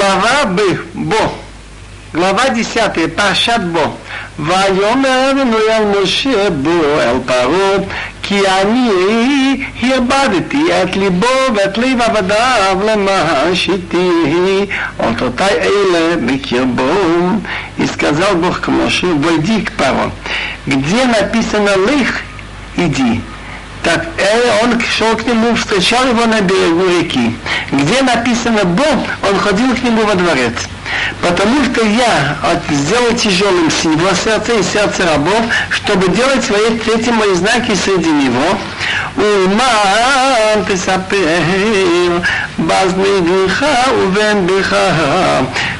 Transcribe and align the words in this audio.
глава 0.00 0.44
Б, 0.46 0.62
Бо, 0.94 1.34
глава 2.14 2.44
10, 2.50 3.08
Пашат 3.16 3.72
Бо. 3.72 3.96
ויאמר 4.38 5.32
אלוהי 5.42 5.72
על 5.72 5.84
משה 6.02 6.50
בו 6.50 7.00
אל 7.00 7.16
פרעה 7.26 7.76
כי 8.22 8.40
אני 8.48 8.90
הרבדתי 9.82 10.82
את 10.82 10.96
ליבו 10.96 11.26
ואת 11.54 11.78
לב 11.78 12.00
עבדיו 12.00 12.78
למען 12.84 13.54
שתהי 13.54 14.66
אותותי 15.00 15.44
אלה 15.44 16.16
בקרבו. 16.26 17.38
И 17.78 17.86
сказал 17.86 18.36
Бог 18.36 18.60
к 18.60 18.68
Моше, 18.68 19.06
войди 19.06 19.60
к 19.60 19.72
Паро. 19.72 20.10
Где 20.66 21.04
написано 21.04 21.72
лих, 21.88 22.22
иди. 22.76 23.20
Так 23.83 24.05
э, 24.17 24.63
он 24.63 24.79
шел 24.79 25.15
к 25.15 25.25
нему, 25.25 25.55
встречал 25.55 26.07
его 26.07 26.25
на 26.25 26.41
берегу 26.41 26.85
реки. 26.87 27.35
Где 27.71 28.01
написано 28.03 28.63
Бог, 28.63 29.07
он 29.27 29.39
ходил 29.39 29.75
к 29.75 29.81
нему 29.81 30.03
во 30.03 30.15
дворец. 30.15 30.53
Потому 31.22 31.64
что 31.64 31.84
я 31.84 32.36
сделал 32.70 33.12
тяжелым 33.14 33.66
его 33.66 34.14
сердце 34.14 34.52
и 34.54 34.62
сердце 34.62 35.04
рабов, 35.06 35.44
чтобы 35.70 36.08
делать 36.08 36.44
свои 36.44 36.78
эти 36.94 37.10
мои 37.10 37.34
знаки 37.34 37.74
среди 37.74 38.10
него. 38.10 38.58
ומען 39.16 40.64
תספר 40.66 41.26
בזני 42.58 43.20
בך 43.20 43.64
ובן 43.98 44.46
בך 44.46 44.76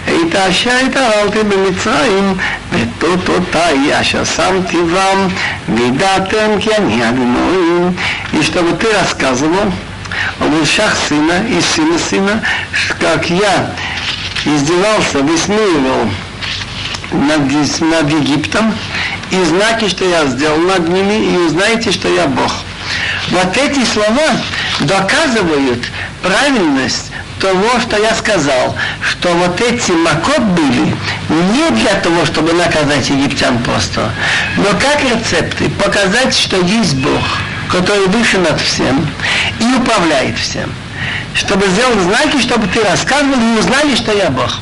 את 0.07 0.37
אשר 0.37 0.77
התערלתי 0.87 1.39
במצרים 1.43 2.35
ותותותי 2.73 4.01
אשר 4.01 4.25
שמתי 4.25 4.77
בם 4.77 5.29
וידעתם 5.69 6.61
כי 6.61 6.77
אני 6.77 7.09
אדינוי. 7.09 7.91
И 8.33 8.43
чтобы 8.43 8.73
ты 8.73 8.93
рассказывал 8.93 9.73
о 10.41 10.47
вещах 10.47 10.97
сына 11.09 11.45
и 11.49 11.61
сына 11.61 11.99
сына, 11.99 12.43
как 13.01 13.31
я 13.31 13.71
издевался, 14.46 15.20
высмеивал 15.20 16.10
над, 17.12 17.82
над 17.82 18.10
Египтом, 18.10 18.74
и 19.32 19.44
знаки, 19.44 19.88
что 19.88 20.06
я 20.06 20.26
сделал 20.26 20.58
над 20.60 20.88
ними, 20.88 21.34
и 21.34 21.38
узнаете, 21.38 21.92
что 21.92 22.08
я 22.08 22.28
Бог. 22.28 22.52
Вот 23.30 23.56
эти 23.58 23.86
слова 23.86 24.30
доказывают 24.82 25.86
правильность 26.22 27.12
того, 27.40 27.80
что 27.82 27.98
я 28.02 28.14
сказал, 28.16 28.76
что 29.02 29.30
вот 29.30 29.60
эти 29.62 29.92
макот 29.92 30.42
были 30.42 30.96
не 31.30 31.70
для 31.72 31.94
того, 31.96 32.26
чтобы 32.26 32.54
наказать 32.54 33.10
египтян 33.10 33.58
просто, 33.64 34.12
но 34.58 34.66
как 34.80 35.02
рецепты, 35.04 35.70
показать, 35.70 36.36
что 36.36 36.58
есть 36.58 36.96
Бог, 36.98 37.24
который 37.70 38.08
выше 38.08 38.38
над 38.38 38.60
всем 38.60 39.08
и 39.60 39.66
управляет 39.76 40.38
всем 40.38 40.72
чтобы 41.35 41.67
сделал 41.69 41.99
знаки, 42.01 42.41
чтобы 42.41 42.67
ты 42.69 42.83
рассказывал 42.83 43.39
и 43.39 43.59
узнали, 43.59 43.95
что 43.95 44.13
я 44.13 44.31
Бог. 44.31 44.61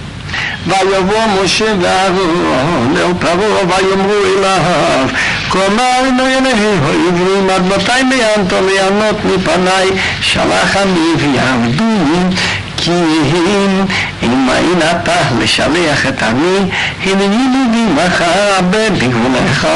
ויבוא 0.67 1.45
משה 1.45 1.73
ואהרון 1.81 2.95
אל 2.97 3.13
פרעה 3.21 3.65
ויאמרו 3.69 4.15
אליו 4.39 5.09
כה 5.51 5.59
אמר 5.67 6.01
אלוהי 6.01 6.35
העברים 6.35 7.51
עד 7.51 7.63
מתי 7.67 8.03
מיינתו 8.03 8.57
ליהנות 8.67 9.17
מפניי 9.25 9.89
שלח 10.21 10.77
עמי 10.77 11.15
ויעבדוני 11.19 12.37
כי 12.77 12.91
אם 12.91 13.85
אם 14.23 14.79
אתה 14.91 15.13
לשלח 15.41 16.07
את 16.07 16.23
עמי 16.23 16.71
הנני 17.05 17.69
לי 17.73 17.85
מחר 17.95 18.61
בגבולך 18.71 19.67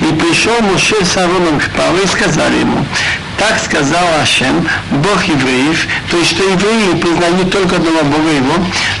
И 0.00 0.12
пришел 0.14 0.60
Муше 0.60 1.04
с 1.04 1.16
Аароном 1.16 1.58
к 1.58 1.70
Павлу 1.70 2.00
и 2.00 2.06
сказали 2.06 2.60
ему, 2.60 2.84
так 3.37 3.59
сказал 3.63 4.03
Ашем, 4.21 4.67
Бог 4.91 5.23
евреев, 5.25 5.87
то 6.09 6.17
есть 6.17 6.31
что 6.31 6.43
евреи 6.43 6.99
признают 6.99 7.51
только 7.51 7.75
одного 7.75 8.03
Бога 8.03 8.29
его, 8.29 8.53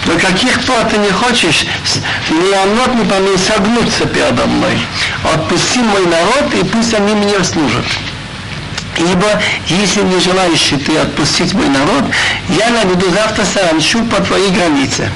до 0.05 0.19
каких 0.19 0.59
пор 0.61 0.83
ты 0.89 0.97
не 0.97 1.09
хочешь, 1.11 1.65
Леонот 2.29 2.95
не 2.95 3.05
помню, 3.05 3.37
согнуться 3.37 4.05
передо 4.05 4.45
мной. 4.45 4.77
Отпусти 5.33 5.79
мой 5.79 6.05
народ, 6.05 6.53
и 6.53 6.65
пусть 6.65 6.93
они 6.93 7.13
мне 7.13 7.43
служат. 7.43 7.85
Ибо 8.98 9.26
если 9.66 10.02
не 10.02 10.18
желаешь 10.18 10.72
ты 10.84 10.96
отпустить 10.98 11.54
мой 11.54 11.68
народ, 11.68 12.04
я 12.48 12.70
наведу 12.70 13.08
завтра 13.10 13.44
саранчу 13.44 14.02
по 14.04 14.20
твоей 14.20 14.50
границе. 14.50 15.08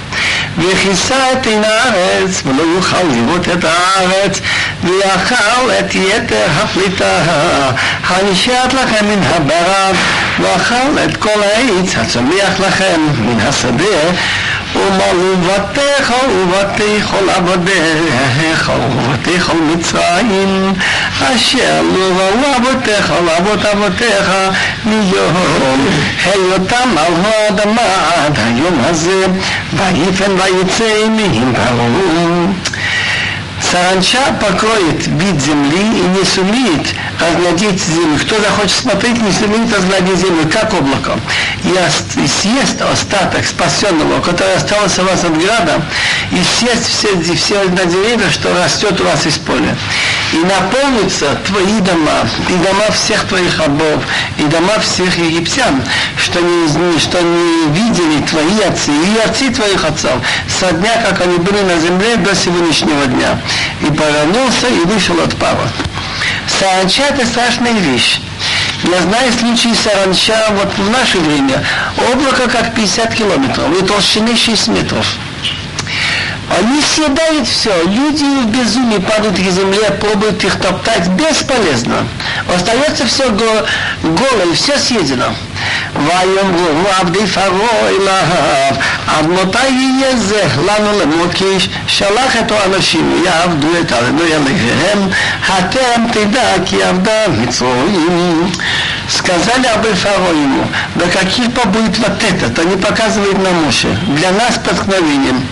וכיסה 0.59 1.33
את 1.33 1.47
עין 1.47 1.65
הארץ, 1.65 2.43
ולא 2.47 2.63
יוכל 2.77 3.03
לראות 3.03 3.49
את 3.49 3.65
הארץ, 3.65 4.41
ויאכל 4.85 5.71
את 5.81 5.95
יתר 5.95 6.47
הפליטה 6.63 7.23
הנשארת 8.09 8.75
לכם 8.75 9.05
מן 9.07 9.23
הברד, 9.23 9.95
ואכל 10.41 10.99
את 11.05 11.17
כל 11.17 11.43
העץ 11.43 11.97
הצומח 11.97 12.61
לכם 12.61 13.01
מן 13.19 13.41
השדה, 13.41 14.01
ומלאו 14.77 15.37
בתיך 15.37 16.13
ובתי 16.29 17.01
כל 17.11 17.31
עבדיך 17.31 18.73
ובתי 18.77 19.41
כל 19.41 19.57
מצרים 19.57 20.73
אשר 21.21 21.83
לא 21.95 22.09
ראו 22.17 22.57
אבותיך 22.57 23.13
ואבות 23.27 23.67
אבותיך 23.67 24.31
מיום 24.85 25.87
היותם 26.25 26.99
על 26.99 27.13
האדמה 27.25 27.83
עד 28.15 28.39
היום 28.39 28.81
הזה 28.85 29.27
ויפן 29.73 30.31
ויצא 30.31 31.09
מהם 31.09 31.53
ברור 31.53 32.53
Саранча 33.78 34.34
покроет 34.42 35.06
вид 35.06 35.40
земли 35.40 36.00
и 36.00 36.18
не 36.18 36.26
сумеет 36.26 36.96
разглядеть 37.20 37.84
землю. 37.84 38.18
Кто 38.22 38.40
захочет 38.42 38.72
смотреть, 38.72 39.22
не 39.22 39.32
сумеет 39.32 39.72
разглядеть 39.72 40.20
землю, 40.20 40.50
как 40.52 40.74
облако. 40.74 41.20
И 41.64 42.28
съест 42.28 42.82
остаток 42.82 43.46
спасенного, 43.46 44.20
который 44.22 44.56
остался 44.56 45.04
у 45.04 45.06
вас 45.06 45.24
от 45.24 45.38
града, 45.38 45.82
и 46.32 46.42
съест 46.58 46.88
все, 46.88 47.36
все 47.36 47.64
на 47.66 47.86
деревья, 47.86 48.32
что 48.32 48.52
растет 48.56 49.00
у 49.00 49.04
вас 49.04 49.26
из 49.28 49.38
поля. 49.38 49.78
И 50.34 50.38
наполнится 50.38 51.36
твои 51.46 51.80
дома, 51.80 52.28
и 52.50 52.54
дома 52.54 52.92
всех 52.92 53.24
твоих 53.26 53.60
рабов, 53.60 54.04
и 54.38 54.44
дома 54.44 54.78
всех 54.80 55.18
египтян, 55.18 55.82
что 56.18 56.42
не, 56.42 57.00
что 57.00 57.22
не 57.22 57.68
видели 57.72 58.22
твои 58.26 58.62
отцы, 58.68 58.92
и 58.92 59.18
отцы 59.26 59.50
твоих 59.52 59.86
отцов, 59.86 60.20
со 60.60 60.72
дня, 60.74 61.02
как 61.08 61.22
они 61.22 61.38
были 61.38 61.62
на 61.62 61.80
земле, 61.80 62.18
до 62.18 62.36
сегодняшнего 62.36 63.06
дня 63.06 63.40
и 63.82 63.86
повернулся 63.86 64.68
и 64.68 64.86
вышел 64.86 65.20
от 65.22 65.36
пава. 65.38 65.68
Саранча 66.60 67.04
это 67.04 67.26
страшная 67.26 67.74
вещь. 67.74 68.20
Я 68.84 69.02
знаю 69.02 69.32
случаи 69.34 69.74
саранча 69.74 70.48
вот 70.52 70.74
в 70.78 70.90
наше 70.90 71.18
время. 71.20 71.64
Облако 72.12 72.50
как 72.50 72.74
50 72.76 73.14
километров 73.14 73.82
и 73.82 73.86
толщины 73.86 74.36
6 74.36 74.68
метров. 74.70 75.06
Они 76.50 76.82
съедают 76.82 77.48
все. 77.48 77.72
Люди 77.84 78.24
в 78.24 78.48
безумии 78.48 79.00
падают 79.00 79.36
к 79.36 79.52
земле, 79.52 79.92
пробуют 80.00 80.44
их 80.44 80.56
топтать. 80.60 81.08
Бесполезно. 81.10 82.08
Остается 82.54 83.06
все 83.06 83.30
голое, 83.30 84.54
все 84.54 84.78
съедено. 84.78 85.34
ויאמרו 85.97 86.89
עבדי 87.01 87.27
פרעה 87.27 87.89
אליו 87.89 88.75
עד 89.07 89.27
מתי 89.27 89.69
יהיה 89.69 90.17
זה 90.17 90.47
לנו 90.67 90.99
למוקיש 91.01 91.69
שלח 91.87 92.37
את 92.41 92.53
האנשים 92.53 93.23
יעבדו 93.25 93.69
את 93.81 93.93
אדוני 93.93 94.21
אליהם 94.35 95.09
אתם 95.59 96.03
תדע 96.13 96.53
כי 96.65 96.83
עבדה 96.83 97.29
מצרועים 97.29 98.53
Сказали 99.09 99.67
об 99.67 99.85
Фаро 99.95 100.33
ему, 100.33 100.65
до 100.95 101.07
каких 101.07 101.53
побудет 101.53 101.99
вот 101.99 102.23
этот, 102.23 102.59
они 102.59 102.77
показывают 102.77 103.39
на 103.39 103.51
Моше, 103.51 103.89
для 104.07 104.31
нас 104.31 104.59
поткновением. 104.65 105.47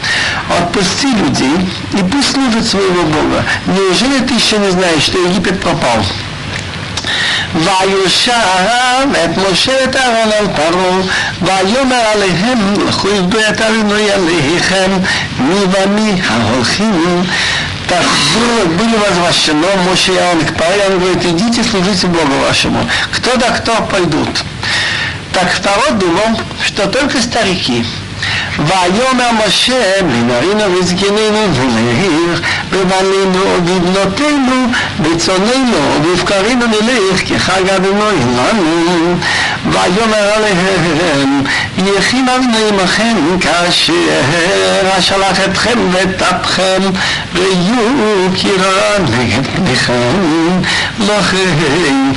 Отпусти 0.59 1.09
людей 1.09 1.69
и 1.93 2.03
пусть 2.03 2.33
служат 2.33 2.67
своего 2.67 3.03
Бога. 3.03 3.45
Неужели 3.67 4.21
ты 4.21 4.35
еще 4.35 4.57
не 4.59 4.71
знаешь, 4.71 5.03
что 5.03 5.19
Египет 5.19 5.61
пропал? 5.61 6.03
ויושב 7.55 8.33
את 9.25 9.31
משה 9.51 9.85
את 9.85 9.97
אהרון 9.97 10.33
על 10.39 10.47
פרעה, 10.57 11.01
ויאמר 11.43 12.03
עליהם, 12.13 12.75
לכו 12.89 13.09
עבדו 13.09 13.39
את 13.51 13.61
אבינו 13.61 13.95
אליכם, 13.97 14.91
מי 15.39 15.59
ומי 15.73 16.23
ההולכים. 16.29 17.23
Так 17.91 18.07
было, 18.35 18.67
были 18.79 18.97
возвращено 18.97 19.67
Моше 19.85 20.13
и 20.13 20.17
Аарон 20.17 20.45
к 20.45 20.55
Паре, 20.55 20.85
он 20.91 21.01
говорит, 21.01 21.25
идите 21.25 21.65
служите 21.65 22.07
Богу 22.07 22.39
вашему. 22.47 22.89
Кто 23.11 23.37
да 23.37 23.51
кто 23.51 23.83
пойдут. 23.83 24.29
Так 25.33 25.51
второй 25.53 25.99
думал, 25.99 26.41
что 26.65 26.87
только 26.87 27.21
старики. 27.21 27.85
ויאמר 28.60 29.30
משה 29.48 30.02
לנערינו 30.02 30.78
וזקנינו 30.80 31.40
ולעיר 31.54 32.42
בבנינו 32.72 33.46
ובבנותינו 33.58 34.66
בצוננו 35.00 35.78
ובבקרינו 35.96 36.66
נלך 36.68 37.22
כחג 37.26 37.70
אדוני 37.70 38.20
לנו 38.38 39.16
ויאמר 39.72 40.30
עליהם, 40.36 41.42
יחי 41.78 42.18
לנו 42.18 42.58
עמכם 42.70 43.18
כאשר 43.42 44.22
אשלח 45.00 45.40
אתכם 45.46 45.80
ואת 45.92 46.22
אפכם, 46.22 46.82
ראיו 47.36 48.30
קירה 48.36 48.98
נגד 49.00 49.48
פניכם, 49.56 50.62
לכם 51.00 52.12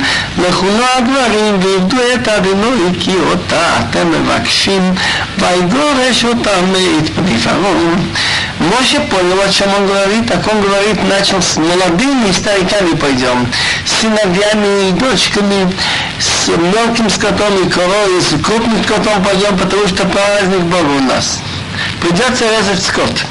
לכו 0.47 0.65
לו 0.65 0.85
הדברים 0.97 1.59
ועבדו 1.59 1.97
את 2.15 2.27
אדינוי 2.27 2.89
כי 2.99 3.11
אותה 3.29 3.79
אתם 3.79 4.11
מבקשים, 4.11 4.93
ויגורש 5.39 6.25
אותם 6.25 6.71
מאת 6.71 7.09
פני 7.15 7.37
פרעה. 7.37 8.28
Моше 8.59 8.99
понял, 9.09 9.39
о 9.41 9.49
чем 9.49 9.73
он 9.73 9.87
говорит, 9.87 10.27
так 10.27 10.45
он 10.51 10.61
говорит, 10.61 11.01
начал 11.07 11.41
с 11.41 11.55
молодыми 11.55 12.31
стариками 12.33 12.93
пойдем, 12.95 13.47
с 13.85 14.01
сыновьями 14.01 14.89
и 14.89 14.91
дочками, 14.91 15.73
с 16.19 16.49
мелким 16.49 17.09
скотом 17.09 17.65
и 17.65 17.69
коровой, 17.69 18.21
с 18.21 18.29
крупным 18.43 18.83
скотом 18.83 19.23
пойдем, 19.23 19.57
потому 19.57 19.87
что 19.87 20.05
праздник 20.05 20.61
Бога 20.63 20.89
у 20.89 20.99
нас. 20.99 21.39
Придется 22.01 22.45
резать 22.49 22.83
скот. 22.83 23.25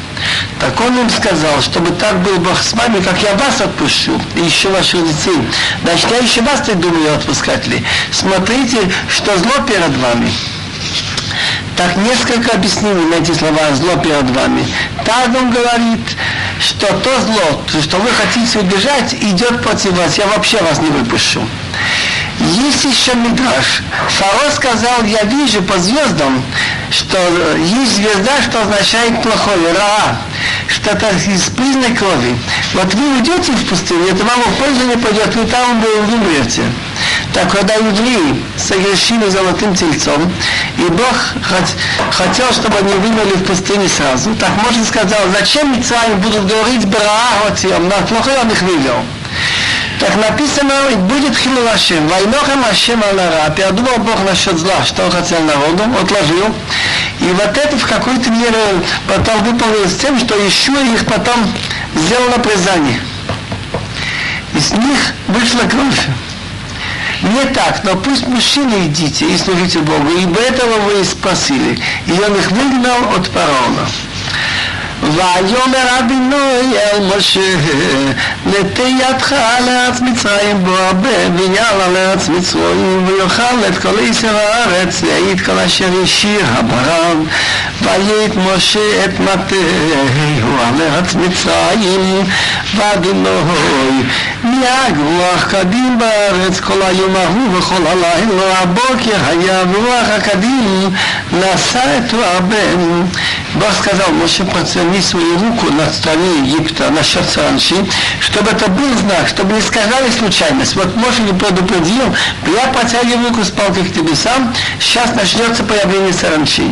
Так 0.60 0.80
он 0.80 0.98
им 0.98 1.10
сказал, 1.10 1.60
чтобы 1.60 1.90
так 1.90 2.22
был 2.22 2.38
Бог 2.38 2.58
с 2.58 2.72
вами, 2.72 3.00
как 3.00 3.22
я 3.22 3.34
вас 3.34 3.60
отпущу, 3.60 4.18
и 4.34 4.40
еще 4.40 4.70
ваших 4.70 5.06
детей. 5.06 5.38
Значит, 5.84 6.10
я 6.10 6.16
еще 6.18 6.40
вас 6.40 6.62
так 6.62 6.80
думаю 6.80 7.14
отпускать 7.14 7.66
ли. 7.66 7.84
Смотрите, 8.10 8.78
что 9.08 9.36
зло 9.36 9.52
перед 9.66 9.94
вами. 9.98 10.32
Так 11.76 11.96
несколько 11.96 12.56
объяснений 12.56 13.04
на 13.06 13.14
эти 13.16 13.32
слова 13.32 13.72
«зло 13.74 13.96
перед 13.96 14.30
вами». 14.30 14.66
Так 15.04 15.28
он 15.28 15.50
говорит, 15.50 16.00
что 16.60 16.86
то 16.86 17.20
зло, 17.20 17.62
что 17.80 17.98
вы 17.98 18.10
хотите 18.10 18.58
убежать, 18.58 19.14
идет 19.14 19.62
против 19.62 19.92
вас. 19.92 20.18
Я 20.18 20.26
вообще 20.26 20.60
вас 20.62 20.78
не 20.80 20.88
выпущу. 20.88 21.40
Есть 22.40 22.84
еще 22.84 23.14
Мидраш. 23.14 23.82
Фаро 24.08 24.50
сказал, 24.54 25.04
я 25.04 25.22
вижу 25.24 25.62
по 25.62 25.78
звездам, 25.78 26.42
что 26.90 27.18
есть 27.58 27.96
звезда, 27.96 28.42
что 28.42 28.62
означает 28.62 29.22
плохое, 29.22 29.72
ра, 29.72 30.18
что-то 30.68 31.08
из 31.10 31.42
признак 31.50 31.98
крови. 31.98 32.36
Вот 32.74 32.94
вы 32.94 33.14
уйдете 33.16 33.52
в 33.52 33.64
пустыню, 33.66 34.08
это 34.08 34.24
вам 34.24 34.40
в 34.40 34.54
пользу 34.56 34.84
не 34.86 34.96
пойдет, 34.96 35.34
вы 35.34 35.44
там 35.46 35.80
вы 35.80 36.14
умрете. 36.14 36.62
Так 37.34 37.52
когда 37.52 37.74
евреи 37.74 38.42
согрешили 38.56 39.28
золотым 39.28 39.74
тельцом, 39.74 40.32
и 40.78 40.82
Бог 40.82 41.34
хотел, 42.10 42.50
чтобы 42.52 42.78
они 42.78 42.92
вымерли 42.94 43.34
в 43.34 43.44
пустыне 43.44 43.88
сразу, 43.88 44.34
так 44.36 44.50
можно 44.62 44.84
сказать, 44.84 45.18
зачем 45.38 45.76
Мицраим 45.76 46.18
будут 46.20 46.46
говорить 46.46 46.86
Браахотием, 46.86 47.88
на 47.88 47.96
плохое 48.06 48.38
он 48.38 48.50
их 48.50 48.62
вывел. 48.62 49.04
Так 50.00 50.14
написано, 50.16 50.72
и 50.92 50.94
будет 50.94 51.36
хилу 51.36 51.66
Ашем. 51.74 52.06
Вайнохам 52.06 52.64
Ашем 52.70 53.02
Алара. 53.02 53.50
Передумал 53.50 53.98
Бог 53.98 54.22
насчет 54.24 54.56
зла, 54.56 54.84
что 54.84 55.04
он 55.04 55.10
хотел 55.10 55.40
народу, 55.42 55.82
отложил. 56.00 56.54
И 57.20 57.24
вот 57.24 57.56
это 57.56 57.76
в 57.76 57.86
какой-то 57.86 58.30
мере 58.30 58.80
потом 59.08 59.42
выполнилось 59.42 59.96
тем, 59.96 60.18
что 60.20 60.36
еще 60.36 60.72
их 60.94 61.04
потом 61.04 61.52
сделал 61.96 62.28
напрязание. 62.30 63.00
Из 64.54 64.70
них 64.70 64.98
вышла 65.26 65.68
кровь. 65.68 66.06
Не 67.22 67.44
так, 67.52 67.82
но 67.82 67.96
пусть 67.96 68.26
мужчины 68.28 68.86
идите 68.86 69.28
и 69.28 69.36
служите 69.36 69.80
Богу, 69.80 70.08
ибо 70.22 70.40
этого 70.40 70.78
вы 70.82 71.00
и 71.00 71.04
спасили. 71.04 71.78
И 72.06 72.12
он 72.12 72.36
их 72.36 72.50
выгнал 72.50 73.14
от 73.16 73.26
фараона. 73.26 73.88
ויאמר 75.02 75.98
אדינוי 75.98 76.78
אל 76.78 77.16
משה 77.16 77.54
נטה 78.46 78.82
ידך 78.82 79.32
לארץ 79.66 80.00
מצרים 80.00 80.64
בו 80.64 80.70
הרבה 80.70 81.08
ויאללה 81.36 81.88
לארץ 81.88 82.28
מצרים 82.28 83.06
ויאכל 83.06 83.42
את 83.68 83.78
כל 83.78 83.94
עשר 84.10 84.36
הארץ 84.36 85.02
ויעיד 85.02 85.40
כל 85.40 85.58
אשר 85.58 85.88
השאיר 86.02 86.46
הברד 86.46 87.16
ויית 87.82 88.32
משה 88.36 89.04
את 89.04 89.20
מטהו 89.20 90.56
על 90.66 90.82
ארץ 90.82 91.14
מצרים 91.14 92.24
ואדינוי 92.76 94.02
מיהג 94.44 94.94
רוח 95.04 95.44
קדים 95.50 95.98
בארץ 95.98 96.60
כל 96.60 96.82
היום 96.82 97.16
ההוא 97.16 97.58
וכל 97.58 97.86
הלילה 97.86 98.58
הבוקר 98.58 99.16
היה 99.28 99.62
ורוח 99.72 100.08
הקדים 100.16 100.90
נשא 101.32 101.98
את 101.98 102.14
רבם 102.14 103.04
Бог 103.58 103.72
сказал, 103.72 104.08
Моше 104.12 104.44
протяни 104.44 105.00
свою 105.00 105.38
руку 105.38 105.72
на 105.72 105.90
стране 105.92 106.38
Египта, 106.44 106.90
на 106.90 107.00
Ранши, 107.42 107.74
чтобы 108.20 108.50
это 108.50 108.70
был 108.70 108.96
знак, 108.98 109.28
чтобы 109.28 109.54
не 109.54 109.60
сказали 109.60 110.10
случайность. 110.16 110.76
Вот 110.76 110.94
Моше 110.94 111.22
не 111.22 111.32
предупредил, 111.32 112.14
я 112.46 112.68
протягиваю 112.68 113.28
руку 113.30 113.44
с 113.44 113.50
палкой 113.50 113.84
к 113.84 113.92
тебе 113.92 114.14
сам, 114.14 114.54
сейчас 114.78 115.14
начнется 115.14 115.64
появление 115.64 116.12
саранчи. 116.12 116.70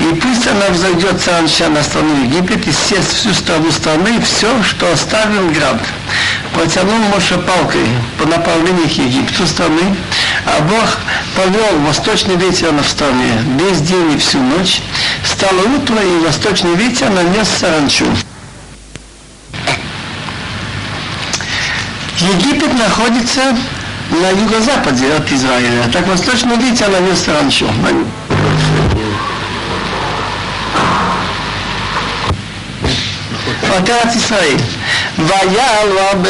И 0.00 0.04
пусть 0.14 0.46
она 0.46 0.66
взойдет 0.70 1.20
саранча 1.20 1.68
на 1.68 1.82
страну 1.82 2.24
Египет 2.24 2.66
и 2.66 2.72
съест 2.72 3.14
всю 3.14 3.34
страну 3.34 3.70
страны, 3.72 4.20
все, 4.20 4.48
что 4.62 4.92
оставил 4.92 5.50
град. 5.50 5.80
Протянул 6.54 6.98
Моше 7.14 7.38
палкой 7.38 7.86
по 8.18 8.26
направлению 8.26 8.88
к 8.88 8.92
Египту 8.92 9.46
страны, 9.46 9.96
а 10.44 10.60
Бог 10.62 10.98
повел 11.36 11.78
восточный 11.86 12.36
ветер 12.36 12.72
на 12.72 12.82
стране 12.82 13.32
весь 13.58 13.80
день 13.80 14.12
и 14.12 14.18
всю 14.18 14.38
ночь. 14.38 14.80
Стало 15.24 15.60
утро, 15.76 15.96
и 16.02 16.24
восточный 16.24 16.74
ветер 16.74 17.10
нанес 17.10 17.48
саранчу. 17.48 18.06
Египет 22.18 22.72
находится 22.74 23.56
на 24.10 24.30
юго-западе 24.30 25.12
от 25.14 25.30
Израиля. 25.32 25.84
Так 25.92 26.06
восточный 26.06 26.56
ветер 26.56 26.88
нанес 26.88 27.18
саранчу. 27.18 27.68
от 33.77 33.89
ארץ 33.89 34.15
ישראל. 34.15 34.55
ויעל 35.19 35.89
רבה 36.11 36.29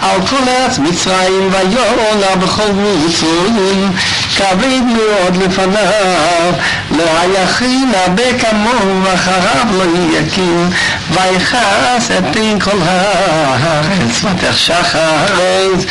על 0.00 0.26
כל 0.26 0.48
ארץ 0.48 0.78
מצרים 0.78 1.50
ויעלה 1.52 2.36
בכל 2.36 2.72
מצרים 3.06 3.92
כבד 4.36 4.82
מאוד 4.96 5.36
לפניו 5.36 6.52
לא 6.90 7.04
היכין 7.20 7.92
הרבה 8.06 8.38
כמוהו 8.38 9.02
ואחריו 9.02 9.66
לא 9.78 9.84
יקים 10.18 10.70
ויכעס 11.10 12.10
את 12.18 12.24
פין 12.32 12.60
כל 12.60 12.78
הארץ 12.84 14.24
ותחשך 14.24 14.94
הארץ 14.94 15.84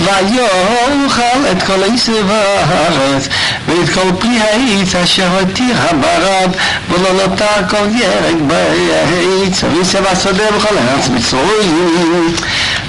ויאכל 0.00 1.50
את 1.52 1.62
כל 1.62 1.82
עשב 1.94 2.30
הארץ 2.30 3.28
ואת 3.66 3.88
כל 3.94 4.10
פרי 4.20 4.38
העץ 4.40 4.94
אשר 4.94 5.28
הותיר 5.40 5.76
המרד 5.88 6.50
ולא 6.88 7.12
נותר 7.12 7.68
כל 7.70 7.86
ירק 7.96 8.36
בעץ 8.46 9.64
וישב 9.64 10.06
השדה 10.06 10.50
בכל 10.56 10.74
הארץ 10.78 11.08
מצרים 11.08 12.34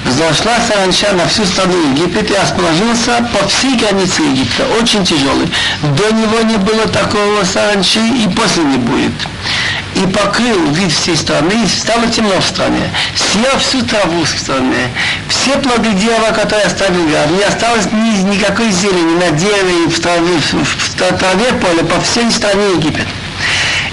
Взошла 0.05 0.53
саранча 0.67 1.13
на 1.13 1.27
всю 1.27 1.45
страну 1.45 1.73
Египет 1.91 2.29
и 2.29 2.35
расположился 2.35 3.25
по 3.33 3.47
всей 3.47 3.75
границе 3.77 4.21
Египта, 4.21 4.65
очень 4.79 5.05
тяжелый. 5.05 5.49
До 5.81 6.11
него 6.11 6.41
не 6.41 6.57
было 6.57 6.87
такого 6.87 7.43
саранчи 7.43 7.99
и 7.99 8.27
после 8.29 8.63
не 8.63 8.77
будет 8.77 9.13
и 9.95 10.07
покрыл 10.07 10.71
вид 10.71 10.91
всей 10.91 11.15
страны, 11.15 11.53
и 11.63 11.67
стало 11.67 12.07
темно 12.07 12.39
в 12.39 12.43
стране. 12.43 12.89
Съел 13.15 13.57
всю 13.59 13.81
траву 13.83 14.23
в 14.23 14.27
стране, 14.27 14.89
все 15.27 15.57
плоды 15.59 15.91
дерева, 15.93 16.31
которые 16.33 16.65
оставил 16.65 17.07
гад. 17.09 17.29
Не 17.31 17.43
осталось 17.43 17.85
ни, 17.91 18.35
никакой 18.35 18.71
зелени 18.71 19.15
на 19.19 19.31
дереве, 19.31 19.87
в 19.89 19.99
траве, 19.99 20.37
в, 20.39 20.95
траве 20.95 21.53
поле, 21.61 21.83
по 21.83 21.99
всей 22.01 22.31
стране 22.31 22.71
Египет. 22.77 23.07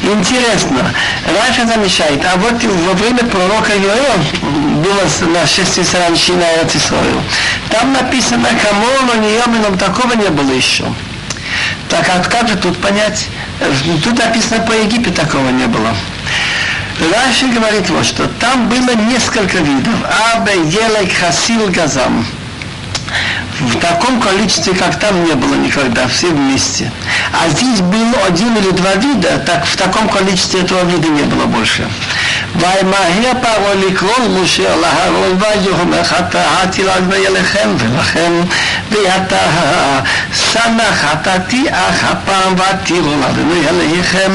Интересно, 0.02 0.94
Раша 1.26 1.66
замечает, 1.66 2.24
а 2.24 2.36
вот 2.38 2.62
во 2.62 2.94
время 2.94 3.22
пророка 3.24 3.72
Иоэля 3.72 4.69
было 4.80 5.28
на 5.32 5.46
шести 5.46 5.84
саранчи 5.84 6.32
на 6.32 6.62
Эрцисрою. 6.62 7.22
Там 7.70 7.92
написано, 7.92 8.48
но 9.06 9.14
не 9.14 9.34
такого 9.78 10.12
не 10.14 10.28
было 10.28 10.50
еще. 10.50 10.84
Так 11.88 12.08
а 12.08 12.22
как 12.28 12.48
же 12.48 12.56
тут 12.56 12.78
понять? 12.78 13.28
Тут 14.04 14.18
написано 14.18 14.60
по 14.64 14.72
Египет 14.72 15.14
такого 15.14 15.48
не 15.50 15.66
было. 15.66 15.94
Раши 17.12 17.46
говорит 17.46 17.88
вот 17.90 18.04
что. 18.04 18.26
Там 18.40 18.68
было 18.68 18.94
несколько 18.94 19.58
видов. 19.58 19.94
Абе, 20.34 20.52
елек, 20.52 21.12
хасил, 21.18 21.68
газам 21.68 22.26
в 23.59 23.79
таком 23.79 24.21
количестве, 24.21 24.73
как 24.73 24.99
там, 24.99 25.23
не 25.23 25.33
было 25.33 25.55
никогда, 25.55 26.07
все 26.07 26.27
вместе. 26.27 26.91
А 27.33 27.49
здесь 27.49 27.81
было 27.81 28.25
один 28.27 28.55
или 28.57 28.71
два 28.71 28.93
вида, 28.95 29.39
так 29.45 29.65
в 29.65 29.75
таком 29.77 30.09
количестве 30.09 30.61
этого 30.61 30.83
вида 30.83 31.07
не 31.07 31.23
было 31.23 31.45
больше. 31.45 31.87
וימהר 32.55 33.33
פרעה 33.41 33.73
לקרוא 33.87 34.27
משה 34.29 34.73
על 34.73 34.85
אהרון 34.85 35.37
ויאמר 35.39 36.03
חטאתי 36.03 36.83
לאדמי 36.83 37.27
אליכם 37.27 37.69
ולכם 37.77 38.31
ואתה 38.91 39.37
שנא 40.33 40.91
חטאתי 40.93 41.65
אך 41.71 42.03
הפעם 42.03 42.53
ותירו 42.53 43.11
לאדמי 43.21 43.67
אליכם 43.69 44.31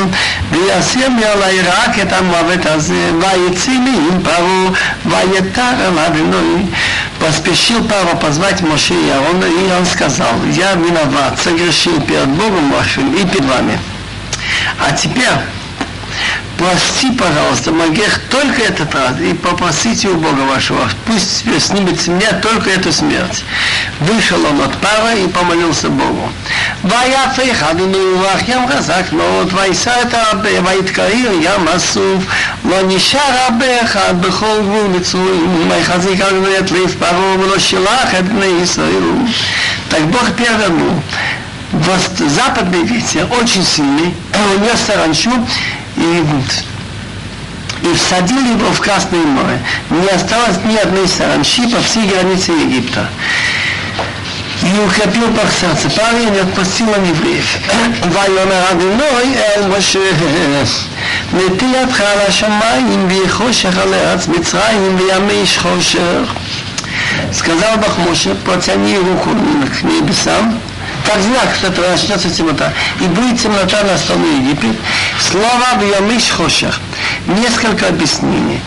ויסיר 0.52 1.08
מעלי 1.08 1.60
רק 1.60 1.99
את 2.02 2.12
המוות 2.12 2.66
הזה 2.66 3.10
ויצא 3.20 3.70
לי 3.70 3.96
עם 4.12 4.22
פרעה 4.22 4.70
ויתר 5.06 5.62
אל 5.80 5.99
אדוני 5.99 6.64
поспешил 7.25 7.84
Павел 7.86 8.17
позвать 8.17 8.62
Моше 8.62 8.94
и 8.94 9.10
Аарона, 9.10 9.46
и 9.46 9.72
он 9.72 9.86
сказал, 9.86 10.29
я 10.51 10.74
виноват, 10.74 11.39
согрешил 11.44 12.00
перед 12.01 12.27
Богом 12.29 12.72
вашим 12.72 13.13
и 13.15 13.25
перед 13.25 13.46
вами. 13.46 13.79
А 14.79 14.91
теперь 14.91 15.25
прости, 16.58 17.10
пожалуйста, 17.12 17.72
мой 17.72 17.90
грех 17.90 18.20
только 18.30 18.62
этот 18.62 18.94
раз, 18.94 19.18
и 19.20 19.32
попросите 19.34 20.08
у 20.08 20.16
Бога 20.16 20.40
вашего, 20.40 20.88
пусть 21.06 21.44
снимет 21.60 22.00
с 22.00 22.08
меня 22.08 22.32
только 22.34 22.70
эту 22.70 22.92
смерть. 22.92 23.44
Вышел 24.00 24.44
он 24.44 24.60
от 24.60 24.76
пара 24.78 25.14
и 25.14 25.26
помолился 25.28 25.88
Богу. 25.88 26.28
ויפה 26.84 27.52
אחד 27.52 27.75
ונורח 27.80 28.49
ים 28.49 28.68
חזק 28.68 29.12
מאוד, 29.12 29.52
וישא 29.54 29.92
את 30.02 30.14
הרבה, 30.14 30.49
ויתקריר 30.64 31.32
ים 31.40 31.68
אסוף, 31.76 32.25
לא 32.64 32.76
נשאר 32.87 33.32
הרבה 33.44 33.82
אחד 33.82 34.20
בכל 34.20 34.56
גבול 34.62 34.87
מצרים, 34.87 35.70
ויחזיק 35.70 36.20
על 36.20 36.44
את 36.58 36.70
לב 36.70 36.94
פרעה 36.99 37.34
ולא 37.38 37.58
שלח 37.58 38.14
את 38.18 38.28
בני 38.28 38.62
ישראל. 38.62 39.02
Так 39.90 40.04
Бог 40.12 40.26
перевернул. 40.37 41.02
Западный 41.72 42.82
ветер 42.84 43.26
очень 43.40 43.64
сильный, 43.64 44.14
унес 44.56 44.80
саранчу 44.87 45.30
и, 45.96 46.25
и 47.82 47.94
всадил 47.94 48.40
его 48.40 48.72
в 48.72 48.80
Красное 48.80 49.25
море. 49.25 49.58
Не 49.90 50.08
осталось 50.08 50.58
ни 50.64 50.76
одной 50.76 51.08
саранчи 51.08 51.66
по 51.68 51.80
всей 51.80 52.06
границе 52.08 52.52
Египта. 52.52 53.08
И 54.62 54.78
укрепил 54.87 55.26
Бог 55.28 55.50
сердце 55.58 55.88
парня, 55.90 56.30
не 56.30 56.38
отпустил 56.38 56.88
он 56.90 57.04
евреев. 57.04 57.46
ויאמר 58.12 58.70
אדינוי 58.70 59.34
אל 59.37 59.78
משה 59.78 59.99
נטי 61.32 61.64
ידך 61.64 62.00
על 62.00 62.18
השמיים 62.28 63.06
ויהי 63.08 63.28
חושך 63.28 63.78
על 63.78 63.94
ארץ 63.94 64.28
מצרים 64.28 64.96
וימי 64.99 65.44
חושך. 65.58 66.34
Сказал 67.32 67.76
Бог 67.76 67.99
Моше, 67.99 68.34
протяни 68.44 68.96
руку 68.99 69.30
к 69.30 69.82
небесам, 69.84 70.60
как 71.05 71.21
знак, 71.21 71.55
что 71.55 71.67
это 71.67 71.81
начнется 71.89 72.29
темнота. 72.29 72.74
И 73.00 73.03
будет 73.05 73.41
темнота 73.41 73.83
на 73.83 73.97
страну 73.97 74.25
Египет. 74.38 74.75
Слово 75.19 75.79
«Вьямиш 75.79 76.29
хошах». 76.29 76.79
Несколько 77.27 77.88
объяснений. 77.88 78.59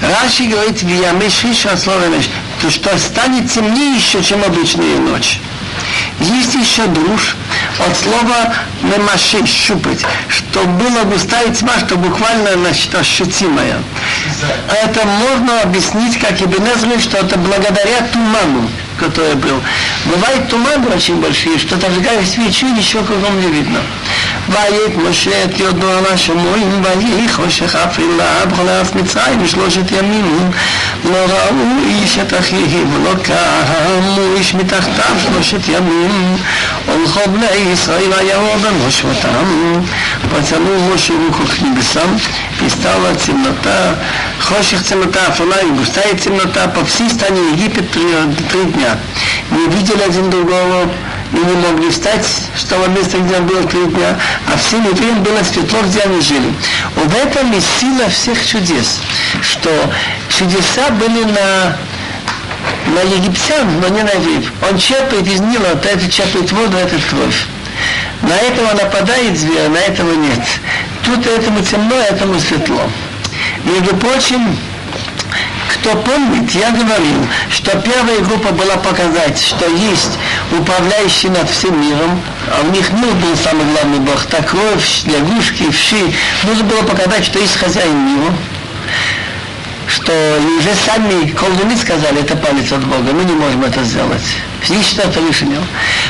Раши 0.00 0.44
говорит 0.44 0.82
«Вьямиш 0.82 1.32
хиша» 1.42 1.76
слово 1.76 2.06
«меш», 2.08 2.28
то 2.60 2.70
что 2.70 2.96
станет 2.98 3.50
темнее 3.50 3.96
еще, 3.96 4.22
чем 4.22 4.42
обычная 4.44 4.98
ночь. 4.98 5.40
Есть 6.20 6.54
еще 6.54 6.86
друж 6.86 7.36
от 7.86 7.96
слова 7.96 8.54
«немаши»– 8.82 9.44
«щупать», 9.46 10.04
что 10.28 10.64
было 10.64 11.04
густая 11.04 11.48
тьма, 11.50 11.72
что 11.78 11.96
буквально 11.96 12.52
значит, 12.54 12.94
ощутимая. 12.94 13.76
Это 14.84 15.04
можно 15.06 15.62
объяснить, 15.62 16.18
как 16.18 16.40
и 16.40 16.44
Бенезли, 16.44 17.00
что 17.00 17.18
это 17.18 17.36
благодаря 17.38 18.02
туману 18.12 18.68
который 18.99 19.35
был. 19.35 19.61
Бывает 20.05 20.49
туманы 20.49 20.87
очень 20.95 21.19
большие, 21.21 21.57
что 21.57 21.79
зажигаешь 21.79 22.29
свечу, 22.29 22.67
ничего 22.67 23.03
кругом 23.03 23.39
не 23.39 23.47
видно. 23.47 23.79
ויית 24.49 24.97
משה 25.09 25.43
את 25.43 25.59
ידו 25.59 25.89
על 25.89 26.05
השמועים 26.13 26.81
ויהי 26.83 27.29
חושך 27.29 27.75
אפלה 27.75 28.45
בכל 28.45 28.69
ארץ 28.69 28.91
מצרים 28.95 29.43
בשלושת 29.43 29.91
ימים 29.91 30.51
לא 31.05 31.17
ראו 31.17 31.55
איש 31.87 32.17
את 32.17 32.33
אחיו 32.39 32.87
ולא 32.93 33.13
קמו 33.23 34.35
איש 34.37 34.53
מתחתיו 34.53 35.15
שלושת 35.23 35.67
ימים 35.67 36.37
הולכו 36.85 37.19
בני 37.31 37.71
ישראל 37.73 38.13
היהו 38.17 38.59
במושבותם 38.61 39.81
פצענו 40.31 40.91
משה 40.93 41.13
רוחו 41.13 41.43
к 41.43 41.63
небесам 41.63 42.17
И 42.60 42.68
стала 42.68 43.14
темнота, 43.16 43.96
хоших 44.38 44.84
темнота, 44.84 45.26
афала 45.28 45.60
и 45.62 45.70
густая 45.70 46.14
темнота 46.14 46.68
по 46.68 46.84
всей 46.84 47.10
стране 47.10 47.40
Египет 47.52 47.90
три, 47.90 48.02
три 48.50 48.64
дня. 48.72 48.98
Не 49.50 49.74
видели 49.74 50.02
один 50.02 50.30
другого, 50.30 50.88
и 51.32 51.36
не 51.36 51.56
могли 51.66 51.90
встать 51.90 52.26
с 52.56 52.64
того 52.64 52.86
места, 52.86 53.18
где 53.18 53.36
он 53.36 53.46
был 53.46 53.64
три 53.64 53.86
дня, 53.86 54.16
а 54.52 54.56
всем 54.56 54.88
евреям 54.88 55.22
было 55.22 55.42
светло, 55.42 55.80
где 55.82 56.00
они 56.00 56.20
жили. 56.20 56.52
В 56.94 57.16
этом 57.16 57.52
и 57.52 57.60
сила 57.60 58.08
всех 58.08 58.44
чудес, 58.46 58.98
что 59.42 59.70
чудеса 60.28 60.90
были 60.90 61.24
на 61.24 61.76
на 62.86 63.00
египтян, 63.00 63.80
но 63.80 63.88
не 63.88 64.02
на 64.02 64.10
евреев. 64.10 64.52
Он 64.70 64.78
черпает 64.78 65.26
из 65.26 65.40
Нила, 65.40 65.68
вот 65.72 65.84
этот 65.86 66.10
черпает 66.10 66.52
воду, 66.52 66.76
этот 66.76 67.02
кровь. 67.04 67.46
На 68.22 68.36
этого 68.36 68.72
нападает 68.74 69.38
зверь, 69.38 69.68
на 69.68 69.78
этого 69.78 70.14
нет. 70.14 70.40
Тут 71.04 71.26
этому 71.26 71.60
темно, 71.62 71.96
этому 71.96 72.38
светло. 72.40 72.80
Между 73.64 73.94
прочим, 73.96 74.56
кто 75.68 75.90
помнит, 75.96 76.50
я 76.52 76.70
говорил, 76.70 77.26
что 77.50 77.78
первая 77.78 78.20
группа 78.20 78.52
была 78.52 78.76
показать, 78.76 79.38
что 79.38 79.66
есть 79.66 80.18
управляющий 80.58 81.28
над 81.28 81.48
всем 81.50 81.78
миром, 81.80 82.20
а 82.50 82.66
у 82.66 82.70
них 82.70 82.90
Нил 82.92 83.12
был 83.14 83.36
самый 83.36 83.66
главный 83.66 83.98
бог, 83.98 84.24
так 84.26 84.48
кровь, 84.48 85.02
лягушки, 85.04 85.70
вши. 85.70 86.12
Нужно 86.44 86.64
было 86.64 86.82
показать, 86.82 87.24
что 87.24 87.38
есть 87.38 87.56
хозяин 87.56 87.98
мира 88.06 88.32
что 89.86 90.12
уже 90.58 90.74
сами 90.74 91.30
колдуны 91.30 91.76
сказали, 91.76 92.20
это 92.20 92.36
палец 92.36 92.72
от 92.72 92.84
Бога, 92.84 93.12
мы 93.12 93.24
не 93.24 93.32
можем 93.32 93.62
это 93.64 93.82
сделать. 93.84 94.22
Есть 94.68 94.90
что-то 94.90 95.20
выше 95.20 95.44
него. 95.44 95.62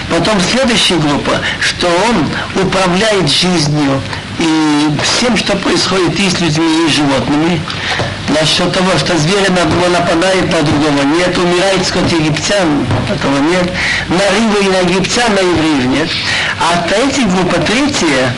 Потом 0.08 0.40
следующая 0.40 0.96
группа, 0.96 1.32
что 1.60 1.86
он 1.86 2.64
управляет 2.64 3.30
жизнью 3.30 4.00
и 4.38 4.90
всем, 5.02 5.36
что 5.36 5.56
происходит 5.56 6.18
и 6.18 6.28
с 6.28 6.40
людьми, 6.40 6.86
и 6.86 6.90
с 6.90 6.94
животными. 6.94 7.60
Насчет 8.28 8.72
того, 8.72 8.96
что 8.98 9.16
звери 9.18 9.48
на 9.50 9.62
одного 9.62 9.88
нападает 9.88 10.50
на 10.50 10.62
другого, 10.62 11.02
нет, 11.16 11.36
умирает 11.36 11.86
скот 11.86 12.10
египтян, 12.10 12.86
этого 13.08 13.38
нет. 13.38 13.70
На 14.08 14.30
рыбу 14.30 14.58
и 14.62 14.68
на 14.68 14.90
египтян, 14.90 15.34
на 15.34 15.40
евреев 15.40 15.86
нет. 15.86 16.08
А 16.58 16.88
третья 16.88 17.26
группа, 17.26 17.60
третья, 17.60 18.34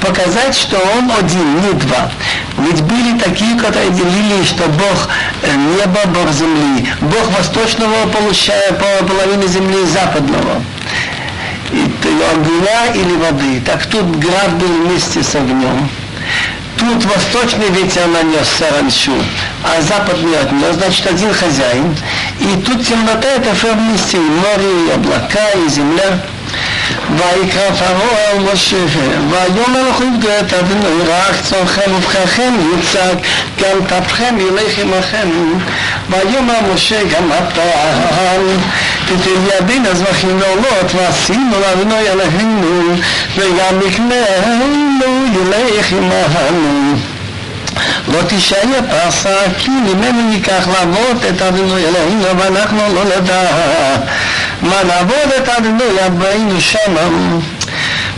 показать, 0.00 0.54
что 0.54 0.76
он 0.98 1.10
один, 1.18 1.60
не 1.62 1.72
два. 1.72 2.10
Ведь 2.58 2.82
были 2.82 3.18
такие, 3.18 3.58
которые 3.58 3.90
делили, 3.90 4.44
что 4.44 4.64
Бог 4.68 5.08
э, 5.42 5.54
неба, 5.54 6.00
Бог 6.06 6.32
земли, 6.32 6.86
Бог 7.00 7.38
восточного 7.38 8.06
получая 8.12 8.72
половины 8.72 9.46
земли 9.46 9.84
западного. 9.86 10.62
Огня 11.72 12.86
или 12.94 13.16
воды. 13.16 13.60
Так 13.64 13.86
тут 13.86 14.16
град 14.18 14.56
был 14.58 14.68
вместе 14.84 15.22
с 15.22 15.34
огнем. 15.34 15.88
Тут 16.78 17.04
восточный 17.04 17.68
ветер 17.68 18.06
нанес 18.06 18.48
саранчу, 18.58 19.12
а 19.62 19.80
западный 19.82 20.38
отнес, 20.40 20.76
значит, 20.76 21.06
один 21.06 21.32
хозяин. 21.32 21.94
И 22.40 22.60
тут 22.62 22.86
темнота, 22.86 23.28
это 23.28 23.54
все 23.54 23.74
вместе, 23.74 24.16
и 24.16 24.20
море, 24.20 24.88
и 24.88 24.90
облака, 24.90 25.50
и 25.64 25.68
земля. 25.68 26.22
ויקרא 27.16 27.70
פרעה 27.70 28.30
אל 28.32 28.38
משה, 28.52 28.76
ויאמר 29.30 29.88
לכו 29.88 30.02
יבדו 30.02 30.28
את 30.40 30.52
אדוני, 30.52 31.02
רק 31.08 31.40
צורכם 31.42 31.94
ובכיכם 31.94 32.54
יוצג, 32.72 33.14
גם 33.60 33.86
טפכם 33.86 34.34
ילך 34.40 34.78
עמכם. 34.78 35.28
ויאמר 36.10 36.72
משה 36.74 37.04
גם 37.04 37.30
אתה, 37.32 37.62
תתן 39.04 39.56
ידין 39.58 39.86
הזבחים 39.86 40.40
ועולות, 40.40 40.94
ועשינו 40.94 41.60
לאדוני 41.60 42.08
אלוהינו, 42.08 42.94
וגם 43.36 43.78
מקננו 43.86 45.26
ילך 45.34 45.92
עמנו. 45.92 46.96
לא 48.07 48.21
תישאר 48.21 48.79
פרסה, 48.89 49.35
כי 49.57 49.69
ממנו 49.69 50.31
ייקח 50.31 50.67
לעבוד 50.67 51.23
את 51.29 51.41
אדוני 51.41 51.85
אלוהינו, 51.85 52.39
ואנחנו 52.39 52.81
לא 52.95 53.03
נדע. 53.03 53.41
מה 54.61 54.83
נעבוד 54.83 55.33
את 55.37 55.49
אדוני 55.49 56.01
הבאים 56.01 56.57
שמה. 56.59 57.01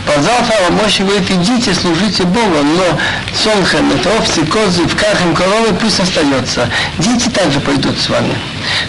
Завтра 0.06 0.70
Моше 0.70 1.02
говорит, 1.04 1.30
идите, 1.30 1.74
служите 1.74 2.24
Богу, 2.24 2.62
но 2.62 2.98
Сонхен, 3.44 3.92
это 3.92 4.10
овцы, 4.16 4.44
козы, 4.46 4.82
в 4.82 4.96
кахем, 4.96 5.34
коровы, 5.34 5.72
пусть 5.74 6.00
остается. 6.00 6.68
Дети 6.98 7.28
также 7.28 7.60
пойдут 7.60 7.98
с 7.98 8.08
вами. 8.08 8.34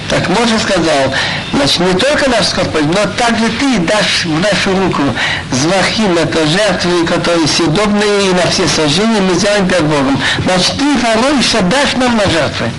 Так 0.08 0.28
Моше 0.28 0.58
сказал, 0.58 1.14
значит, 1.52 1.80
не 1.80 1.92
только 1.94 2.30
наш 2.30 2.46
скот 2.46 2.72
пойдет, 2.72 2.94
но 2.94 3.10
также 3.12 3.48
ты 3.58 3.78
дашь 3.78 4.24
в 4.24 4.40
нашу 4.40 4.76
руку 4.78 5.02
звахим, 5.50 6.16
это 6.16 6.46
жертвы, 6.46 7.06
которые 7.06 7.46
съедобные 7.46 8.30
и 8.30 8.34
на 8.34 8.46
все 8.50 8.66
сожжения 8.68 9.20
мы 9.20 9.34
сделаем 9.34 9.68
перед 9.68 9.84
Богом. 9.84 10.18
Значит, 10.44 10.74
ты, 10.78 10.96
Фароиша, 10.98 11.62
дашь 11.62 11.96
нам 11.96 12.16
на 12.16 12.24
жертвы. 12.30 12.70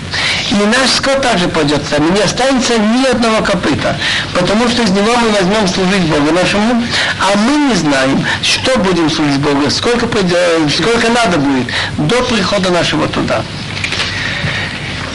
И 0.50 0.54
наш 0.54 0.90
скот 0.96 1.20
также 1.20 1.48
пойдет 1.48 1.82
с 1.86 1.90
нами. 1.90 2.10
Не 2.10 2.22
останется 2.22 2.78
ни 2.78 3.06
одного 3.06 3.42
копыта, 3.42 3.96
потому 4.34 4.68
что 4.68 4.82
из 4.82 4.90
него 4.90 5.14
мы 5.16 5.28
возьмем 5.30 5.68
служить 5.68 6.02
Богу 6.04 6.32
нашему, 6.32 6.82
а 7.20 7.36
мы 7.36 7.68
не 7.68 7.74
знаем, 7.74 8.24
что 8.42 8.78
будем 8.78 9.10
служить 9.10 9.38
Богу, 9.40 9.70
сколько, 9.70 10.06
сколько 10.06 11.08
надо 11.10 11.38
будет 11.38 11.66
до 11.98 12.22
прихода 12.22 12.70
нашего 12.70 13.06
туда. 13.08 13.42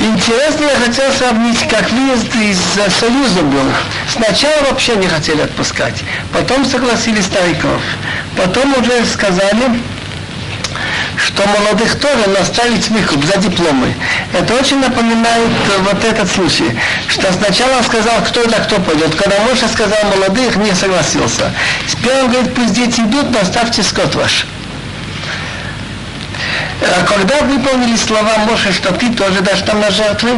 Интересно, 0.04 0.66
я 0.66 0.76
хотел 0.86 1.14
сравнить, 1.14 1.66
как 1.70 1.90
выезд 1.90 2.36
из 2.36 2.60
Союза 2.94 3.42
был. 3.42 3.72
Сначала 4.12 4.64
вообще 4.70 4.98
не 4.98 5.08
хотели 5.08 5.40
отпускать, 5.40 6.04
потом 6.34 6.66
согласились 6.66 7.24
стариков, 7.24 7.82
потом 8.36 8.74
уже 8.78 9.06
сказали, 9.06 9.80
что 11.16 11.48
молодых 11.48 11.98
тоже 12.02 12.28
наставить 12.38 12.90
выкуп 12.90 13.24
за 13.24 13.40
дипломы. 13.40 13.94
Это 14.34 14.54
очень 14.56 14.82
напоминает 14.82 15.50
вот 15.80 16.04
этот 16.04 16.30
случай, 16.30 16.78
что 17.08 17.32
сначала 17.32 17.78
он 17.78 17.84
сказал, 17.86 18.22
кто 18.28 18.42
это, 18.42 18.62
кто 18.62 18.82
пойдет. 18.82 19.16
Когда 19.16 19.40
Моша 19.44 19.70
сказал 19.70 20.00
молодых, 20.18 20.58
не 20.58 20.74
согласился. 20.76 21.50
Теперь 21.88 22.24
он 22.24 22.30
говорит, 22.30 22.54
пусть 22.54 22.74
дети 22.74 23.00
идут, 23.00 23.32
но 23.32 23.40
оставьте 23.40 23.82
скот 23.82 24.14
ваш. 24.16 24.46
А 26.83 27.05
когда 27.05 27.41
выполнили 27.41 27.97
слова 27.97 28.39
Моше, 28.49 28.73
что 28.73 28.93
ты 28.93 29.13
тоже 29.13 29.41
дашь 29.41 29.63
там 29.63 29.81
на 29.81 29.91
жертвы, 29.91 30.31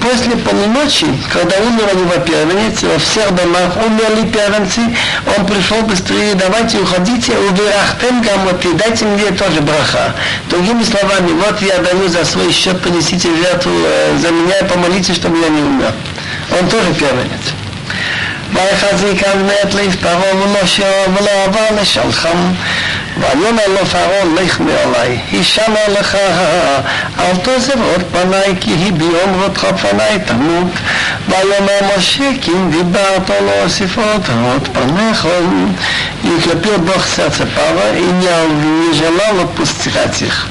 после 0.00 0.36
полуночи, 0.36 1.06
когда 1.32 1.56
умер 1.56 1.88
у 1.92 1.98
него 1.98 2.16
первенец, 2.24 2.82
во 2.82 2.98
всех 2.98 3.34
домах 3.34 3.76
умерли 3.84 4.28
первенцы, 4.30 4.80
он 5.36 5.46
пришел 5.46 5.82
быстрее, 5.82 6.34
давайте 6.34 6.78
уходите, 6.78 7.32
уверахтем 7.32 8.22
гамоти, 8.22 8.72
дайте 8.74 9.04
мне 9.04 9.30
тоже 9.32 9.60
браха. 9.60 10.14
Другими 10.48 10.84
словами, 10.84 11.32
вот 11.32 11.60
я 11.60 11.78
даю 11.78 12.08
за 12.08 12.24
свой 12.24 12.52
счет, 12.52 12.80
понесите 12.80 13.28
жертву 13.34 13.72
э, 13.84 14.18
за 14.20 14.30
меня 14.30 14.58
и 14.58 14.64
помолитесь, 14.64 15.16
чтобы 15.16 15.38
я 15.38 15.48
не 15.48 15.62
умер. 15.62 15.92
Он 16.58 16.68
тоже 16.68 16.94
первенец. 16.94 17.54
ויחזיק 18.52 19.22
על 19.22 19.42
מת 19.42 19.74
לפרעה 19.74 20.34
ומשה 20.34 21.04
ולא 21.14 21.30
עבר 21.44 21.80
לשלחם 21.82 22.52
ויאמר 23.18 23.62
לו 23.68 23.86
פרעה 23.86 24.24
לך 24.34 24.60
מעלי, 24.60 25.18
הישמע 25.30 25.88
לך, 26.00 26.16
אל 27.18 27.36
תעזב 27.42 27.82
עוד 27.82 28.02
פניי, 28.12 28.54
כי 28.60 28.70
היא 28.70 28.92
ביום 28.92 29.42
רותך 29.42 29.66
פניי 29.80 30.18
תמות. 30.26 30.72
ויאמר 31.28 31.96
משה, 31.96 32.30
כי 32.40 32.50
אם 32.50 32.70
דיברת 32.70 33.30
לא 33.30 33.62
אוסיף 33.64 33.98
עוד 33.98 34.28
панех, 34.72 35.26
и 36.24 36.28
укрепил 36.28 36.78
Бог 36.78 37.04
сердце 37.04 37.46
Павла 37.46 37.96
и 37.96 38.00
не, 38.00 38.88
не 38.88 38.94
желал 38.94 39.44
отпускать 39.44 40.22
их. 40.22 40.46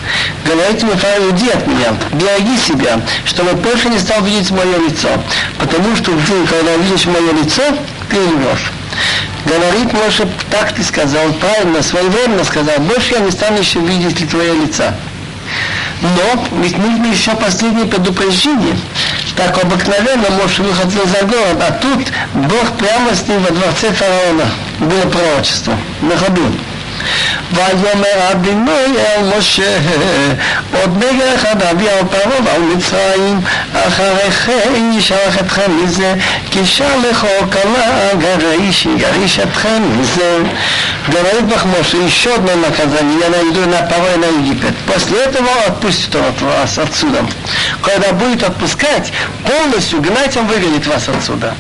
Говорит 0.46 0.82
ему 0.82 0.92
Фару, 0.98 1.26
уйди 1.26 1.50
от 1.50 1.66
меня, 1.68 1.96
береги 2.14 2.58
себя, 2.58 3.00
чтобы 3.26 3.54
больше 3.54 3.90
не 3.90 4.00
стал 4.00 4.22
видеть 4.24 4.52
мое 4.52 4.78
лицо, 4.80 5.10
потому 5.60 5.96
что 5.96 6.12
в 6.12 6.26
день, 6.28 6.46
когда 6.48 6.76
видишь 6.76 7.06
мое 7.06 7.32
лицо, 7.34 7.64
ты 8.10 8.18
умрешь. 8.20 8.72
Говорит 9.47 9.93
Моше, 9.93 10.29
так 10.51 10.73
ты 10.73 10.83
сказал, 10.83 11.33
правильно, 11.35 11.83
своевременно 11.83 12.43
сказал, 12.45 12.79
больше 12.81 13.15
я 13.15 13.21
не 13.21 13.31
стану 13.31 13.59
еще 13.59 13.79
видеть 13.79 14.29
твое 14.29 14.55
лица. 14.55 14.95
Но 16.03 16.45
ведь 16.63 16.77
нужно 16.77 17.07
еще 17.07 17.31
последнее 17.37 17.87
предупреждение. 17.87 18.77
Так 19.37 19.63
обыкновенно 19.63 20.31
Моше 20.43 20.63
выходил 20.63 21.07
за 21.07 21.27
город, 21.27 21.63
а 21.67 21.73
тут 21.73 22.13
Бог 22.35 22.73
прямо 22.79 23.15
с 23.15 23.27
ним 23.29 23.41
во 23.43 23.51
дворце 23.51 23.93
фараона. 23.93 24.51
Было 24.81 25.11
пророчество. 25.11 25.77
На 26.03 26.17
ходу. 26.17 26.43
ויאמר 27.54 28.32
אדינוי 28.32 28.98
אל 28.98 29.38
משה 29.38 29.78
עוד 30.82 30.98
נגר 30.98 31.36
אחד 31.36 31.62
אביא 31.62 31.90
על 31.90 32.06
פרעה 32.06 32.40
ועל 32.46 32.62
מצרים 32.62 33.40
אחרי 33.74 34.32
כן 34.46 34.92
ישלח 34.98 35.40
אתכם 35.40 35.84
מזה 35.84 36.14
כי 36.52 36.66
שלחו 36.66 37.28
כלה 37.52 38.10
גריש 38.20 38.86
יגריש 38.86 39.40
אתכם 39.40 39.82
мизе. 40.02 40.48
Говорит 41.08 41.44
Бог 41.46 41.66
Моше, 41.66 41.98
еще 41.98 42.36
одно 42.36 42.56
наказание, 42.56 43.20
я 43.22 43.30
найду 43.30 43.66
на 43.66 43.82
Паро 43.82 44.14
и 44.14 44.18
на 44.18 44.26
Египет. 44.26 44.76
После 44.86 45.18
этого 45.20 45.50
отпустит 45.68 46.16
он 46.16 46.24
вас 46.48 46.78
отсюда. 46.78 47.26
Когда 47.82 48.12
будет 48.14 48.44
отпускать, 48.44 49.12
полностью 49.44 50.02
гнать 50.02 50.38
он 50.38 50.46
выгонит 50.48 50.86
вас 50.88 51.10
отсюда. 51.10 51.56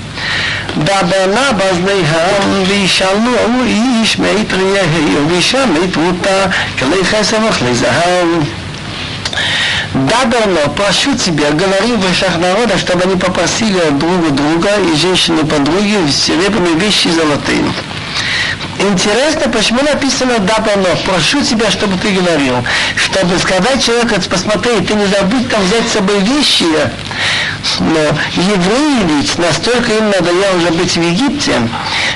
דבנה 0.77 1.51
באזניהם 1.51 2.63
וישאלו 2.67 3.31
איש 3.65 4.19
מאת 4.19 4.53
רעהו 4.53 5.29
ואישה 5.29 5.65
מאת 5.65 5.95
רותה 5.95 6.45
כלי 6.79 7.05
חסר 7.05 7.37
וכלי 7.49 7.75
זהב. 7.75 8.27
Даберно, 9.93 10.69
прошу 10.75 11.15
тебя, 11.15 11.51
говори 11.51 11.91
в 11.93 11.99
высших 11.99 12.37
народах, 12.37 12.79
чтобы 12.79 13.03
они 13.03 13.17
попросили 13.17 13.89
друг 13.91 14.33
друга 14.33 14.69
и 14.77 14.95
женщины 14.95 15.43
подруги 15.43 16.09
серебряные 16.09 16.75
вещи 16.75 17.09
золотые. 17.09 17.65
Интересно, 18.78 19.50
почему 19.50 19.82
написано 19.82 20.38
«дабано», 20.38 20.88
прошу 21.04 21.42
тебя, 21.42 21.70
чтобы 21.70 21.98
ты 21.98 22.10
говорил, 22.10 22.56
чтобы 22.94 23.38
сказать 23.38 23.84
человеку, 23.84 24.20
посмотри, 24.28 24.80
ты 24.80 24.94
не 24.94 25.06
забудь 25.06 25.48
там 25.48 25.62
взять 25.64 25.88
с 25.88 25.92
собой 25.92 26.20
вещи, 26.20 26.66
но 27.80 28.00
евреи 28.36 29.18
ведь 29.18 29.38
настолько 29.38 29.92
им 29.92 30.10
надоело 30.10 30.56
уже 30.58 30.70
быть 30.72 30.96
в 30.96 31.02
Египте, 31.02 31.54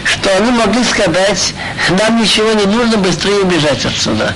что 0.05 0.37
они 0.37 0.51
могли 0.51 0.85
сказать, 0.85 1.55
нам 1.91 2.21
ничего 2.21 2.53
не 2.53 2.67
нужно, 2.67 2.99
быстрее 2.99 3.41
убежать 3.41 3.85
отсюда. 3.85 4.35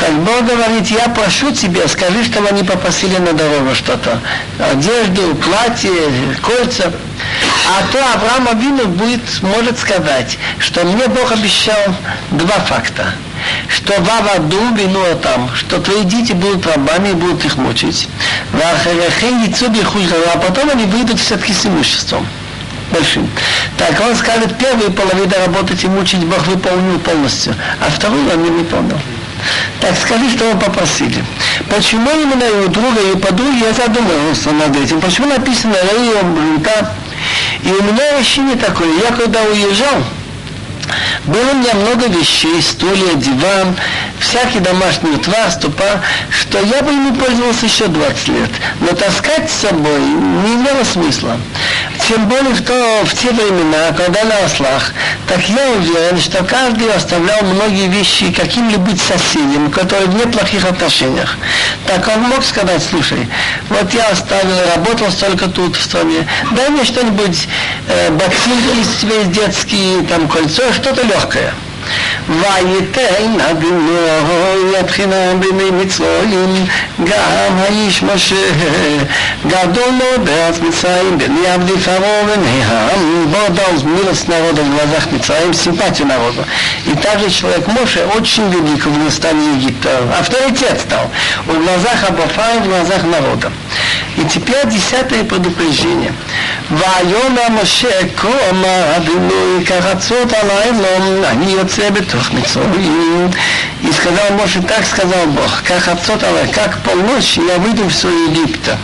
Так 0.00 0.12
Бог 0.14 0.44
говорит, 0.44 0.88
я 0.88 1.08
прошу 1.08 1.50
тебя, 1.52 1.86
скажи, 1.88 2.24
чтобы 2.24 2.48
они 2.48 2.62
попросили 2.62 3.16
на 3.18 3.32
дорогу 3.32 3.74
что-то. 3.74 4.20
Одежду, 4.58 5.34
платье, 5.36 5.92
кольца. 6.42 6.92
А 7.68 7.92
то 7.92 7.98
Авраам 8.14 8.48
Авину 8.48 8.86
будет, 8.86 9.20
может 9.42 9.78
сказать, 9.78 10.38
что 10.58 10.84
мне 10.84 11.05
Бог 11.08 11.32
обещал 11.32 11.94
два 12.32 12.58
факта. 12.60 13.14
Что 13.68 13.94
ваваду 14.00 14.74
вину 14.74 15.00
там, 15.22 15.50
что 15.54 15.80
твои 15.80 16.04
дети 16.04 16.32
будут 16.32 16.66
рабами 16.66 17.10
и 17.10 17.14
будут 17.14 17.44
их 17.44 17.56
мучить. 17.56 18.08
А 18.52 20.38
потом 20.38 20.70
они 20.70 20.84
выйдут 20.84 21.20
все-таки 21.20 21.52
с 21.52 21.66
имуществом 21.66 22.26
большим. 22.90 23.28
Так 23.76 24.00
он 24.00 24.14
скажет, 24.16 24.56
первую 24.58 24.92
половину 24.92 25.32
работать 25.44 25.82
и 25.84 25.88
мучить 25.88 26.24
Бог 26.24 26.46
выполнил 26.46 26.98
полностью, 27.00 27.54
а 27.80 27.90
вторую 27.90 28.30
он 28.32 28.42
не 28.42 28.50
выполнил. 28.50 28.98
Так 29.80 29.94
скажи, 29.96 30.30
что 30.30 30.50
вы 30.50 30.58
попросили. 30.58 31.24
Почему 31.68 32.10
именно 32.10 32.44
его 32.44 32.68
друга 32.68 33.00
и 33.12 33.16
подруги, 33.18 33.64
я 33.64 33.72
задумался 33.72 34.50
над 34.50 34.76
этим. 34.76 35.00
Почему 35.00 35.28
написано 35.28 35.74
Раиом 35.74 36.34
Брута? 36.34 36.92
И 37.62 37.68
у 37.68 37.82
меня 37.82 38.18
ощущение 38.18 38.56
такое, 38.56 38.88
я 38.98 39.14
когда 39.14 39.42
уезжал, 39.42 40.04
было 41.26 41.50
у 41.50 41.54
меня 41.56 41.74
много 41.74 42.06
вещей, 42.06 42.60
стулья, 42.62 43.14
диван, 43.14 43.76
всякий 44.20 44.60
домашний 44.60 45.16
твар, 45.16 45.50
ступа, 45.50 46.00
что 46.30 46.58
я 46.58 46.82
бы 46.82 46.92
ими 46.92 47.14
пользовался 47.14 47.66
еще 47.66 47.86
20 47.88 48.28
лет. 48.28 48.50
Но 48.80 48.88
таскать 48.88 49.50
с 49.50 49.62
собой 49.62 50.00
не 50.00 50.54
имело 50.54 50.84
смысла. 50.84 51.36
Тем 52.08 52.28
более, 52.28 52.54
что 52.54 53.02
в 53.04 53.14
те 53.14 53.30
времена, 53.30 53.92
когда 53.96 54.22
на 54.24 54.44
ослах, 54.44 54.92
так 55.26 55.40
я 55.48 55.70
уверен, 55.70 56.20
что 56.20 56.44
каждый 56.44 56.92
оставлял 56.92 57.42
многие 57.42 57.88
вещи 57.88 58.32
каким-либо 58.32 58.90
соседям, 58.96 59.70
которые 59.70 60.06
в 60.06 60.14
неплохих 60.14 60.64
отношениях. 60.64 61.36
Так 61.86 62.08
он 62.08 62.22
мог 62.22 62.44
сказать, 62.44 62.82
слушай, 62.88 63.28
вот 63.70 63.92
я 63.92 64.08
оставил, 64.08 64.56
работал 64.74 65.10
столько 65.10 65.48
тут 65.48 65.76
в 65.76 65.82
стране, 65.82 66.26
дай 66.52 66.68
мне 66.68 66.84
что-нибудь, 66.84 67.48
э, 67.88 68.10
ботинки 68.10 68.80
из 68.80 69.00
тебя 69.00 69.24
детские, 69.24 70.02
там 70.06 70.28
кольцо, 70.28 70.62
что-то 70.75 71.03
легкое. 71.03 71.53
ויתן 72.29 73.39
אדוני 73.49 74.77
הבחינה 74.79 75.33
בימי 75.39 75.71
מצרים 75.71 76.65
גם 77.03 77.57
האיש 77.57 78.03
משה 78.03 78.35
גדול 79.47 79.89
מאוד 79.89 80.25
בארץ 80.25 80.59
מצרים 80.59 81.17
בני 81.17 81.47
עבדי 81.47 81.77
פרעה 81.85 82.23
ובני 82.23 82.63
העם 82.63 83.11
Бог 83.31 83.53
дал 83.53 83.85
милость 83.85 84.27
народа 84.27 84.61
в 84.61 84.69
глазах 84.75 85.11
Мицраим, 85.11 85.53
симпатию 85.53 86.07
народа. 86.07 86.43
И 86.85 86.93
также 86.95 87.29
человек 87.29 87.65
Моше 87.67 88.05
очень 88.17 88.49
велик 88.49 88.85
в 88.85 88.97
настане 88.97 89.55
Египта. 89.55 89.89
Авторитет 90.19 90.81
стал 90.81 91.09
в 91.45 91.53
глазах 91.53 92.09
Абафа 92.09 92.55
и 92.55 92.59
в 92.59 92.67
глазах 92.67 93.03
народа. 93.03 93.51
И 94.17 94.23
теперь 94.25 94.67
десятое 94.67 95.23
предупреждение. 95.23 96.13
ויאמר 96.71 97.61
משה 97.61 98.07
כה 98.17 98.27
אמר 98.49 98.97
אדוני 98.97 99.65
כרצות 99.65 100.33
עלי 100.33 100.79
לא 100.81 101.27
אני 101.29 101.51
יוצא 101.51 101.89
בתוך 101.89 102.31
מצרים. 102.31 103.31
И 103.83 103.91
сказал 103.91 104.37
Моше, 104.37 104.61
так 104.61 104.85
сказал 104.85 105.25
Бог, 105.27 105.63
как 105.63 105.87
отцот 105.87 106.23
Аллах, 106.23 106.51
как 106.51 106.77
полночь 106.83 107.37
я 107.37 107.57
выйду 107.57 107.83
в 107.85 107.93
свой 107.93 108.13
Египта. 108.29 108.77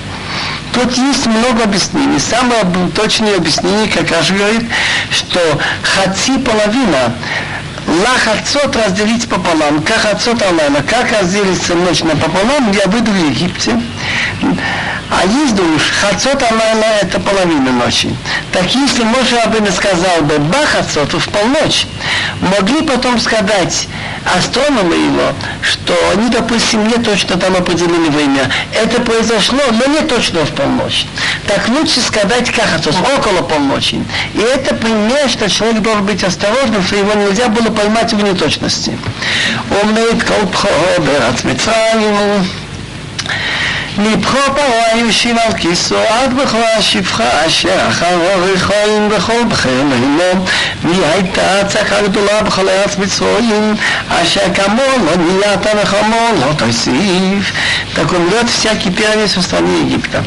Тут 0.74 0.98
есть 0.98 1.26
много 1.28 1.64
объяснений. 1.64 2.20
Самое 2.20 2.64
точное 2.96 3.38
объяснение, 3.38 3.90
как 3.90 4.10
Раш 4.12 4.32
говорит, 4.32 4.64
что 5.12 5.40
хаци 5.84 6.40
половина 6.40 7.14
Лах 7.93 8.27
отцот 8.27 8.75
разделить 8.75 9.29
пополам, 9.29 9.83
как 9.83 10.07
отцот 10.07 10.41
Алана, 10.41 10.83
как 10.83 11.13
разделится 11.13 11.75
ночь 11.75 12.03
напополам, 12.03 12.73
я 12.73 12.87
выйду 12.87 13.11
в 13.11 13.17
Египте. 13.17 13.79
А 15.11 15.27
есть 15.27 15.55
душ, 15.55 15.83
хацот 16.01 16.43
Алайла 16.43 16.85
это 17.03 17.21
половина 17.21 17.71
ночи. 17.71 18.17
Так 18.51 18.75
если 18.75 19.03
Моше 19.05 19.37
Рабин 19.45 19.71
сказал 19.71 20.23
бы 20.23 20.39
Бахацот 20.39 21.13
в 21.13 21.29
полночь, 21.29 21.87
могли 22.41 22.81
потом 22.81 23.21
сказать 23.21 23.89
астрономы 24.37 24.95
его, 24.95 25.35
что 25.61 25.95
они, 26.13 26.31
допустим, 26.31 26.89
не 26.89 26.95
точно 26.95 27.37
там 27.37 27.55
определили 27.57 28.09
время. 28.09 28.51
Это 28.73 29.03
произошло, 29.03 29.61
но 29.71 29.93
не 29.93 30.01
точно 30.07 30.47
в 30.47 30.51
полночь. 30.53 31.07
Так 31.47 31.69
лучше 31.69 32.01
сказать 32.01 32.51
Кахацот, 32.51 32.95
около 33.19 33.43
полночи. 33.43 34.03
И 34.35 34.41
это 34.41 34.75
пример, 34.75 35.29
что 35.29 35.51
человек 35.51 35.83
должен 35.83 36.07
быть 36.07 36.25
осторожным, 36.25 36.83
что 36.83 36.97
его 36.97 37.13
нельзя 37.15 37.49
было 37.49 37.69
поймать 37.83 38.13
в 38.13 38.23
неточности. 38.23 38.97
Умнеет 39.83 40.23
колпхо, 40.23 40.69
берат 40.99 41.43
לבכו 43.98 44.38
פרעה 44.56 45.00
יושיב 45.00 45.38
על 45.38 45.54
כיסו 45.58 45.98
עד 46.10 46.34
בכל 46.34 46.62
השפחה 46.78 47.48
אשר 47.48 47.88
אחר 47.90 48.18
חיים 48.58 49.10
בכל 49.10 49.44
בחר 49.50 49.84
לימו 49.90 50.46
מי 50.84 51.06
הייתה 51.06 51.66
צעקה 51.68 52.02
גדולה 52.02 52.42
בכל 52.44 52.70
ארץ 52.70 52.98
מצרועים 52.98 53.76
אשר 54.10 54.42
כמוה 54.56 54.98
לא 55.06 55.16
נהיית 55.18 55.76
נחמו 55.82 56.28
לא 56.40 56.54
תוסיף 56.58 57.54
Так 57.98 58.14
он 58.14 58.30
берет 58.30 58.48
всякий 58.48 58.92
первенец 58.92 59.36
в 59.36 59.42
стране 59.42 59.82
Египта. 59.82 60.24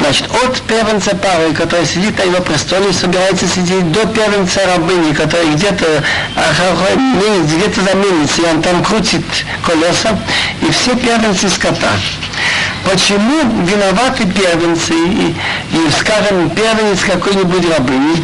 Значит, 0.00 0.26
от 0.42 0.62
первенца 0.62 1.14
пары, 1.14 1.52
который 1.52 1.84
сидит 1.84 2.16
на 2.16 2.22
его 2.22 2.40
престоле, 2.42 2.94
собирается 2.94 3.46
сидеть 3.46 3.92
до 3.92 4.06
первенца 4.06 4.60
рабыни, 4.66 5.12
который 5.12 5.50
где-то 5.50 6.02
где-то 7.44 7.80
за 7.82 7.94
мельницей, 7.94 8.44
он 8.50 8.62
там 8.62 8.82
крутит 8.82 9.24
колеса, 9.66 10.18
и 10.62 10.70
все 10.70 10.96
первенцы 10.96 11.50
скота. 11.50 11.92
Почему 12.91 13.43
виноваты 13.65 14.25
первенцы 14.25 14.93
и, 14.93 15.35
и 15.73 15.91
скажем, 15.99 16.49
первенец 16.49 17.01
какой-нибудь 17.01 17.69
рабыни? 17.69 18.23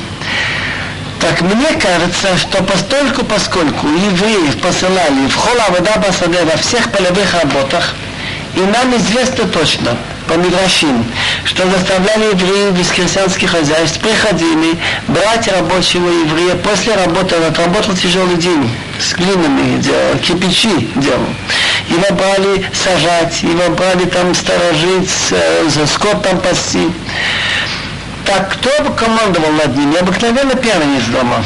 Так 1.19 1.39
мне 1.41 1.67
кажется, 1.79 2.35
что 2.37 2.63
постольку, 2.63 3.23
поскольку 3.25 3.85
евреев 3.85 4.59
посылали 4.61 5.27
в 5.27 5.35
хола 5.35 5.65
вода 5.69 5.97
басаде 5.97 6.43
во 6.45 6.57
всех 6.57 6.91
полевых 6.91 7.31
работах, 7.43 7.93
и 8.55 8.59
нам 8.59 8.95
известно 8.97 9.45
точно, 9.49 9.97
по 10.27 10.33
Мидрашим, 10.33 11.05
что 11.43 11.69
заставляли 11.69 12.33
евреев 12.33 12.71
без 12.71 12.87
крестьянских 12.87 13.51
хозяйств, 13.51 13.99
приходили 13.99 14.79
брать 15.07 15.47
рабочего 15.47 16.09
еврея 16.09 16.55
после 16.55 16.95
работы, 16.95 17.35
он 17.35 17.43
отработал 17.43 17.95
тяжелый 17.95 18.37
день, 18.37 18.67
с 18.99 19.13
глинами 19.13 19.79
делал, 19.79 20.17
кирпичи 20.23 20.89
делал. 20.95 21.27
Его 21.89 22.15
брали 22.15 22.65
сажать, 22.73 23.43
его 23.43 23.69
брали 23.75 24.05
там 24.05 24.33
сторожить, 24.33 25.09
за 25.67 25.87
скот 25.87 26.23
там 26.23 26.39
пасти. 26.39 26.91
Так 28.25 28.53
кто 28.53 28.69
командовал 28.93 29.51
над 29.51 29.77
ними? 29.77 29.97
Обыкновенно 29.97 30.55
первенец 30.55 31.03
дома. 31.11 31.43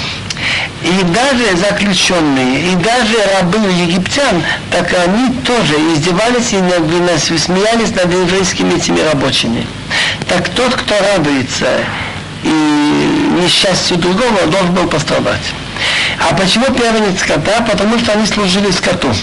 И 0.82 1.04
даже 1.04 1.58
заключенные, 1.58 2.71
и 2.71 2.75
даже 2.78 3.17
рабы 3.36 3.58
египтян, 3.69 4.41
так 4.71 4.93
они 4.93 5.36
тоже 5.41 5.73
издевались 5.93 6.54
и 6.54 7.38
смеялись 7.38 7.93
над 7.93 8.13
еврейскими 8.13 8.75
этими 8.75 9.02
рабочими. 9.02 9.67
Так 10.30 10.47
тот, 10.49 10.73
кто 10.75 10.95
радуется 11.13 11.67
и 12.43 12.47
несчастью 13.43 13.97
другого, 13.97 14.45
должен 14.47 14.73
был 14.73 14.88
пострадать. 14.88 15.54
А 16.17 16.34
почему 16.34 16.65
первенец 16.67 17.19
скота? 17.19 17.60
Потому 17.69 17.99
что 17.99 18.13
они 18.13 18.25
служили 18.25 18.71
скоту. 18.71 19.13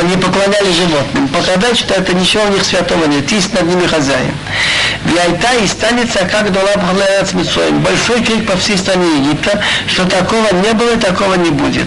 Они 0.00 0.16
поклонялись 0.16 0.76
животным. 0.76 1.28
Показать, 1.28 1.78
что 1.78 1.94
это 1.94 2.12
ничего 2.14 2.44
у 2.44 2.48
них 2.48 2.64
святого 2.64 3.06
нет. 3.06 3.30
Есть 3.30 3.52
над 3.52 3.64
ними 3.64 3.86
хозяин. 3.86 4.32
Вяйта 5.04 5.48
и 5.62 5.66
станется, 5.66 6.20
как 6.30 6.52
дала 6.52 6.70
Бхалаец 6.76 7.32
Митсоем. 7.32 7.80
Большой 7.80 8.22
крик 8.22 8.46
по 8.46 8.56
всей 8.56 8.76
стране 8.78 9.06
Египта, 9.18 9.60
что 9.86 10.04
такого 10.04 10.52
не 10.54 10.72
было 10.72 10.94
и 10.94 10.98
такого 10.98 11.34
не 11.34 11.50
будет. 11.50 11.86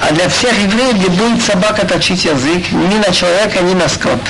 А 0.00 0.12
для 0.12 0.28
всех 0.28 0.52
евреев, 0.58 0.94
где 0.94 1.08
будет 1.08 1.42
собака 1.42 1.86
точить 1.86 2.24
язык, 2.24 2.70
ни 2.72 2.98
на 2.98 3.12
человека, 3.12 3.60
ни 3.62 3.74
на 3.74 3.88
скот, 3.88 4.20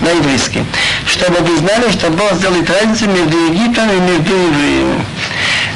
на 0.00 0.10
еврейский. 0.10 0.64
Чтобы 1.06 1.38
вы 1.40 1.56
знали, 1.58 1.90
что 1.90 2.10
Бог 2.10 2.34
сделает 2.34 2.68
разницу 2.70 3.06
между 3.13 3.37
Египтом 3.37 3.89
и 3.89 3.99
между 3.99 4.33
евреями. 4.33 5.05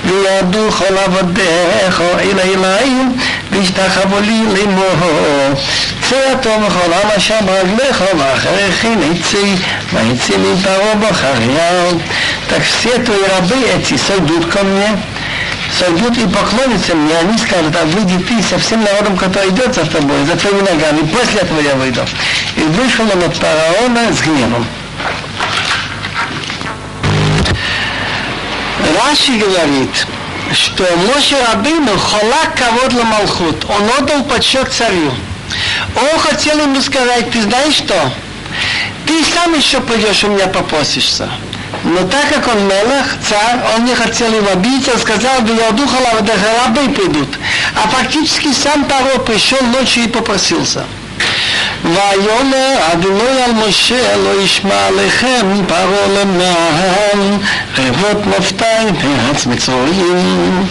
ויעבדו 0.06 0.71
כל 0.71 0.97
עבדיך 0.97 2.01
אל 2.19 2.39
אלוהים 2.39 3.17
וישתחוו 3.51 4.19
לי 4.21 4.41
לאמור 4.53 5.53
צא 6.10 6.15
הטוב 6.32 6.63
וכל 6.67 6.93
עם 6.93 7.10
אשר 7.17 7.36
ברגליך 7.45 8.03
ואחריכי 8.17 8.95
נצי 8.95 9.56
ויצא 9.93 10.34
מפרעה 10.38 10.95
בחריהו 10.95 11.99
Так 12.49 12.62
все 12.62 12.97
твои 12.99 13.23
рабы 13.34 13.56
эти 13.73 13.95
сойдут 13.95 14.45
ко 14.47 14.63
мне, 14.63 14.89
сойдут 15.79 16.17
и 16.17 16.27
поклонятся 16.27 16.93
мне, 16.93 17.17
они 17.17 17.38
скажут, 17.38 17.73
а 17.82 17.86
выйди 17.86 18.21
ты 18.25 18.43
со 18.43 18.60
всем 18.60 18.84
народом, 18.84 19.15
который 19.17 19.49
идет 19.49 19.73
за 19.73 19.86
тобой, 19.86 20.25
за 20.25 20.36
твоими 20.36 20.60
ногами, 20.60 21.08
после 21.08 21.39
этого 21.39 21.62
я 21.62 21.73
выйду. 21.75 22.01
И 22.58 22.62
вышел 22.62 23.06
он 23.12 23.23
от 23.23 23.36
фараона 23.38 24.13
с 24.13 24.21
гневом. 24.21 24.67
Раши 28.96 29.33
говорит, 29.33 30.07
что 30.53 30.85
Моше 31.07 31.37
Рабину 31.46 31.96
хола 31.98 32.44
кого 32.57 32.88
для 32.88 33.05
Малхут. 33.05 33.64
Он 33.68 33.90
отдал 33.98 34.22
подсчет 34.24 34.72
царю. 34.72 35.12
Он 35.96 36.18
хотел 36.20 36.59
ему 36.61 36.81
сказать, 36.81 37.31
ты 37.31 37.42
знаешь 37.42 37.74
что? 37.74 38.12
Ты 39.07 39.24
сам 39.24 39.55
еще 39.55 39.81
пойдешь 39.81 40.24
у 40.24 40.29
меня 40.29 40.46
попросишься. 40.46 41.29
Но 41.85 42.07
так 42.09 42.29
как 42.29 42.48
он 42.48 42.66
мелах, 42.66 43.07
царь, 43.29 43.61
он 43.77 43.85
не 43.85 43.94
хотел 43.94 44.33
его 44.33 44.51
обидеть, 44.51 44.88
он 44.88 44.98
сказал, 44.98 45.40
да 45.42 45.53
я 45.53 45.70
духала, 45.70 46.11
рабы 46.14 46.88
придут. 46.90 47.29
А 47.74 47.88
фактически 47.88 48.53
сам 48.53 48.85
Паро 48.85 49.18
пришел 49.18 49.61
ночью 49.62 50.05
и 50.05 50.09
попросился. 50.09 50.85
ויאמר 51.88 52.75
אדוני 52.93 53.41
על 53.45 53.51
משה 53.51 54.17
לא 54.17 54.41
ישמע 54.41 54.89
לכם 54.91 55.47
פרעה 55.67 56.08
למען 56.08 57.38
ревот 57.77 58.25
муфтай 58.25 58.93
перец 58.93 59.45
Мицроим. 59.45 60.67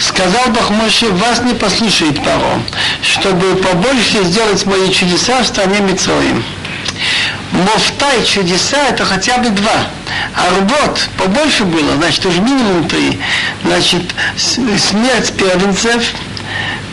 Сказал 0.00 0.48
Бог 0.48 0.70
Моше, 0.70 1.08
вас 1.10 1.42
не 1.42 1.54
послушает 1.54 2.22
Паро, 2.24 2.62
чтобы 3.02 3.56
побольше 3.56 4.24
сделать 4.24 4.64
мои 4.66 4.90
чудеса 4.90 5.42
в 5.42 5.46
стране 5.46 5.80
Мицроим. 5.80 6.42
Муфтай 7.52 8.24
чудеса 8.24 8.78
это 8.88 9.04
хотя 9.04 9.38
бы 9.38 9.50
два. 9.50 9.88
А 10.34 10.54
работ 10.54 11.08
побольше 11.16 11.64
было, 11.64 11.96
значит, 11.96 12.24
уже 12.26 12.40
минимум 12.40 12.88
три. 12.88 13.18
Значит, 13.64 14.02
смерть 14.36 15.32
первенцев, 15.36 16.12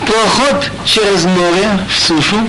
проход 0.05 0.71
через 0.85 1.23
море 1.25 1.79
в 1.89 1.99
сушу, 1.99 2.47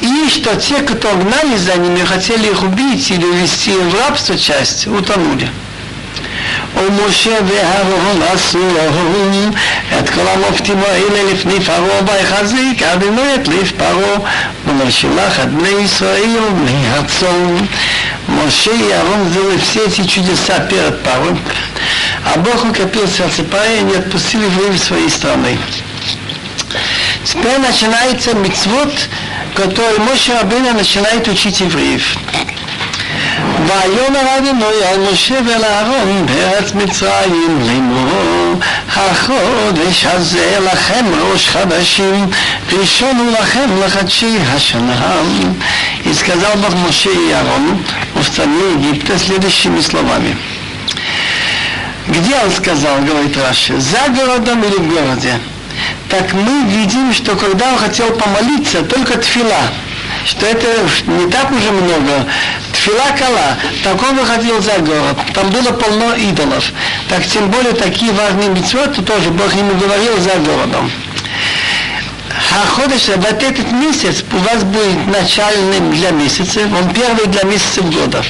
и 0.00 0.28
что 0.30 0.56
те, 0.56 0.76
кто 0.76 1.14
гнали 1.16 1.56
за 1.56 1.76
ними, 1.76 2.04
хотели 2.04 2.50
их 2.50 2.62
убить 2.62 3.10
или 3.10 3.24
увести 3.24 3.72
в 3.72 3.94
рабство 3.94 4.36
часть, 4.38 4.86
утонули. 4.86 5.48
ומשה 6.76 7.36
ואהרון 7.46 8.22
עשו 8.32 8.58
את 9.98 10.10
כל 10.10 10.28
המופתים 10.28 10.78
האלה 10.78 11.32
לפני 11.32 11.60
פרעה 11.60 12.00
ויחזיק 12.06 12.82
אבינו 12.82 13.22
יתליף 13.34 13.72
פרעה 13.72 14.18
ולשלח 14.66 15.40
את 15.40 15.48
בני 15.48 15.68
ישראל 15.68 16.36
ובני 16.48 16.88
הצאן. 16.88 17.56
Моше 18.28 18.70
и 18.70 18.92
Аарон 18.92 19.28
сделали 19.28 19.58
все 19.58 19.86
эти 19.86 20.06
чудеса 20.06 20.60
перед 20.60 21.02
Паром, 21.02 21.36
а 22.24 22.38
Бог 22.38 22.64
укрепил 22.64 23.08
сердце 23.08 23.42
Паря 23.42 23.80
и 23.80 23.82
не 23.82 23.94
отпустил 23.96 24.40
его 24.40 24.72
из 24.72 24.84
своей 24.84 25.10
страны. 25.10 25.58
Теперь 27.24 27.58
начинается 27.58 28.34
мицвод, 28.34 28.92
который 29.54 29.98
Моше 29.98 30.32
Рабина 30.34 30.72
начинает 30.72 31.26
учить 31.28 31.60
евреев. 31.60 32.16
ויאמר 33.66 34.36
אדוני 34.38 34.84
על 34.84 35.12
משה 35.12 35.38
ואל 35.46 35.64
אהרון 35.64 36.26
בארץ 36.26 36.72
מצרים 36.72 37.60
לאמור 37.60 38.60
החודש 38.96 40.06
הזה 40.06 40.58
לכם 40.72 41.04
ראש 41.32 41.48
חדשים 41.48 42.30
ראשון 42.72 43.16
הוא 43.16 43.32
לכם 43.40 43.70
לחדשי 43.84 44.36
השנה 44.46 45.22
И 46.04 46.14
сказал 46.14 46.54
Бог 46.56 46.74
Моше 46.74 47.10
и 47.10 47.30
Аарону 47.32 47.78
в 48.14 48.22
стране 48.24 48.72
Египта 48.72 49.18
следующими 49.18 49.80
словами. 49.80 50.34
Где 52.08 52.34
он 52.42 52.50
сказал, 52.50 53.00
говорит 53.02 53.36
Раши, 53.36 53.78
за 53.78 54.08
городом 54.08 54.64
или 54.64 54.76
в 54.76 54.88
городе? 54.88 55.38
Так 56.09 56.33
мы 56.33 56.65
видим, 56.69 57.13
что 57.13 57.35
когда 57.35 57.71
он 57.73 57.77
хотел 57.77 58.11
помолиться, 58.11 58.83
только 58.83 59.17
тфила, 59.17 59.61
что 60.25 60.45
это 60.45 60.67
не 61.07 61.29
так 61.31 61.51
уже 61.51 61.71
много. 61.71 62.27
Тфила 62.73 63.05
Кала, 63.17 63.57
так 63.83 64.01
он 64.01 64.15
выходил 64.15 64.61
за 64.61 64.77
город, 64.79 65.17
там 65.33 65.49
было 65.49 65.71
полно 65.71 66.13
идолов. 66.15 66.63
Так 67.09 67.25
тем 67.25 67.49
более 67.49 67.73
такие 67.73 68.11
важные 68.11 68.49
митцвоты 68.49 69.01
тоже 69.01 69.29
Бог 69.31 69.53
ему 69.55 69.73
говорил 69.75 70.17
за 70.19 70.35
городом. 70.35 70.91
А 72.51 72.67
ходишь, 72.67 73.07
вот 73.07 73.43
этот 73.43 73.71
месяц 73.71 74.23
у 74.31 74.37
вас 74.37 74.63
будет 74.63 75.07
начальным 75.07 75.91
для 75.91 76.11
месяца, 76.11 76.61
он 76.61 76.93
первый 76.93 77.25
для 77.27 77.43
месяца 77.43 77.81
года. 77.81 78.23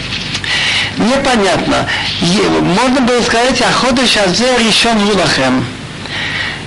Непонятно. 0.97 1.87
Можно 2.21 3.01
было 3.01 3.21
сказать, 3.21 3.61
а 3.61 3.71
ходишь 3.71 4.15
Азе 4.17 4.47
решен 4.59 4.97
Юлахем 5.05 5.65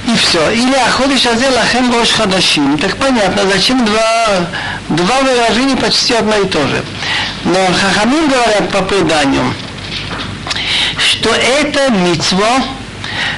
и 0.09 0.17
все. 0.17 0.51
Или 0.51 0.75
Аходиш 0.75 1.27
Азе 1.27 1.49
Лахем 1.51 1.93
Рош 1.93 2.11
Хадашим. 2.11 2.79
Так 2.79 2.97
понятно, 2.97 3.43
зачем 3.51 3.85
два, 3.85 4.47
два 4.89 5.21
выражения 5.21 5.77
почти 5.77 6.15
одно 6.15 6.37
и 6.37 6.47
то 6.47 6.67
же. 6.67 6.85
Но 7.45 7.59
Хахамин 7.81 8.29
говорят 8.29 8.71
по 8.71 8.83
преданию, 8.83 9.55
что 10.97 11.31
это 11.31 11.91
митцво, 11.91 12.49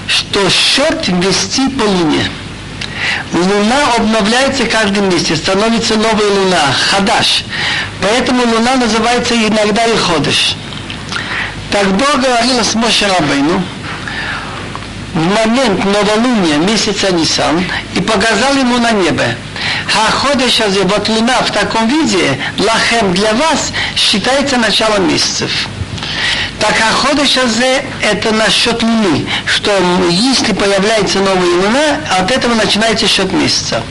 что 0.07 0.49
счет 0.49 1.09
вести 1.09 1.69
по 1.69 1.83
луне. 1.83 2.31
Луна 3.33 3.95
обновляется 3.97 4.65
каждый 4.67 5.03
месяц, 5.03 5.39
становится 5.39 5.97
новая 5.97 6.29
луна, 6.29 6.61
хадаш. 6.91 7.45
Поэтому 8.03 8.43
луна 8.43 8.77
называется 8.77 9.35
иногда 9.35 9.85
и 9.87 9.97
ходыш. 9.97 10.57
Так 11.71 11.87
Бог 11.97 12.21
говорил 12.21 12.63
с 12.63 12.75
Моше 12.75 13.07
Рабейну, 13.07 13.63
в 15.15 15.19
момент 15.19 15.85
новолуния 15.85 16.59
месяца 16.59 17.13
Нисан 17.13 17.65
и 17.95 18.01
показал 18.01 18.55
ему 18.55 18.79
на 18.79 18.93
небе. 18.93 19.37
Хаходеш 19.87 20.61
азе, 20.61 20.83
вот 20.85 21.09
луна 21.09 21.41
в 21.43 21.51
таком 21.51 21.89
виде, 21.89 22.39
лахем 22.59 23.13
для 23.13 23.33
вас, 23.35 23.73
считается 23.97 24.57
началом 24.57 25.09
месяцев. 25.09 25.69
Так 26.59 26.75
Аходыш 26.91 27.39
Азе 27.39 27.85
это 28.03 28.33
насчет 28.33 28.83
Луны, 28.83 29.27
что 29.47 29.73
если 30.11 30.53
появляется 30.53 31.19
новая 31.19 31.55
Луна, 31.63 32.01
от 32.19 32.31
этого 32.31 32.55
начинается 32.55 33.09
счет 33.09 33.33
месяца. 33.33 33.83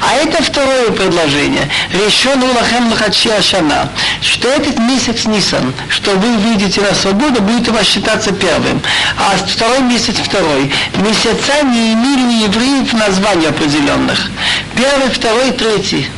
А 0.00 0.14
это 0.14 0.42
второе 0.42 0.90
предложение. 0.90 1.68
Решен 1.92 2.42
Улахем 2.42 2.90
Лахачи 2.90 3.28
Ашана, 3.28 3.88
что 4.20 4.48
этот 4.48 4.78
месяц 4.78 5.24
Нисан, 5.26 5.72
что 5.88 6.12
вы 6.12 6.36
выйдете 6.38 6.80
на 6.80 6.94
свободу, 6.94 7.40
будет 7.42 7.68
у 7.68 7.72
вас 7.72 7.86
считаться 7.86 8.32
первым. 8.32 8.82
А 9.18 9.36
второй 9.46 9.80
месяц 9.80 10.16
второй. 10.16 10.72
Месяца 10.96 11.62
не 11.62 11.92
имели 11.92 12.44
евреев 12.44 12.92
названий 12.92 13.46
определенных. 13.46 14.30
Первый, 14.74 15.10
второй, 15.10 15.52
третий. 15.52 16.08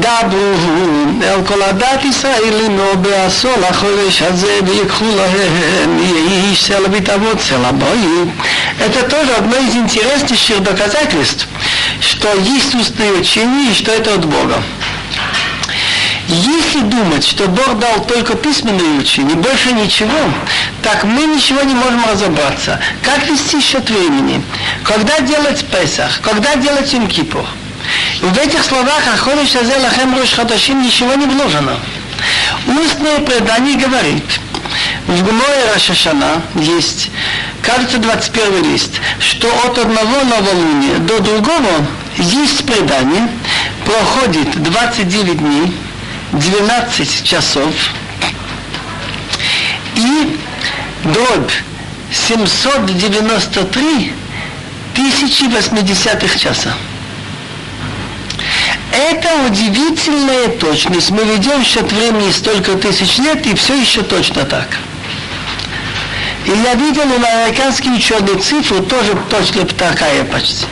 דברו 0.00 0.54
אל 1.22 1.46
כל 1.46 1.62
הדת 1.62 2.04
ישראל 2.04 2.54
לינו 2.60 2.84
בעשור 3.00 3.52
לחודש 3.70 4.22
הזה 4.22 4.58
ויקחו 4.66 5.04
להם 5.16 5.98
איש 6.28 6.64
סלע 6.64 6.88
בית 6.88 7.10
אבות 7.10 7.40
סלע 7.40 7.68
הבית. 7.68 8.28
Это 8.80 9.02
тоже 9.08 9.32
одно 9.38 9.56
из 9.56 9.76
интереснейших 9.76 10.62
доказательств, 10.62 11.46
что 12.00 12.28
есть 12.34 12.74
устное 12.74 13.12
учение 13.12 13.70
и 13.70 13.74
что 13.74 13.92
это 13.92 14.14
от 14.14 14.24
Бога. 14.24 14.62
Если 16.28 16.80
думать, 16.80 17.24
что 17.24 17.46
Бог 17.46 17.78
дал 17.78 18.04
только 18.06 18.34
письменное 18.34 18.98
учение, 18.98 19.36
больше 19.36 19.72
ничего, 19.72 20.18
так 20.82 21.04
мы 21.04 21.26
ничего 21.26 21.62
не 21.62 21.74
можем 21.74 22.04
разобраться. 22.10 22.80
Как 23.02 23.28
вести 23.28 23.60
счет 23.60 23.88
времени? 23.90 24.42
Когда 24.82 25.20
делать 25.20 25.64
Песах? 25.66 26.20
Когда 26.22 26.56
делать 26.56 26.94
Имкипур? 26.94 27.46
В 28.21 28.37
этих 28.37 28.63
словах 28.65 29.01
Аходыш 29.13 29.55
Азе 29.55 29.77
Лахем 29.77 30.17
Рош 30.17 30.33
Хадашим 30.33 30.81
ничего 30.81 31.13
не 31.13 31.25
вложено. 31.25 31.77
Устное 32.67 33.19
предание 33.19 33.77
говорит, 33.77 34.25
в 35.07 35.23
Гмое 35.23 35.73
Рашашана 35.73 36.41
есть, 36.55 37.11
кажется, 37.61 37.97
21 37.97 38.71
лист, 38.71 38.91
что 39.19 39.47
от 39.65 39.77
одного 39.77 40.21
новолуния 40.23 40.97
до 40.99 41.19
другого 41.19 41.85
есть 42.17 42.65
предание, 42.65 43.29
проходит 43.85 44.61
29 44.63 45.37
дней, 45.37 45.73
12 46.33 47.23
часов, 47.23 47.73
и 49.95 50.37
дробь 51.05 51.51
793 52.11 54.13
тысячи 54.93 55.45
восьмидесятых 55.45 56.37
часа. 56.37 56.73
Это 58.91 59.29
удивительная 59.47 60.47
точность. 60.59 61.11
Мы 61.11 61.23
ведем 61.23 61.63
счет 61.63 61.91
времени 61.91 62.31
столько 62.31 62.73
тысяч 62.73 63.17
лет, 63.19 63.45
и 63.45 63.55
все 63.55 63.75
еще 63.75 64.01
точно 64.01 64.45
так. 64.45 64.67
И 66.45 66.51
я 66.51 66.73
видел 66.73 67.03
у 67.03 67.15
американские 67.15 67.93
ученые 67.93 68.37
цифру, 68.37 68.81
тоже 68.83 69.15
точно 69.29 69.65
такая 69.65 70.23
почти. 70.25 70.65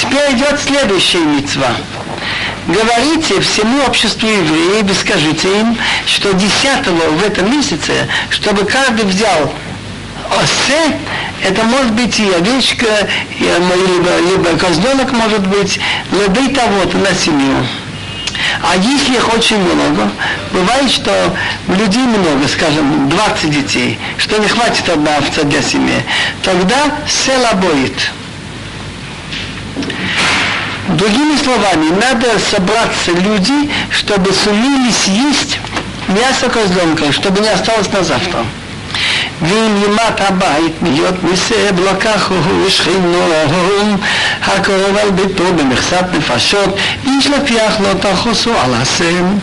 Теперь 0.00 0.32
идет 0.32 0.60
следующая 0.60 1.20
мецва. 1.20 1.72
Говорите 2.66 3.40
всему 3.40 3.84
обществу 3.84 4.26
евреев 4.26 4.90
и 4.90 4.94
скажите 4.94 5.60
им, 5.60 5.78
что 6.06 6.32
10 6.32 6.86
в 6.86 7.24
этом 7.24 7.52
месяце, 7.52 8.08
чтобы 8.30 8.64
каждый 8.64 9.04
взял 9.04 9.52
осе, 10.30 10.96
это 11.42 11.62
может 11.64 11.92
быть 11.92 12.18
и 12.18 12.30
овечка, 12.30 13.08
и, 13.38 13.44
либо, 13.44 14.18
либо 14.30 14.58
козленок 14.58 15.12
может 15.12 15.46
быть, 15.46 15.78
либо 16.12 16.54
того-то 16.54 16.96
на 16.98 17.14
семью. 17.14 17.56
А 18.62 18.76
если 18.76 19.16
их 19.16 19.34
очень 19.34 19.58
много, 19.58 20.10
бывает, 20.52 20.90
что 20.90 21.34
людей 21.68 22.02
много, 22.02 22.48
скажем, 22.48 23.08
20 23.08 23.50
детей, 23.50 23.98
что 24.18 24.38
не 24.38 24.48
хватит 24.48 24.88
одна 24.88 25.16
овца 25.16 25.42
для 25.44 25.62
семьи, 25.62 26.02
тогда 26.42 26.76
села 27.08 27.54
боит. 27.54 28.12
Другими 30.88 31.36
словами, 31.36 31.90
надо 32.00 32.38
собраться 32.38 33.10
люди, 33.10 33.70
чтобы 33.90 34.32
сумели 34.32 34.92
съесть 34.92 35.58
мясо 36.08 36.48
козленка, 36.48 37.12
чтобы 37.12 37.40
не 37.40 37.48
осталось 37.48 37.90
на 37.92 38.04
завтра. 38.04 38.44
ואם 39.41 39.83
ימת 39.85 40.21
הבית 40.21 40.73
להיות 40.83 41.23
מסב 41.23 41.79
לקחו 41.89 42.35
שכינו 42.69 43.17
הקרוב 44.43 44.97
על 45.01 45.11
ביתו 45.11 45.43
במכסת 45.55 46.05
נפשות, 46.13 46.77
איש 47.05 47.27
לפיח 47.27 47.79
לא 47.79 47.93
תחוסו 47.93 48.51
על 48.63 48.73
הסם. 48.73 49.37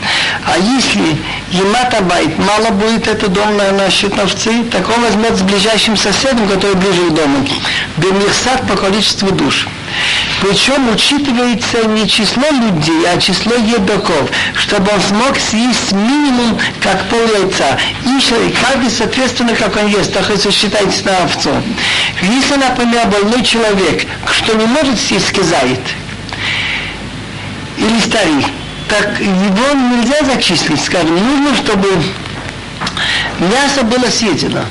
А 0.47 0.57
если 0.57 1.17
Емат 1.53 1.93
Абайт 1.93 2.39
мало 2.39 2.71
будет 2.71 3.07
это 3.07 3.29
дом 3.29 3.57
на 3.57 3.73
насчет 3.73 4.19
овцы, 4.19 4.65
так 4.71 4.89
он 4.89 5.03
возьмет 5.03 5.37
с 5.37 5.43
ближайшим 5.43 5.97
соседом, 5.97 6.49
который 6.49 6.75
ближе 6.77 7.11
к 7.11 7.15
дому, 7.15 7.47
бемирсат 7.99 8.67
по 8.67 8.77
количеству 8.77 9.31
душ. 9.31 9.69
Причем 10.42 10.90
учитывается 10.90 11.86
не 11.88 12.08
число 12.08 12.44
людей, 12.52 13.08
а 13.14 13.18
число 13.20 13.54
едоков, 13.56 14.30
чтобы 14.56 14.92
он 14.94 15.02
смог 15.02 15.38
съесть 15.38 15.92
минимум 15.94 16.60
как 16.82 17.08
пол 17.10 17.20
яйца. 17.20 17.78
И 18.06 18.52
каждый 18.52 18.90
соответственно, 18.90 19.56
как 19.56 19.76
он 19.78 19.88
ест, 19.88 20.14
так 20.14 20.30
если 20.30 20.52
считается 20.52 21.06
на 21.06 21.18
овцу. 21.24 21.52
Если, 22.22 22.56
например, 22.56 23.08
больной 23.08 23.44
человек, 23.44 24.06
что 24.32 24.54
не 24.54 24.66
может 24.66 25.00
съесть 25.00 25.30
сказает, 25.30 25.80
или 27.78 28.00
старик, 28.00 28.46
так 28.90 29.20
его 29.20 29.74
нельзя 29.74 30.26
зачислить, 30.26 30.84
скажем, 30.84 31.16
нужно, 31.16 31.56
чтобы 31.56 31.88
мясо 33.40 33.84
было 33.84 34.10
съедено. 34.10 34.62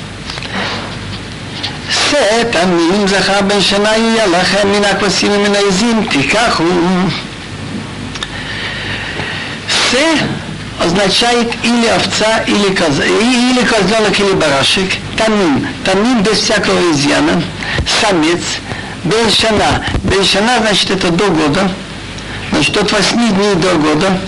לשאת 1.92 2.56
עמים 2.56 3.08
זכר 3.08 3.40
בן 3.46 3.60
שנה 3.60 3.96
יהיה 3.96 4.26
לכם 4.26 4.68
מן 4.72 4.84
הכבשים 4.84 5.32
ומן 5.32 5.54
העזים 5.54 6.06
תיקחו. 6.10 6.64
Се 9.90 10.06
означает 10.84 11.48
или 11.64 11.88
овца, 11.88 12.44
или, 12.46 12.74
коз, 12.74 13.00
или 13.00 13.64
козленок, 13.64 14.20
или 14.20 14.34
барашек. 14.34 14.90
Тамин. 15.16 15.66
Тамин 15.84 16.22
без 16.22 16.38
всякого 16.38 16.92
изъяна. 16.92 17.42
Самец. 18.00 18.42
Беншана. 19.04 19.84
Беншана 20.04 20.58
значит 20.60 20.90
это 20.90 21.10
до 21.10 21.28
года. 21.28 21.70
Значит 22.50 22.76
от 22.76 22.92
8 22.92 23.34
дней 23.34 23.54
до 23.54 23.74
года. 23.74 24.18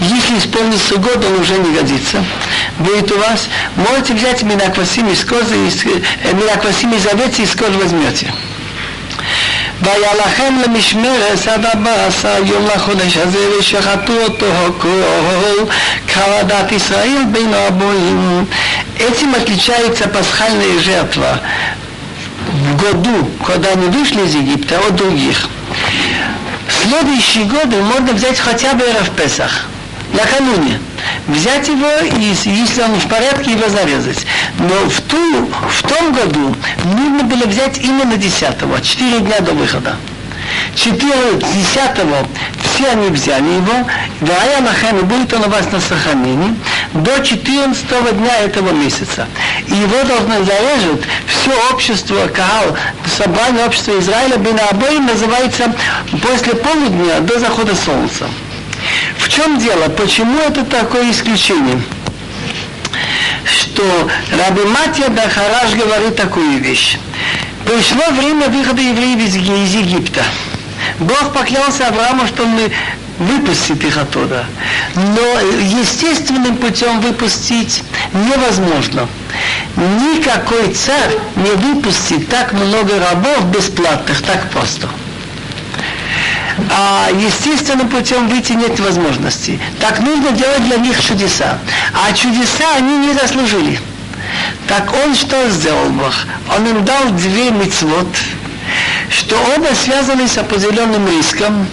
Если 0.00 0.38
исполнится 0.38 0.96
год, 0.96 1.24
он 1.24 1.40
уже 1.40 1.58
не 1.58 1.74
годится. 1.74 2.24
Будет 2.78 3.10
у 3.12 3.18
вас, 3.18 3.48
можете 3.76 4.14
взять 4.14 4.42
минаквасим 4.42 5.08
из 5.10 5.24
кожи, 5.24 5.56
э, 6.24 6.32
минаквасим 6.32 6.92
из 6.94 7.06
овец 7.06 7.38
из 7.38 7.54
кожи 7.54 7.78
возьмете. 7.78 8.32
והיה 9.80 10.14
לכם 10.14 10.54
למשמרת 10.64 11.48
עד 11.48 11.66
הבא 11.66 12.06
עשר 12.06 12.36
יום 12.44 12.66
לחודש 12.74 13.16
הזה 13.16 13.38
ושחטו 13.58 14.12
אותו 14.24 14.46
הכל 14.46 15.64
כעדת 16.08 16.72
ישראל 16.72 17.22
בין 17.32 17.54
הבואים. 17.54 18.46
Этим 18.98 19.34
отличается 19.34 20.08
пасхальная 20.08 20.78
жертва 20.78 21.40
в 22.52 22.76
году, 22.76 23.30
когда 23.46 23.70
они 23.70 23.86
вышли 23.86 24.20
из 24.26 24.34
Египта, 24.34 24.78
от 24.78 24.94
других. 24.96 25.48
Следующие 26.87 27.45
годы 27.45 27.77
можно 27.81 28.13
взять 28.13 28.37
хотя 28.37 28.73
бы 28.73 28.85
в 28.85 29.09
Песах 29.15 29.65
накануне. 30.13 30.79
Взять 31.27 31.67
его, 31.67 31.89
и 32.03 32.25
если 32.25 32.81
он 32.83 32.99
в 32.99 33.07
порядке, 33.07 33.53
его 33.53 33.67
зарезать. 33.69 34.25
Но 34.59 34.87
в, 34.87 35.01
ту, 35.01 35.49
в 35.67 35.81
том 35.81 36.13
году 36.13 36.55
нужно 36.83 37.23
было 37.23 37.45
взять 37.47 37.79
именно 37.79 38.17
10 38.17 38.57
4 38.83 39.19
дня 39.19 39.39
до 39.39 39.53
выхода. 39.53 39.95
4 40.75 41.01
десятого 41.55 42.27
все 42.61 42.89
они 42.89 43.09
взяли 43.09 43.47
его, 43.47 43.87
Вая 44.21 44.61
Лахем, 44.61 45.05
будет 45.07 45.33
он 45.33 45.45
у 45.45 45.49
вас 45.49 45.71
на 45.71 45.79
сохранении, 45.79 46.55
до 46.95 47.19
14 47.21 48.17
дня 48.17 48.39
этого 48.39 48.71
месяца. 48.71 49.27
И 49.67 49.73
его 49.73 50.03
должны 50.03 50.43
зарежут 50.43 51.03
все 51.27 51.51
общество 51.71 52.27
Каал, 52.27 52.77
собрание 53.17 53.65
общества 53.65 53.99
Израиля, 53.99 54.37
Бенаабоим 54.37 55.05
называется 55.05 55.73
после 56.21 56.55
полудня 56.55 57.19
до 57.21 57.39
захода 57.39 57.75
солнца. 57.75 58.27
В 59.17 59.29
чем 59.29 59.57
дело? 59.59 59.89
Почему 59.89 60.39
это 60.39 60.63
такое 60.63 61.11
исключение? 61.11 61.81
Что 63.43 64.09
Раби 64.31 64.61
Матья 64.61 65.09
Дахараш 65.09 65.73
говорит 65.73 66.15
такую 66.15 66.59
вещь. 66.59 66.97
Пришло 67.65 68.03
время 68.11 68.47
выхода 68.47 68.81
евреев 68.81 69.19
из, 69.19 69.35
Египта. 69.35 70.23
Бог 70.99 71.33
поклялся 71.33 71.87
Аврааму, 71.87 72.27
что 72.27 72.43
он 72.43 72.59
выпустит 73.19 73.83
их 73.83 73.97
оттуда. 73.97 74.45
Но 74.95 75.39
естественным 75.79 76.57
путем 76.57 76.99
выпустить 77.01 77.83
невозможно. 78.13 79.07
Никакой 79.75 80.73
царь 80.73 81.17
не 81.35 81.51
выпустит 81.51 82.29
так 82.29 82.53
много 82.53 82.99
рабов 82.99 83.45
бесплатных, 83.51 84.21
так 84.21 84.49
просто. 84.51 84.89
А 86.69 87.09
естественным 87.11 87.89
путем 87.89 88.29
выйти 88.29 88.53
нет 88.53 88.79
возможности. 88.79 89.59
Так 89.79 89.99
нужно 89.99 90.31
делать 90.31 90.63
для 90.65 90.77
них 90.77 91.01
чудеса. 91.03 91.57
А 91.93 92.13
чудеса 92.13 92.75
они 92.77 92.97
не 92.97 93.13
заслужили. 93.13 93.79
Так 94.67 94.91
он 95.05 95.13
что 95.15 95.49
сделал 95.49 95.89
Бог? 95.89 96.13
Он 96.55 96.65
им 96.67 96.85
дал 96.85 97.09
две 97.11 97.51
мицвод, 97.51 98.07
что 99.09 99.35
оба 99.55 99.67
связаны 99.75 100.27
с 100.27 100.37
определенным 100.37 101.07
риском. 101.07 101.67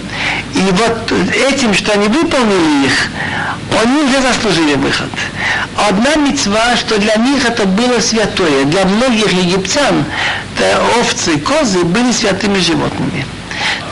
И 0.55 0.61
вот 0.61 1.12
этим, 1.51 1.75
что 1.75 1.93
они 1.93 2.09
выполнили 2.09 2.87
их, 2.87 3.09
они 3.83 4.03
уже 4.03 4.21
заслужили 4.21 4.75
выход. 4.75 5.09
Одна 5.88 6.15
мецва, 6.17 6.77
что 6.77 6.99
для 6.99 7.17
них 7.17 7.45
это 7.45 7.65
было 7.65 8.01
святое. 8.01 8.65
Для 8.65 8.85
многих 8.85 9.33
египтян 9.33 10.05
овцы, 10.99 11.38
козы 11.38 11.85
были 11.85 12.12
святыми 12.12 12.59
животными. 12.59 13.25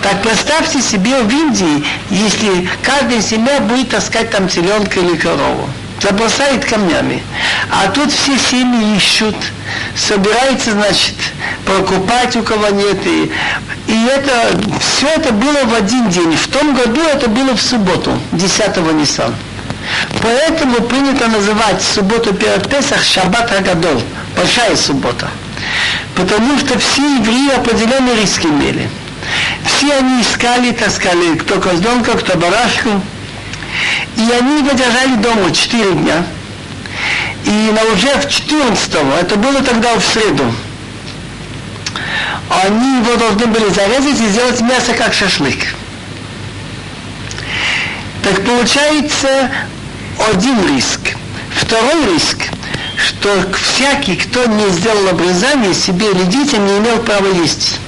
Так 0.03 0.23
представьте 0.23 0.81
себе 0.81 1.21
в 1.23 1.31
Индии, 1.31 1.85
если 2.11 2.69
каждая 2.83 3.21
семья 3.21 3.61
будет 3.61 3.91
таскать 3.91 4.31
там 4.31 4.49
теленка 4.49 5.01
или 5.01 5.17
корову 5.17 5.69
забросает 6.01 6.65
камнями. 6.65 7.23
А 7.71 7.89
тут 7.89 8.13
все 8.13 8.39
семьи 8.39 8.97
ищут, 8.97 9.37
собираются, 9.95 10.73
значит, 10.73 11.15
покупать 11.65 12.37
у 12.37 12.43
кого 12.43 12.69
нет. 12.69 12.99
И, 13.07 13.33
и 13.87 14.07
это, 14.07 14.59
все 14.81 15.09
это 15.09 15.33
было 15.33 15.65
в 15.65 15.75
один 15.75 16.09
день. 16.09 16.37
В 16.37 16.49
том 16.49 16.75
году 16.75 17.01
это 17.03 17.29
было 17.29 17.55
в 17.55 17.61
субботу, 17.61 18.19
10-го 18.33 18.91
Нисан. 18.93 19.35
Поэтому 20.23 20.83
принято 20.83 21.27
называть 21.29 21.83
субботу 21.83 22.35
перед 22.35 22.69
Песах 22.69 23.03
Шаббат 23.03 23.51
Агадол, 23.53 24.01
большая 24.37 24.77
суббота. 24.77 25.29
Потому 26.15 26.59
что 26.59 26.79
все 26.79 27.03
евреи 27.03 27.57
определенный 27.57 28.21
риск 28.21 28.45
имели. 28.45 28.89
Все 29.65 29.95
они 29.95 30.23
искали, 30.23 30.73
таскали 30.73 31.37
кто 31.37 31.61
козленка, 31.61 32.13
кто 32.13 32.37
барашку, 32.37 33.01
и 34.17 34.31
они 34.33 34.59
его 34.59 34.73
держали 34.73 35.15
дома 35.17 35.51
4 35.51 35.93
дня. 35.93 36.25
И 37.45 37.73
на 37.73 37.83
уже 37.93 38.09
в 38.21 38.29
14 38.29 38.95
это 39.21 39.37
было 39.37 39.63
тогда 39.63 39.95
в 39.97 40.05
среду, 40.05 40.53
они 42.51 42.99
его 42.99 43.17
должны 43.17 43.47
были 43.47 43.69
зарезать 43.71 44.21
и 44.21 44.29
сделать 44.29 44.61
мясо 44.61 44.93
как 44.93 45.15
шашлык. 45.15 45.59
Так 48.23 48.45
получается 48.45 49.51
один 50.31 50.67
риск. 50.69 51.01
Второй 51.55 52.13
риск, 52.13 52.39
что 52.97 53.29
всякий, 53.53 54.17
кто 54.17 54.45
не 54.47 54.69
сделал 54.71 55.09
обрезание 55.09 55.75
себе 55.75 56.11
или 56.11 56.25
детям, 56.25 56.67
не 56.67 56.79
имел 56.79 56.99
права 56.99 57.29
есть. 57.29 57.79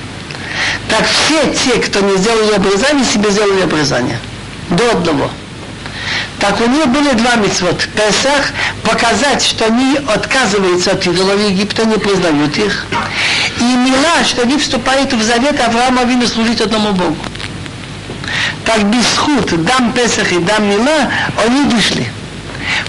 Так 0.88 1.04
все 1.06 1.52
те, 1.52 1.80
кто 1.80 2.00
не 2.00 2.16
сделали 2.16 2.52
обрезание, 2.54 3.04
себе 3.04 3.30
сделали 3.30 3.62
обрезание. 3.62 4.18
До 4.70 4.90
одного. 4.90 5.30
Так 6.42 6.60
у 6.60 6.66
них 6.66 6.88
были 6.88 7.12
два 7.12 7.36
митцвот. 7.36 7.88
Песах 7.94 8.50
показать, 8.82 9.44
что 9.44 9.66
они 9.66 9.96
отказываются 10.12 10.90
от 10.90 11.06
идолов 11.06 11.38
Египта, 11.38 11.84
не 11.84 11.96
признают 11.98 12.58
их. 12.58 12.84
И 13.60 13.62
Мила, 13.62 14.24
что 14.26 14.42
они 14.42 14.58
вступают 14.58 15.12
в 15.12 15.22
завет 15.22 15.60
Авраама 15.60 16.02
Вину 16.02 16.26
служить 16.26 16.60
одному 16.60 16.94
Богу. 16.94 17.16
Так 18.64 18.82
без 18.86 19.06
худ, 19.16 19.64
дам 19.64 19.92
Песах 19.92 20.32
и 20.32 20.38
дам 20.40 20.68
Мила, 20.68 21.12
они 21.46 21.62
вышли. 21.70 22.10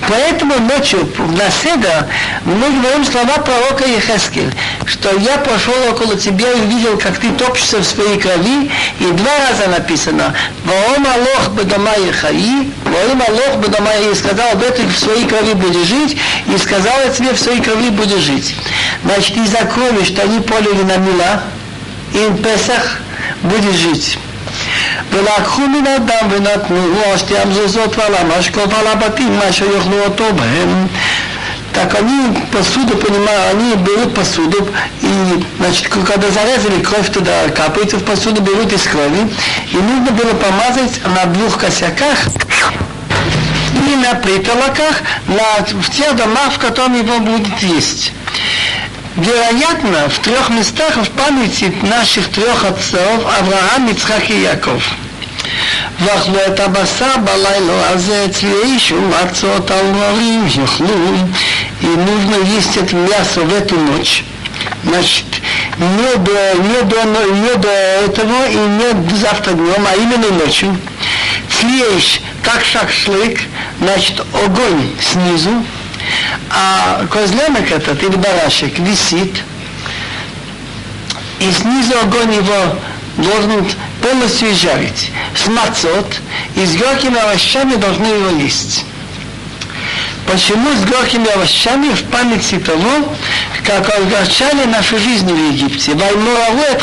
Поэтому 0.07 0.59
ночью 0.59 1.09
на 1.17 1.49
Седа 1.49 2.07
мы 2.45 2.69
говорим 2.81 3.05
слова 3.05 3.37
пророка 3.37 3.85
Ехескель, 3.85 4.53
что 4.85 5.09
я 5.17 5.37
пошел 5.37 5.73
около 5.89 6.15
тебя 6.15 6.51
и 6.51 6.61
увидел, 6.61 6.97
как 6.97 7.17
ты 7.17 7.31
топчешься 7.31 7.79
в 7.79 7.83
своей 7.83 8.19
крови, 8.19 8.69
и 8.99 9.05
два 9.05 9.31
раза 9.49 9.69
написано, 9.69 10.33
«Воом 10.65 11.07
Алох 11.07 11.49
бедома 11.51 11.95
Ехаи», 11.97 12.71
«Воом 12.85 13.21
Алох 13.27 13.57
бедома 13.57 13.91
и 14.11 14.15
сказал, 14.15 14.51
об 14.53 14.63
этом 14.63 14.87
в 14.87 14.97
своей 14.97 15.25
крови 15.25 15.53
будешь 15.53 15.87
жить, 15.87 16.17
и 16.53 16.57
сказал 16.57 16.93
я 17.05 17.09
тебе, 17.09 17.33
в 17.33 17.39
своей 17.39 17.61
крови 17.61 17.89
будешь 17.89 18.21
жить. 18.21 18.55
Значит, 19.03 19.37
из-за 19.37 19.65
крови, 19.65 20.03
что 20.03 20.23
они 20.23 20.39
полили 20.41 20.83
на 20.83 20.97
Мила, 20.97 21.43
и 22.13 22.17
в 22.29 22.41
Песах 22.41 22.99
будешь 23.41 23.75
жить. 23.75 24.17
ולקחו 25.12 25.62
מן 25.62 25.86
הדם 25.86 26.28
ונתנו 26.30 26.76
על 27.10 27.18
שתי 27.18 27.38
המזוזות 27.38 27.96
ועל 27.98 28.14
המשקוף 28.14 28.64
ועל 28.68 28.86
הבתים 28.86 29.38
מה 29.38 29.52
שיאכלו 29.52 30.04
אותו 30.04 30.24
בהם. 30.34 30.86
Так 31.78 31.94
они 31.94 32.34
посуду, 32.50 32.96
понимаю, 32.96 33.50
они 33.50 33.74
берут 33.76 34.12
посуду, 34.12 34.66
и, 35.00 35.44
значит, 35.58 35.86
когда 35.88 36.28
зарезали 36.30 36.82
кровь 36.82 37.08
туда, 37.10 37.48
капается 37.54 37.98
в 37.98 38.04
посуду, 38.04 38.40
берут 38.40 38.72
из 38.72 38.82
крови, 38.82 39.28
и 39.70 39.76
нужно 39.76 40.10
было 40.10 40.32
помазать 40.34 41.00
на 41.04 41.26
двух 41.26 41.58
косяках 41.58 42.26
и 43.74 43.96
на 43.96 44.14
притолоках, 44.16 45.02
на, 45.28 45.64
в 45.64 45.90
тех 45.90 46.16
домах, 46.16 46.54
в 46.54 46.58
которых 46.58 46.96
его 46.96 47.20
будет 47.20 47.58
есть. 47.60 48.12
Вероятно, 49.16 50.08
в 50.08 50.18
трех 50.20 50.50
местах 50.50 50.96
в 50.96 51.10
памяти 51.10 51.72
наших 51.82 52.28
трех 52.28 52.64
отцов 52.64 53.26
Авраам, 53.38 53.88
Ицхак 53.90 54.30
и 54.30 54.40
Яков. 54.42 54.82
ואכלו 56.00 56.38
את 56.46 56.60
הבשר 56.60 57.16
בלילה 57.24 57.90
הזה 57.90 58.24
אצלי 58.24 58.78
שמצות 58.78 59.70
על 59.70 59.92
דברים 59.92 60.46
יאכלו 60.46 61.14
и 61.80 61.86
нужно 61.86 62.34
есть 62.56 62.76
это 62.76 62.96
мясо 62.96 63.40
в 63.40 63.54
эту 63.54 63.76
ночь. 63.76 64.24
Значит, 64.82 65.24
не 65.78 66.16
до, 66.16 66.54
не 66.58 66.82
до, 66.82 67.04
не 67.32 67.54
до 67.56 67.68
этого 67.68 68.48
и 68.48 68.56
не 68.56 69.16
завтра 69.16 69.52
днем, 69.52 69.86
а 69.86 69.96
именно 69.96 70.28
ночью. 70.44 70.76
Слеешь, 71.60 72.20
как 72.42 72.64
шашлык, 72.64 73.40
значит, 73.80 74.20
огонь 74.44 74.90
снизу, 75.00 75.64
а 76.49 77.05
козленок 77.07 77.71
этот 77.71 78.01
или 78.01 78.15
барашек 78.15 78.77
висит, 78.79 79.43
и 81.39 81.51
снизу 81.51 81.97
огонь 82.01 82.33
его 82.33 82.77
должен 83.17 83.65
полностью 84.01 84.55
жарить. 84.55 85.11
С 85.35 85.47
мацот 85.47 86.21
и 86.55 86.65
с 86.65 86.75
горькими 86.75 87.19
овощами 87.19 87.75
должны 87.75 88.05
его 88.05 88.29
есть. 88.41 88.85
Почему 90.25 90.69
с 90.73 90.85
горькими 90.89 91.27
овощами 91.33 91.89
в 91.89 92.03
памяти 92.05 92.57
того, 92.59 93.13
как 93.65 93.89
огорчали 93.97 94.65
нашу 94.65 94.97
жизнь 94.97 95.31
в 95.31 95.53
Египте? 95.53 95.93
Ваймураву 95.93 96.61
от. 96.71 96.81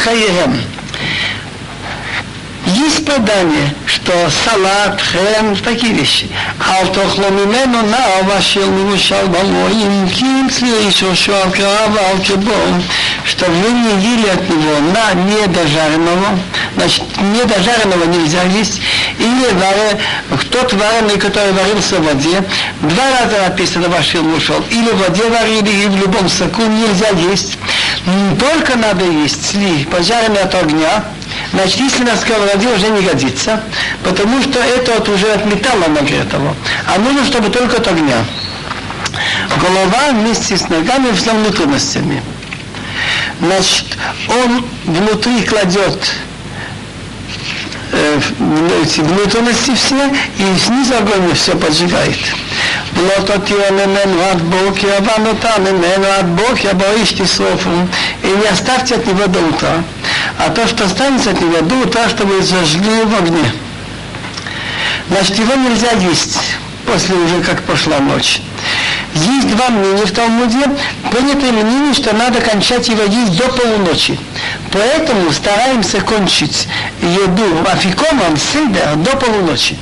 Есть 2.66 3.06
предание, 3.06 3.74
что 3.86 4.12
салат, 4.44 5.00
хрен, 5.00 5.56
такие 5.56 5.94
вещи. 5.94 6.28
Алтохломимено 6.58 7.82
ну, 7.82 7.88
на 7.88 8.28
ваши 8.28 8.60
лучал 8.60 9.26
балоим, 9.28 10.08
кинцы 10.08 10.66
еще 10.66 11.14
шуалкарава 11.14 12.00
алкебом, 12.12 12.82
что 13.24 13.46
вы 13.46 13.72
не 13.72 14.02
ели 14.02 14.28
от 14.28 14.48
него 14.48 14.78
на 14.92 15.14
недожаренного, 15.14 16.38
значит, 16.76 17.02
недожаренного 17.18 18.04
нельзя 18.04 18.42
есть, 18.44 18.80
или 19.18 19.52
варе, 19.54 19.98
тот 20.50 20.72
вареный, 20.74 21.18
который 21.18 21.52
варился 21.52 21.96
в 21.96 22.04
воде, 22.04 22.44
два 22.82 23.10
раза 23.20 23.40
написано 23.48 23.88
ваши 23.88 24.20
ушел. 24.20 24.62
или 24.70 24.90
в 24.90 24.98
воде 24.98 25.24
варили, 25.28 25.70
и 25.70 25.86
в 25.86 25.96
любом 25.96 26.28
соку 26.28 26.62
нельзя 26.62 27.08
есть. 27.30 27.58
Только 28.38 28.76
надо 28.76 29.04
есть 29.04 29.50
сли, 29.50 29.84
пожаренный 29.84 30.42
от 30.42 30.54
огня, 30.54 31.04
Значит, 31.52 31.80
если 31.80 32.04
на 32.04 32.16
сковороде 32.16 32.68
уже 32.68 32.88
не 32.88 33.02
годится, 33.02 33.62
потому 34.04 34.42
что 34.42 34.60
это 34.60 34.92
вот 34.94 35.08
уже 35.08 35.32
от 35.32 35.46
металла 35.46 35.88
нагретого, 35.88 36.54
а 36.86 36.98
нужно, 36.98 37.24
чтобы 37.24 37.50
только 37.50 37.78
от 37.78 37.88
огня. 37.88 38.24
Голова 39.60 40.12
вместе 40.12 40.56
с 40.56 40.68
ногами 40.68 41.12
с 41.12 41.26
внутренностями. 41.26 42.22
Значит, 43.40 43.84
он 44.28 44.64
внутри 44.84 45.42
кладет 45.42 45.98
э, 47.91 48.19
эти 48.83 49.01
внутренности 49.01 49.73
все, 49.75 50.09
и 50.37 50.59
снизу 50.59 50.95
огонь 50.97 51.33
все 51.33 51.55
поджигает. 51.55 52.17
לא 52.95 53.23
תותיר 53.25 53.71
ממנו 53.71 54.21
עד 54.21 54.41
בוקר, 54.41 54.87
ונותר 55.01 55.59
ממנו 55.59 56.05
עד 56.19 56.35
бокер, 56.35 56.73
боишь 56.73 57.13
тисофу, 57.13 57.69
и 58.23 58.27
не 58.27 58.47
оставьте 58.47 58.95
от 58.95 59.05
него 59.05 59.27
до 59.27 59.39
утра. 59.39 59.83
А 60.39 60.49
то, 60.49 60.67
что 60.67 60.85
останется 60.85 61.31
от 61.31 61.41
него 61.41 61.61
до 61.61 61.75
утра, 61.75 62.09
чтобы 62.09 62.41
зажгли 62.41 63.03
в 63.03 63.15
огне. 63.17 63.51
Значит, 65.09 65.39
его 65.39 65.53
нельзя 65.55 65.91
есть 65.91 66.39
после 66.85 67.15
уже 67.15 67.41
как 67.41 67.61
пошла 67.63 67.99
ночь. 67.99 68.41
Есть 69.13 69.49
два 69.55 69.69
мнения 69.69 70.05
в 70.05 70.11
Талмуде. 70.11 70.65
Принято 71.11 71.51
мнение, 71.51 71.93
что 71.93 72.13
надо 72.15 72.41
кончать 72.41 72.87
его 72.87 73.03
есть 73.03 73.37
до 73.37 73.47
полуночи. 73.49 74.19
Поэтому 74.72 75.32
стараемся 75.32 76.00
кончить 76.00 76.68
еду 77.02 77.68
афикомом 77.70 78.36
седер 78.36 78.96
до 78.96 79.16
полуночи. 79.16 79.76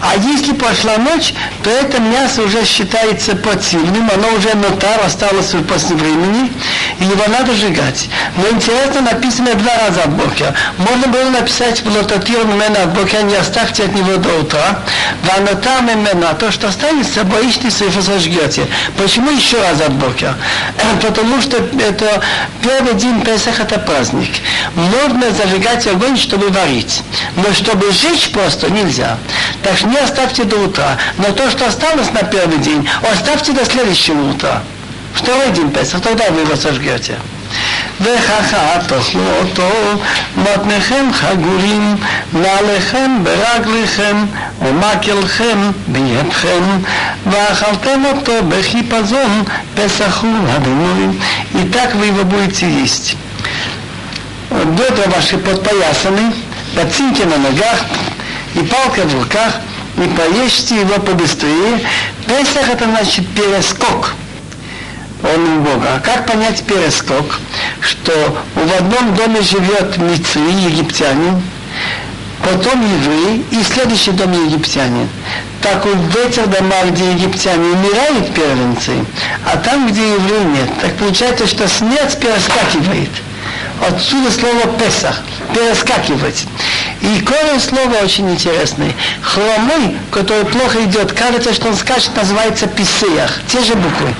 А 0.00 0.14
если 0.16 0.52
пошла 0.52 0.96
ночь, 0.98 1.34
то 1.62 1.70
это 1.70 2.00
мясо 2.00 2.42
уже 2.42 2.64
считается 2.64 3.34
подсильным, 3.34 4.08
оно 4.14 4.28
уже 4.36 4.54
нотар, 4.54 5.00
осталось 5.04 5.54
после 5.68 5.96
времени, 5.96 6.52
и 7.00 7.04
его 7.04 7.24
надо 7.28 7.52
сжигать. 7.54 8.08
Но 8.36 8.48
интересно, 8.48 9.00
написано 9.00 9.54
два 9.54 9.74
раза 9.76 10.04
от 10.04 10.10
Бога. 10.10 10.54
Можно 10.78 11.08
было 11.08 11.30
написать 11.30 11.82
в 11.82 11.94
лототир 11.94 12.44
мена 12.44 12.84
от 12.84 12.94
Бога, 12.94 13.22
не 13.22 13.34
оставьте 13.34 13.84
от 13.84 13.94
него 13.94 14.16
до 14.16 14.38
утра. 14.38 14.80
Ванота 15.24 15.80
мена, 15.80 16.34
то, 16.34 16.52
что 16.52 16.68
останется, 16.68 17.24
боитесь, 17.24 17.82
и 17.82 18.00
сожгете. 18.00 18.66
Почему 18.96 19.30
еще 19.30 19.60
раз 19.60 19.80
от 19.80 19.92
Бога? 19.94 20.36
Потому 21.02 21.40
что 21.42 21.56
это 21.56 22.22
первый 22.62 22.94
день 22.94 23.20
Песах 23.22 23.60
это 23.60 23.78
праздник. 23.78 24.30
Можно 24.74 25.32
зажигать 25.32 25.86
огонь, 25.86 26.16
чтобы 26.16 26.48
варить. 26.48 27.02
Но 27.36 27.52
чтобы 27.52 27.90
сжечь 27.92 28.30
просто 28.30 28.70
нельзя. 28.70 29.18
Так 29.62 29.76
что 29.76 29.87
не 29.87 29.97
оставьте 29.97 30.43
до 30.43 30.57
утра. 30.57 30.97
Но 31.17 31.31
то, 31.33 31.49
что 31.49 31.67
осталось 31.67 32.11
на 32.11 32.23
первый 32.23 32.57
день, 32.57 32.87
оставьте 33.11 33.51
до 33.53 33.65
следующего 33.65 34.29
утра. 34.29 34.63
Второй 35.13 35.51
день 35.51 35.71
Песах, 35.71 36.01
тогда 36.01 36.29
вы 36.29 36.41
его 36.41 36.55
сожгете. 36.55 37.17
וככה 38.01 38.79
תאכלו 38.87 39.21
אותו, 39.41 39.69
מתניכם 40.37 41.05
חגורים, 41.13 41.95
נעליכם 42.33 43.23
ברגליכם, 43.23 44.25
ומקלכם 44.61 45.71
בידכם, 45.87 46.63
ואכלתם 47.25 48.03
אותו 48.05 48.33
בחיפזון, 48.49 49.43
פסח 49.75 50.21
הוא 50.21 50.47
הדינוי. 50.47 51.07
И 51.53 51.69
так 51.71 51.95
вы 51.95 52.07
его 52.07 52.23
будете 52.23 52.69
есть. 52.69 53.15
До 54.49 54.83
этого 54.83 55.09
ваши 55.15 55.37
подпоясаны, 55.37 56.33
ботинки 56.75 57.23
на 57.23 57.37
ногах 57.37 57.85
и 58.55 58.59
палка 58.59 59.01
в 59.03 59.21
руках, 59.21 59.61
и 60.02 60.08
поешьте 60.08 60.80
его 60.80 60.98
побыстрее. 61.00 61.80
Песах 62.26 62.68
это 62.70 62.84
значит 62.84 63.26
перескок. 63.28 64.14
Он 65.22 65.62
Бога. 65.62 65.96
А 65.96 66.00
как 66.00 66.26
понять 66.26 66.62
перескок? 66.64 67.40
Что 67.80 68.12
в 68.54 68.76
одном 68.78 69.14
доме 69.16 69.42
живет 69.42 69.98
Мицри, 69.98 70.40
египтянин, 70.40 71.42
потом 72.44 72.80
еврей 72.82 73.44
и 73.50 73.62
следующий 73.64 74.12
дом 74.12 74.32
египтянин. 74.32 75.08
Так 75.60 75.84
вот 75.84 75.96
в 75.96 76.16
этих 76.16 76.48
домах, 76.48 76.90
где 76.90 77.10
египтяне 77.10 77.70
умирают 77.70 78.32
первенцы, 78.32 78.92
а 79.44 79.56
там, 79.56 79.88
где 79.88 80.12
евреи 80.12 80.44
нет, 80.44 80.70
так 80.80 80.94
получается, 80.96 81.48
что 81.48 81.66
смерть 81.66 82.18
перескакивает. 82.20 83.10
Отсюда 83.86 84.30
слово 84.30 84.66
Песах, 84.78 85.22
перескакивать. 85.52 86.46
И 87.00 87.20
корень 87.20 87.60
слова 87.60 87.96
очень 88.02 88.30
интересный. 88.30 88.94
Хромой, 89.22 89.96
который 90.10 90.44
плохо 90.46 90.84
идет, 90.84 91.12
кажется, 91.12 91.54
что 91.54 91.68
он 91.68 91.76
скачет, 91.76 92.16
называется 92.16 92.66
писеях. 92.66 93.40
Те 93.46 93.62
же 93.62 93.74
буквы. 93.74 94.14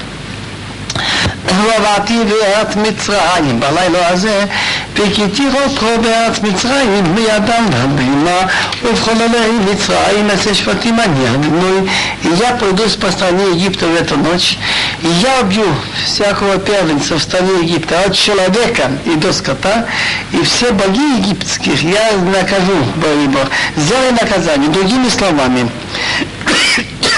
ועברתי 1.45 2.17
בארץ 2.23 2.75
מצרים, 2.75 3.59
בלילה 3.59 4.09
הזה 4.09 4.45
פיקיתי 4.93 5.43
אותו 5.65 6.01
בארץ 6.01 6.39
מצרים 6.39 7.15
בידם 7.15 7.65
והבימה 7.71 8.39
ובחוללי 8.83 9.51
מצרים 9.71 10.29
אצל 10.29 10.53
שבטים 10.53 10.99
אני 10.99 11.27
одной 11.27 11.89
и 12.23 12.27
я 12.39 12.51
пройдусь 12.59 12.95
по 12.95 13.11
стране 13.11 13.43
Египта 13.55 13.85
в 13.87 13.95
эту 13.95 14.17
ночь 14.17 14.57
и 15.01 15.07
я 15.07 15.41
убью 15.41 15.65
всякого 16.05 16.57
первенца 16.57 17.15
в 17.15 17.21
стране 17.21 17.51
Египта 17.63 17.99
от 18.05 18.13
человека 18.15 18.91
и 19.05 19.15
до 19.15 19.33
скота 19.33 19.85
и 20.31 20.43
все 20.43 20.71
боги 20.71 21.17
египетских 21.17 21.81
я 21.83 22.11
накажу, 22.37 22.77
Бог, 22.95 23.47
сделай 23.77 24.11
наказание, 24.11 24.69
другими 24.69 25.09
словами 25.09 25.69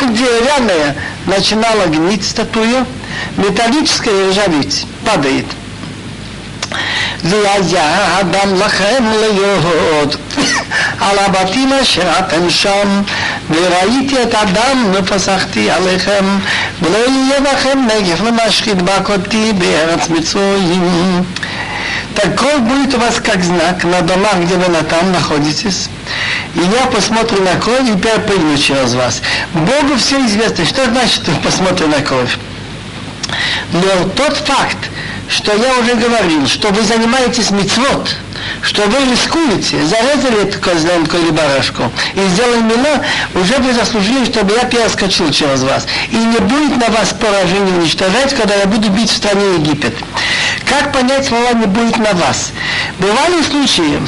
деревянная 0.01 0.95
начинала 1.25 1.85
гнить 1.87 2.25
статую 2.25 2.85
металлическая 3.37 4.29
ржавить, 4.29 4.85
падает. 5.05 5.45
והיה 7.23 8.19
אדם 8.19 8.55
לכם 8.65 9.03
להיות 9.19 10.15
על 10.99 11.19
הבתים 11.19 11.73
אשר 11.73 12.09
אתם 12.19 12.49
שם, 12.49 13.01
וראיתי 13.49 14.23
את 14.23 14.35
אדם 14.35 14.91
ופסחתי 14.93 15.71
עליכם, 15.71 16.25
ולא 16.81 16.97
יהיה 16.97 17.39
לכם 17.39 17.79
נגף 17.87 18.21
למשחית 18.21 18.81
בקותי 18.81 19.53
בארץ 19.53 20.09
מצרים. 20.09 21.23
Такой 22.15 22.59
будет 22.59 22.93
у 22.93 22.97
вас 22.97 23.15
как 23.21 23.43
знак 23.43 23.83
на 23.83 24.01
домах, 24.01 24.35
где 24.43 24.55
вы 24.55 24.69
на 24.69 24.83
там 24.83 25.11
находитесь. 25.11 25.89
И 26.55 26.59
я 26.59 26.85
посмотрю 26.85 27.43
на 27.43 27.59
кровь 27.59 27.89
и 27.89 27.97
перепрыгну 27.97 28.57
через 28.57 28.93
вас. 28.93 29.21
Богу 29.53 29.97
все 29.97 30.25
известно. 30.25 30.63
Что 30.65 30.85
значит 30.85 31.23
посмотрю 31.43 31.87
на 31.89 32.01
кровь? 32.01 32.37
Но 33.72 34.08
тот 34.16 34.36
факт, 34.36 34.90
что 35.28 35.52
я 35.52 35.78
уже 35.78 35.94
говорил, 35.94 36.46
что 36.48 36.68
вы 36.68 36.82
занимаетесь 36.82 37.50
мицвод, 37.50 38.16
что 38.62 38.82
вы 38.82 39.10
рискуете, 39.10 39.84
зарезали 39.84 40.50
козленку 40.50 41.16
или 41.16 41.30
барашку 41.30 41.90
и 42.14 42.28
сделали 42.28 42.62
меня, 42.62 43.02
уже 43.34 43.58
вы 43.58 43.72
заслужили, 43.72 44.24
чтобы 44.24 44.54
я 44.54 44.64
перескочил 44.64 45.30
через 45.30 45.62
вас. 45.62 45.86
И 46.10 46.16
не 46.16 46.38
будет 46.38 46.76
на 46.76 46.92
вас 46.92 47.14
поражение 47.18 47.74
уничтожать, 47.78 48.34
когда 48.34 48.54
я 48.54 48.66
буду 48.66 48.88
бить 48.90 49.10
в 49.10 49.16
стране 49.16 49.54
Египет. 49.54 49.94
Как 50.70 50.92
понять 50.92 51.26
слова 51.26 51.52
«не 51.52 51.66
будет 51.66 51.98
на 51.98 52.12
вас»? 52.12 52.52
Бывали 53.00 53.42
случаи, 53.42 54.00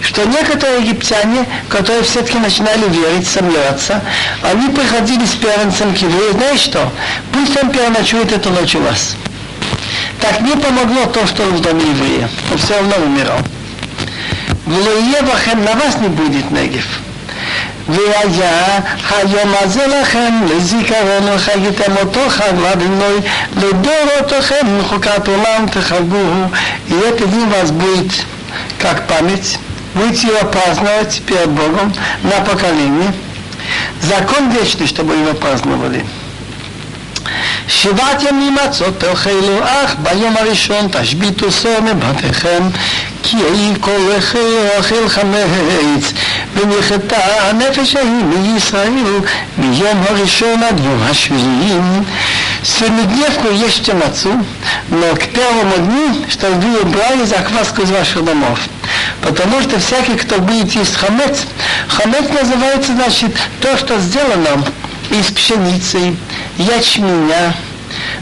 что 0.00 0.24
некоторые 0.24 0.82
египтяне, 0.82 1.44
которые 1.68 2.04
все-таки 2.04 2.38
начинали 2.38 2.88
верить, 2.88 3.26
сомневаться, 3.26 4.00
они 4.42 4.68
приходили 4.68 5.24
с 5.24 5.34
первенцем 5.34 5.92
к 5.92 5.98
еврею, 5.98 6.32
знаешь 6.34 6.60
что, 6.60 6.92
пусть 7.32 7.60
он 7.60 7.70
переночует 7.70 8.30
эту 8.30 8.50
ночь 8.50 8.76
у 8.76 8.82
вас. 8.82 9.16
Так 10.20 10.40
не 10.42 10.52
помогло 10.52 11.06
то, 11.06 11.26
что 11.26 11.42
он 11.42 11.56
в 11.56 11.60
доме 11.60 11.82
еврея. 11.82 12.28
Он 12.52 12.58
все 12.58 12.74
равно 12.76 12.96
умирал. 13.04 13.38
В 14.64 14.78
Луевахем 14.78 15.64
на 15.64 15.74
вас 15.74 15.98
не 15.98 16.08
будет 16.08 16.50
Негев. 16.52 16.86
והיה 17.87 18.79
היום 19.09 19.53
הזה 19.61 19.87
לכם 19.87 20.33
לזיכרון 20.49 21.29
וחגיתם 21.35 21.91
אותו 22.01 22.19
חג 22.29 22.53
לאדינוי 22.61 23.19
לדורותיכם 23.57 24.79
מחוקת 24.79 25.27
עולם 25.27 25.65
תחגוהו 25.71 26.45
и 26.89 26.93
это 26.93 27.25
день 27.25 27.49
вас 27.49 27.71
будет 27.71 28.11
как 28.79 29.07
память 29.07 29.59
будете 29.95 30.27
его 30.27 30.47
праздновать 30.47 31.21
перед 31.25 31.49
Богом 31.49 31.93
на 32.23 32.43
поколение 32.45 33.13
закон 34.01 34.49
вечный, 34.49 34.87
чтобы 34.87 35.15
его 35.15 35.33
праздновали 35.33 36.05
שבעת 37.67 38.23
ימים 38.23 38.55
מצות 38.65 38.99
תאכלו 38.99 39.59
אך 39.63 39.95
ביום 40.03 40.37
הראשון 40.37 40.87
תשביתו 40.91 41.51
סור 41.51 41.79
מבתיכם 41.81 42.63
כי 43.23 43.37
יהי 43.37 43.73
כל 43.79 43.97
אוכל 44.77 45.09
חמץ 45.09 46.13
ונחתה 46.53 47.17
הנפש 47.49 47.95
ההיא 47.95 48.23
מישראל 48.23 48.89
מיום 49.57 50.03
הראשון 50.09 50.63
עד 50.63 50.79
יום 50.79 51.01
השביעי. 51.09 51.79
Среднедневку 52.63 53.47
ешьте 53.49 53.93
мацу, 53.93 54.33
но 54.89 55.15
к 55.15 55.25
первому 55.29 55.77
дню, 55.77 56.29
чтобы 56.29 56.61
вы 56.61 56.81
убрали 56.81 57.25
закваску 57.25 57.81
из 57.81 57.89
ваших 57.89 58.23
домов. 58.23 58.59
Потому 59.21 59.61
что 59.61 59.79
всякий, 59.79 60.15
кто 60.15 60.39
будет 60.39 60.71
есть 60.75 60.95
хамец, 60.95 61.39
хамец 61.87 62.29
называется, 62.29 62.93
значит, 62.93 63.35
то, 63.61 63.75
что 63.77 63.97
сделано 63.97 64.63
из 65.09 65.31
пшеницы, 65.31 66.15
ячменя, 66.58 67.54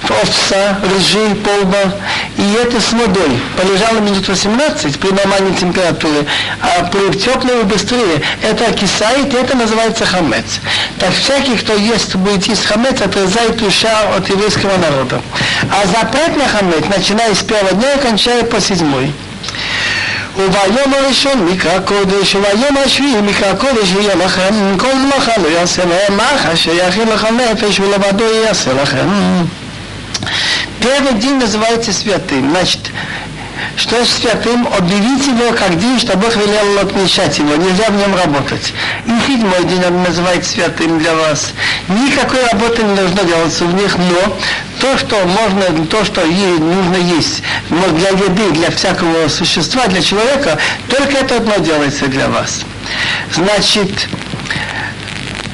овца, 0.08 0.78
ржи, 0.82 1.34
полба, 1.36 1.94
и 2.36 2.52
это 2.60 2.80
с 2.80 2.92
водой. 2.92 3.40
Полежало 3.56 4.00
минут 4.00 4.26
18 4.26 4.98
при 4.98 5.10
нормальной 5.10 5.54
температуре, 5.54 6.26
а 6.60 6.84
при 6.84 7.16
теплой 7.16 7.62
быстрее. 7.64 8.22
Это 8.42 8.66
окисает, 8.66 9.32
и 9.32 9.36
это 9.36 9.56
называется 9.56 10.04
хамец. 10.04 10.60
Так 10.98 11.12
всякий, 11.14 11.56
кто 11.56 11.74
ест, 11.74 12.14
будет 12.16 12.46
есть 12.46 12.64
хамец, 12.64 13.00
отрезает 13.00 13.56
душа 13.56 14.14
от 14.16 14.28
еврейского 14.28 14.76
народа. 14.76 15.20
А 15.70 15.86
запрет 15.86 16.36
на 16.36 16.48
хамец, 16.48 16.84
начиная 16.94 17.34
с 17.34 17.42
первого 17.42 17.72
дня 17.72 17.94
и 17.94 18.00
кончая 18.00 18.42
по 18.44 18.60
седьмой. 18.60 19.12
וביום 20.35 20.93
הראשון 20.93 21.45
מקרא 21.45 21.79
קודש, 21.79 22.35
וביום 22.35 22.77
השביעי 22.85 23.21
מקרא 23.21 23.53
קודש 23.53 23.91
יהיה 23.99 24.15
לכם, 24.15 24.53
כל 24.77 24.95
מלאכה 24.95 25.41
לא 25.41 25.47
יעשה 25.47 25.83
להם 25.85 26.17
מחש, 26.17 26.63
שיכין 26.63 27.07
לכם 27.07 27.37
נפש 27.37 27.79
ולבדו 27.79 28.23
יעשה 28.45 28.73
לכם. 28.73 29.07
Первый 30.81 31.13
день 31.15 31.35
называется 31.35 31.91
святым. 31.91 32.51
Значит, 32.51 32.91
что 33.76 34.04
святым, 34.04 34.66
объявить 34.66 35.26
его 35.26 35.52
как 35.52 35.78
день, 35.78 35.98
что 35.98 36.16
Бог 36.16 36.34
велел 36.36 36.78
отмечать 36.80 37.38
его, 37.38 37.56
нельзя 37.56 37.84
в 37.88 37.96
нем 37.96 38.14
работать. 38.16 38.72
И 39.06 39.26
седьмой 39.26 39.64
день 39.64 39.84
он 39.84 40.02
называет 40.02 40.44
святым 40.44 40.98
для 40.98 41.14
вас. 41.14 41.52
Никакой 41.88 42.44
работы 42.46 42.82
не 42.82 42.94
должно 42.94 43.22
делаться 43.22 43.64
в 43.64 43.74
них, 43.74 43.96
но 43.96 44.36
то, 44.80 44.98
что 44.98 45.16
можно, 45.24 45.86
то, 45.86 46.04
что 46.04 46.24
ей 46.24 46.58
нужно 46.58 46.96
есть, 46.96 47.42
но 47.70 47.88
для 47.88 48.10
еды, 48.10 48.50
для 48.52 48.70
всякого 48.70 49.28
существа, 49.28 49.86
для 49.86 50.02
человека, 50.02 50.58
только 50.88 51.18
это 51.18 51.36
одно 51.36 51.56
делается 51.56 52.06
для 52.06 52.28
вас. 52.28 52.62
Значит, 53.32 54.08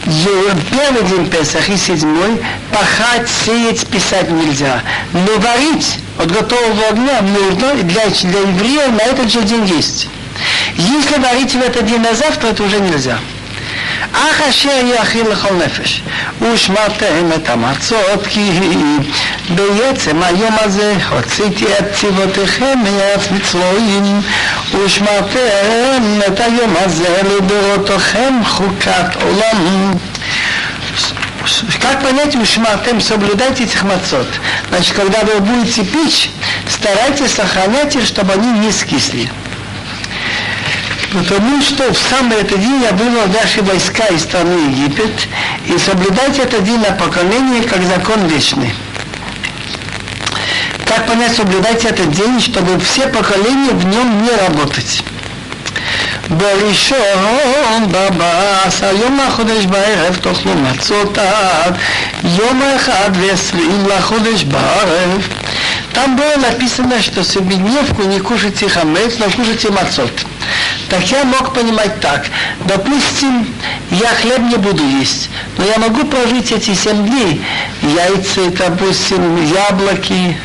первый 0.05 1.03
день 1.09 1.31
Песах 1.31 1.69
и 1.69 1.77
седьмой 1.77 2.43
пахать, 2.73 3.29
сеять, 3.45 3.87
писать 3.87 4.31
нельзя. 4.31 4.83
Но 5.13 5.39
варить 5.39 5.99
от 6.20 6.32
готового 6.32 6.88
огня 6.90 7.22
нужно 7.22 7.74
для, 7.84 8.06
для 8.06 8.40
евреев 8.40 8.92
на 8.92 9.04
этот 9.04 9.32
же 9.32 9.42
день 9.42 9.66
есть. 9.66 10.08
Если 10.78 11.20
варить 11.20 11.54
в 11.54 11.62
этот 11.62 11.86
день 11.86 12.02
на 12.02 12.14
завтра, 12.14 12.50
это 12.50 12.64
уже 12.64 12.80
нельзя. 12.80 13.18
אך 14.14 14.42
אשר 14.50 14.70
יכין 15.02 15.26
לכל 15.28 15.54
נפש, 15.66 16.02
ושמרתם 16.42 17.32
את 17.36 17.50
המצות, 17.50 18.28
כי 18.30 18.52
בעצם 19.50 20.24
היום 20.24 20.56
הזה 20.60 20.94
הוצאתי 21.10 21.66
את 21.80 21.86
צבאותיכם 21.94 22.80
מארץ 22.84 23.22
מצרועים, 23.32 24.22
ושמרתם 24.72 26.20
את 26.28 26.40
היום 26.40 26.74
הזה 26.86 27.22
לדורותיכם 27.24 28.34
חוקת 28.46 29.16
עולם. 29.22 29.94
Как 31.81 32.03
понять, 32.03 32.37
ушматем, 32.37 33.01
соблюдайте 33.01 33.65
этих 33.65 33.83
мацот. 33.83 34.29
Значит, 34.69 34.95
когда 34.95 35.21
вы 35.21 35.41
будете 35.41 35.85
печь, 35.85 36.31
старайтесь 36.69 37.33
сохранять 37.33 37.97
их, 37.97 38.05
чтобы 38.07 38.33
они 38.33 38.51
не 38.61 38.71
скисли. 38.73 39.31
Потому 41.13 41.61
что 41.61 41.93
в 41.93 41.99
самый 41.99 42.39
этот 42.39 42.61
день 42.61 42.83
я 42.83 42.93
вывел 42.93 43.27
наши 43.27 43.63
войска 43.63 44.07
из 44.07 44.23
страны 44.23 44.71
Египет, 44.71 45.29
и 45.67 45.77
соблюдать 45.79 46.39
этот 46.39 46.65
день 46.65 46.79
на 46.79 46.93
поколение 46.93 47.63
как 47.63 47.83
закон 47.83 48.27
вечный. 48.27 48.73
Как 50.87 51.07
понять, 51.07 51.35
соблюдать 51.35 51.85
этот 51.85 52.11
день, 52.13 52.41
чтобы 52.41 52.79
все 52.81 53.09
поколения 53.09 53.73
в 53.73 53.87
нем 53.87 54.23
не 54.23 54.31
работать. 54.31 55.03
בראשון 56.30 57.88
בבאס, 57.92 58.84
היום 58.84 59.20
החודש 59.20 59.66
בערב 59.66 60.18
תאכלו 60.22 60.52
מצות 60.56 61.18
עד 61.18 61.76
יום 62.24 62.62
אחד 62.76 63.10
ועשרים 63.14 63.86
לחודש 63.88 64.44
בערב. 64.44 65.28
Там 65.96 66.18
было 66.18 66.36
написано, 66.36 67.02
что 67.02 67.24
семидневку 67.24 68.04
не 68.04 68.20
кушайте 68.20 68.68
хамец, 68.68 69.14
но 69.18 69.30
кушайте 69.30 69.70
мацот. 69.72 70.12
Так 70.90 71.04
я 71.10 71.24
мог 71.24 71.54
понимать 71.54 72.02
так. 72.02 72.26
Допустим, 72.66 73.48
я 73.92 74.10
хлеб 74.10 74.40
не 74.40 74.58
буду 74.58 74.84
есть, 74.84 75.30
но 75.58 75.64
я 75.64 75.78
могу 75.78 76.04
прожить 76.06 76.52
эти 76.52 76.74
семь 76.74 77.08
дней. 77.08 77.42
Яйца, 77.82 78.42
допустим, 78.58 79.42
яблоки, 79.46 80.38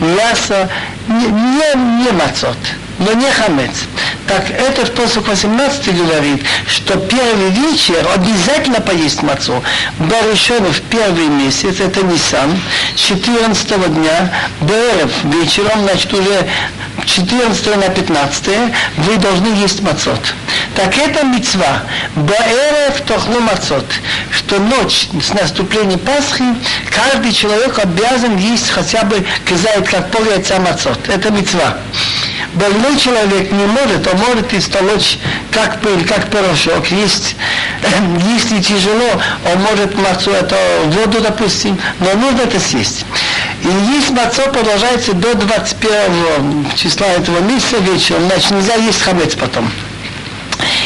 мясо, 0.00 0.70
не, 1.06 1.26
не, 1.26 2.02
не 2.02 2.10
мацот 2.12 2.56
но 2.99 3.13
не 3.13 3.29
хамец. 3.31 3.71
Так 4.27 4.51
этот 4.51 4.93
посох 4.93 5.27
18 5.27 5.97
говорит, 5.97 6.43
что 6.67 6.97
первый 6.97 7.49
вечер 7.49 8.07
обязательно 8.13 8.79
поесть 8.81 9.23
мацу. 9.23 9.63
Баришон 9.97 10.65
в 10.65 10.81
первый 10.81 11.27
месяц, 11.27 11.79
это 11.79 12.03
Нисан, 12.03 12.59
14 12.95 13.93
дня, 13.93 14.31
Берев 14.61 15.11
вечером, 15.23 15.81
значит 15.81 16.13
уже 16.13 16.45
14 17.05 17.77
на 17.77 17.89
15 17.89 18.47
вы 18.97 19.17
должны 19.17 19.47
есть 19.55 19.81
мацот. 19.81 20.19
Так 20.75 20.97
это 20.97 21.25
мецва. 21.25 21.83
Баэрев 22.15 23.01
тохлу 23.07 23.39
мацот. 23.39 23.85
Что 24.31 24.59
ночь 24.59 25.09
с 25.21 25.33
наступлением 25.33 25.99
Пасхи 25.99 26.43
каждый 26.91 27.33
человек 27.33 27.79
обязан 27.79 28.37
есть 28.37 28.69
хотя 28.69 29.03
бы, 29.03 29.25
казает, 29.45 29.89
как 29.89 30.11
пол 30.11 30.23
яйца 30.25 30.59
мацот. 30.59 31.09
Это 31.09 31.31
мецва. 31.31 31.77
Больной 32.53 32.97
человек 32.97 33.51
не 33.51 33.65
может, 33.65 34.07
он 34.07 34.19
может 34.19 34.53
истолочь 34.53 35.19
как 35.51 35.81
пыль, 35.81 36.05
как 36.05 36.29
порошок. 36.29 36.87
Есть, 36.87 37.35
если 38.33 38.61
тяжело, 38.61 39.21
он 39.51 39.61
может 39.61 39.95
мацу, 39.95 40.31
это 40.31 40.55
воду, 40.85 41.21
допустим, 41.21 41.77
но 41.99 42.13
нужно 42.13 42.41
это 42.41 42.59
съесть. 42.59 43.05
И 43.63 43.93
есть 43.93 44.09
мацо 44.11 44.43
продолжается 44.51 45.13
до 45.13 45.33
21 45.35 46.67
числа 46.75 47.07
этого 47.07 47.39
месяца 47.39 47.77
вечером, 47.77 48.27
значит 48.27 48.51
нельзя 48.51 48.75
есть 48.75 49.01
хамец 49.01 49.35
потом. 49.35 49.69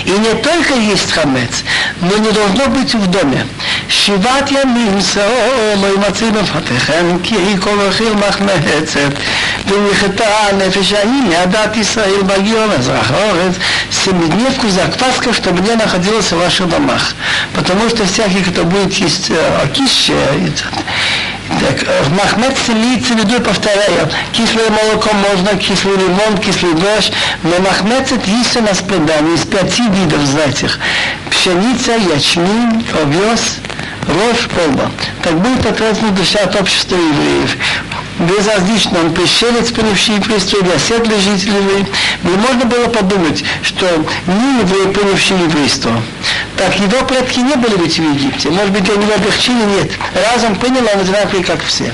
И 0.04 0.10
не 0.10 0.34
только 0.42 0.74
есть 0.74 1.12
хамец, 1.12 1.64
но 2.00 2.16
не 2.16 2.30
должно 2.30 2.68
быть 2.68 2.94
в 2.94 3.06
доме. 3.10 3.44
שבעת 3.88 4.50
ימים 4.50 4.98
שאור 5.12 5.74
לא 5.82 5.86
ימציא 5.94 6.30
בפתיכם 6.30 7.16
כי 7.22 7.34
היא 7.34 7.56
כל 7.60 7.80
רכיל 7.80 8.12
מחמצת 8.12 9.12
ונכתה 9.66 10.24
הנפש 10.50 10.92
ההיא 10.92 11.22
מעדת 11.28 11.76
ישראל 11.76 12.22
ביום 12.22 12.70
אזרח 12.78 13.10
הארץ 13.10 13.54
семидневку 13.90 14.68
закваска, 14.68 15.32
чтобы 15.32 15.60
не 15.62 15.74
находилась 15.74 16.32
в 16.32 16.38
ваших 16.38 16.68
домах. 16.68 17.14
Потому 17.54 17.88
что 17.88 18.06
всякий, 18.06 18.42
кто 18.42 18.64
будет 18.64 18.92
есть 18.94 19.30
окисчее, 19.62 20.52
так, 21.47 22.09
Махмед 22.11 22.57
имеется 22.69 23.13
в 23.13 23.17
виду, 23.17 23.41
повторяю, 23.41 24.09
кислое 24.31 24.69
молоко 24.69 25.09
можно, 25.13 25.57
кислый 25.57 25.97
лимон, 25.97 26.37
кислый 26.37 26.73
дождь, 26.73 27.13
но 27.43 27.59
махмецет 27.59 28.25
есть 28.27 28.55
у 28.57 28.61
нас 28.61 28.79
предание 28.79 29.35
из 29.35 29.45
пяти 29.45 29.83
видов 29.89 30.21
этих. 30.47 30.79
Пшеница, 31.29 31.93
ячмень, 31.93 32.85
овес, 33.01 33.57
рожь, 34.07 34.47
полба. 34.55 34.91
Так 35.21 35.39
будет 35.39 35.65
отрезана 35.65 36.11
душа 36.11 36.39
от 36.39 36.55
общества 36.59 36.95
евреев 36.95 37.57
безразлично, 38.18 39.00
он 39.00 39.14
пришелец, 39.14 39.70
принявший 39.70 40.16
еврейство, 40.16 40.58
или 40.58 40.70
оседлый 40.70 41.20
житель 41.20 41.54
еврей. 41.54 41.86
И 42.24 42.28
можно 42.28 42.64
было 42.64 42.86
подумать, 42.86 43.44
что 43.62 43.86
не 44.26 44.60
еврей, 44.60 44.92
принявший 44.92 45.38
еврейство. 45.38 45.92
Так 46.56 46.78
его 46.78 47.04
предки 47.06 47.40
не 47.40 47.54
были 47.54 47.76
ведь 47.78 47.98
в 47.98 48.02
Египте. 48.02 48.50
Может 48.50 48.70
быть, 48.72 48.84
для 48.84 48.96
него 48.96 49.14
облегчили? 49.14 49.62
Нет. 49.78 49.92
Разом 50.32 50.56
принял, 50.56 50.86
он 50.92 51.00
одинаковый, 51.00 51.44
как 51.44 51.62
все. 51.62 51.92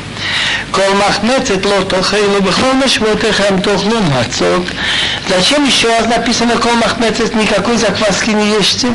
כל 0.71 0.95
מחמצת 1.09 1.65
לא 1.65 1.85
תאכלו 1.89 2.43
בכל 2.43 2.73
משמעותיכם 2.85 3.61
תאכלו 3.63 4.01
מצות. 4.03 4.63
Зачем 5.29 5.65
еще 5.65 5.89
раз 5.89 6.07
написано 6.07 6.57
кол 6.59 6.73
махмецет, 6.75 7.35
никакой 7.35 7.77
закваски 7.79 8.31
не 8.31 8.57
ешьте? 8.59 8.89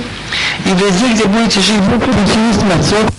И 0.66 0.70
везде, 0.70 1.14
где 1.14 1.26
будете 1.26 1.60
жить, 1.60 1.80
вы 1.80 1.98
будете 1.98 2.40
есть 2.50 2.62
мацот. 2.64 3.12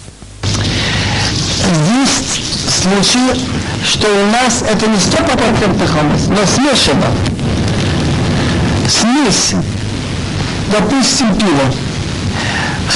Есть 2.03 2.41
случаи, 2.83 3.41
что 3.86 4.08
у 4.08 4.26
нас 4.32 4.64
это 4.68 4.88
не 4.88 4.98
100% 4.98 5.88
хамец, 5.88 6.28
но 6.28 6.46
смешано. 6.46 7.06
Смесь, 8.90 9.56
допустим, 10.72 11.36
пиво. 11.36 11.72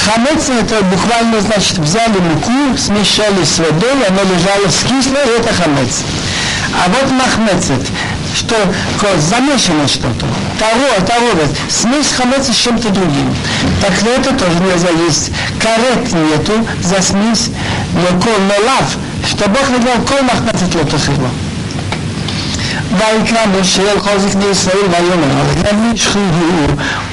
Хамец 0.04 0.48
это 0.48 0.82
буквально 0.84 1.40
значит 1.40 1.78
взяли 1.78 2.18
муку, 2.18 2.76
смешали 2.76 3.44
с 3.44 3.58
водой, 3.58 4.04
оно 4.08 4.22
лежало 4.22 4.68
скисло, 4.70 5.18
и 5.24 5.40
это 5.40 5.52
хамец. 5.54 6.02
А 6.74 6.88
вот 6.88 7.10
махмецет, 7.12 7.86
что 8.34 8.56
замешано 9.18 9.86
что-то. 9.88 10.26
Таро, 10.58 11.06
таро, 11.06 11.48
смесь 11.68 12.12
хамеца 12.16 12.52
с 12.52 12.56
чем-то 12.56 12.90
другим. 12.90 13.34
Так 13.80 13.92
это 14.02 14.34
тоже 14.34 14.58
нельзя 14.60 14.90
есть. 15.06 15.30
Карет 15.60 16.12
нету 16.12 16.66
за 16.82 17.02
смесь, 17.02 17.50
но 17.92 18.18
лав, 18.66 18.96
השתבח 19.24 19.70
לגמור 19.70 20.06
כל 20.06 20.22
מחמצת 20.24 20.74
לא 20.74 20.82
תחריבה. 20.82 21.28
ויתלמו 22.98 23.64
שיהיה 23.64 24.00
כל 24.00 24.18
זקני 24.18 24.44
ישראל 24.44 24.76
ויאמר, 24.90 25.38
הרגלם 25.38 25.92
נשחו 25.92 26.18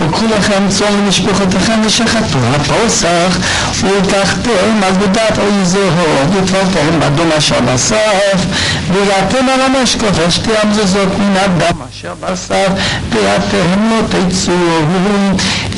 וקחו 0.02 0.26
לכם 0.38 0.64
צום 0.70 0.88
למשפחותיכם 0.98 1.82
ושחטו 1.86 2.40
הפוסח 2.56 3.38
ולקחתם 3.82 4.84
אגודת 4.90 5.38
אוי 5.40 5.66
זהו 5.66 5.92
ותפרתם 6.32 7.02
אדום 7.08 7.32
אשר 7.38 7.60
בסף 7.74 8.46
ויראתם 8.94 9.50
על 9.50 9.62
המשקוף 9.62 10.20
אשתי 10.28 10.52
המזוזות 10.64 11.10
מן 11.20 11.38
אדם 11.38 11.76
אשר 11.92 12.14
בסף 12.22 12.68
פירתם 13.10 13.90
לא 13.90 14.02
תצאו 14.10 14.54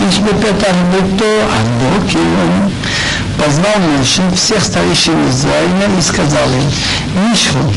איש 0.08 0.20
בפתח 0.20 0.76
ביתו 0.92 1.26
עד 1.52 1.68
בוקר 1.80 2.20
позвал 3.40 3.80
Моше 3.98 4.22
всех 4.36 4.62
старейшин 4.64 5.30
Израиля 5.30 5.88
и 5.98 6.02
сказал 6.02 6.48
им, 6.50 7.30
Мишху, 7.30 7.74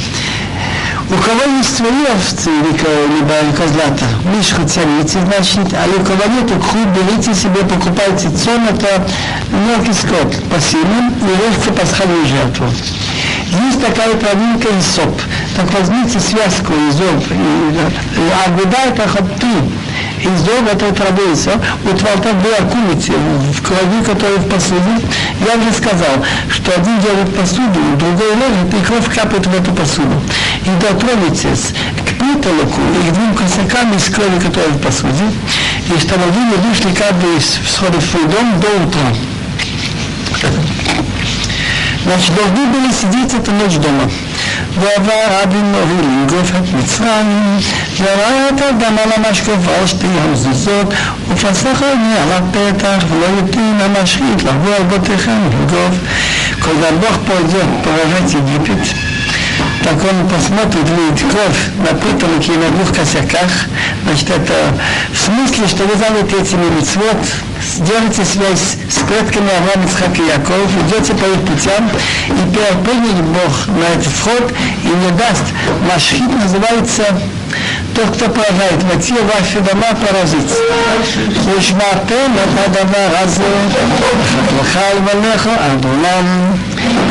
у 1.08 1.14
кого 1.14 1.56
есть 1.58 1.76
свои 1.76 2.04
овцы, 2.14 2.50
либо 2.50 3.34
козлата, 3.56 4.04
Мишху 4.24 4.66
царите, 4.66 5.20
значит, 5.20 5.72
а 5.74 5.86
у 5.88 6.04
кого 6.04 6.24
нет, 6.34 6.50
кху, 6.50 6.78
берите 6.96 7.34
себе, 7.34 7.62
покупайте 7.62 8.28
цон, 8.30 8.66
это 8.68 9.06
мелкий 9.50 9.92
скот, 9.92 10.34
пасимым, 10.50 11.10
и 11.10 11.30
режьте 11.46 11.70
пасхальную 11.72 12.26
жертву. 12.26 12.66
Есть 13.66 13.80
такая 13.80 14.14
травинка 14.14 14.68
соп. 14.80 15.20
Так 15.54 15.70
возьмите 15.78 16.18
связку 16.18 16.72
изоп, 16.72 17.24
и 17.30 18.50
агуда 18.50 18.78
это 18.88 19.08
хатты 19.08 19.46
из 20.21 20.41
дома 20.41 20.69
этой 20.71 20.91
традиции, 20.91 21.51
утвалтав 21.83 22.33
была 22.41 22.69
курицы 22.69 23.13
в 23.13 23.61
крови, 23.61 24.03
которая 24.05 24.37
в 24.37 24.49
посуде. 24.49 25.05
Я 25.45 25.55
уже 25.59 25.71
сказал, 25.73 26.25
что 26.49 26.71
один 26.73 26.99
делает 26.99 27.35
посуду, 27.35 27.79
другой 27.97 28.31
ложит, 28.31 28.73
и 28.73 28.85
кровь 28.85 29.13
капает 29.13 29.45
в 29.45 29.53
эту 29.53 29.71
посуду. 29.73 30.21
И 30.65 30.69
дотронетесь 30.81 31.73
к 32.05 32.17
притолоку 32.19 32.81
и 32.81 33.09
к 33.09 33.13
двум 33.13 33.35
косякам 33.35 33.93
из 33.95 34.05
крови, 34.05 34.39
которая 34.39 34.69
в 34.69 34.81
посуде, 34.81 35.25
и 35.93 35.99
чтобы 35.99 36.25
вы 36.25 36.41
не 36.41 36.55
вышли 36.67 36.93
каждый 36.93 37.37
из 37.37 37.59
всхода 37.65 37.99
в 37.99 38.03
свой 38.03 38.23
дом 38.25 38.59
до 38.59 38.67
утра. 38.87 39.13
Значит, 42.03 42.31
должны 42.35 42.65
были 42.67 42.91
сидеть 42.91 43.33
эту 43.33 43.51
ночь 43.51 43.75
дома. 43.75 44.09
ועבר 44.79 45.43
אבינו 45.43 45.77
לנגוף 46.01 46.51
את 46.51 46.73
מצרים, 46.73 47.59
וראה 48.01 48.49
את 48.49 48.61
הדם 48.61 48.95
על 49.03 49.11
המשקוף 49.15 49.57
ועל 49.65 49.87
שתי 49.87 50.07
המזוזות, 50.21 50.93
ופסח 51.29 51.81
עיני 51.81 52.17
על 52.17 52.31
הפתח, 52.31 53.05
ולא 53.09 53.25
יתין 53.39 53.77
המשחית 53.81 54.43
לבוא 54.43 54.75
על 54.75 54.83
בתיכם 54.83 55.31
לנגוף. 55.31 55.95
Когда 56.59 56.91
Бог 56.91 57.15
пойдет 57.25 57.69
поражать 57.83 58.33
Египет, 58.33 58.83
так 59.83 59.95
он 60.03 60.27
посмотрит, 60.27 60.89
видит 60.89 61.19
кровь 61.31 61.61
на 61.77 61.95
притолоке 61.97 62.53
и 62.53 62.57
на 62.57 62.69
двух 62.71 62.93
косяках. 62.93 63.51
Значит, 64.03 64.29
это 64.29 64.73
в 65.13 65.17
смысле, 65.17 65.67
что 65.67 65.83
вы 65.85 65.95
заняты 65.97 66.35
этими 66.41 66.67
митцвот, 66.75 67.21
сделайте 67.63 68.25
связь 68.25 68.75
с 68.89 68.97
предками 69.07 69.49
Авраама, 69.57 69.85
Ицхак 69.85 70.17
и 70.19 70.23
Яков, 70.27 70.69
идете 70.87 71.13
по 71.13 71.25
их 71.25 71.41
путям, 71.41 71.89
и 72.27 72.55
перепрыгнет 72.55 73.23
Бог 73.37 73.67
на 73.77 73.85
этот 73.93 74.11
вход 74.11 74.51
и 74.83 74.87
не 74.87 75.11
даст. 75.11 75.45
Машхит 75.89 76.31
называется 76.43 77.03
тот, 77.95 78.15
кто 78.15 78.29
поражает, 78.29 78.83
войти 78.83 79.13
в 79.13 79.25
ваши 79.27 79.59
дома 79.59 79.87
поразить. 79.95 80.53
ושמרתם 81.57 82.31
את 82.43 82.65
הדבר 82.65 83.17
הזה, 83.23 83.43
לך 84.61 84.79
ולך 85.05 85.47
עד 85.47 85.85
עולם. 85.85 86.57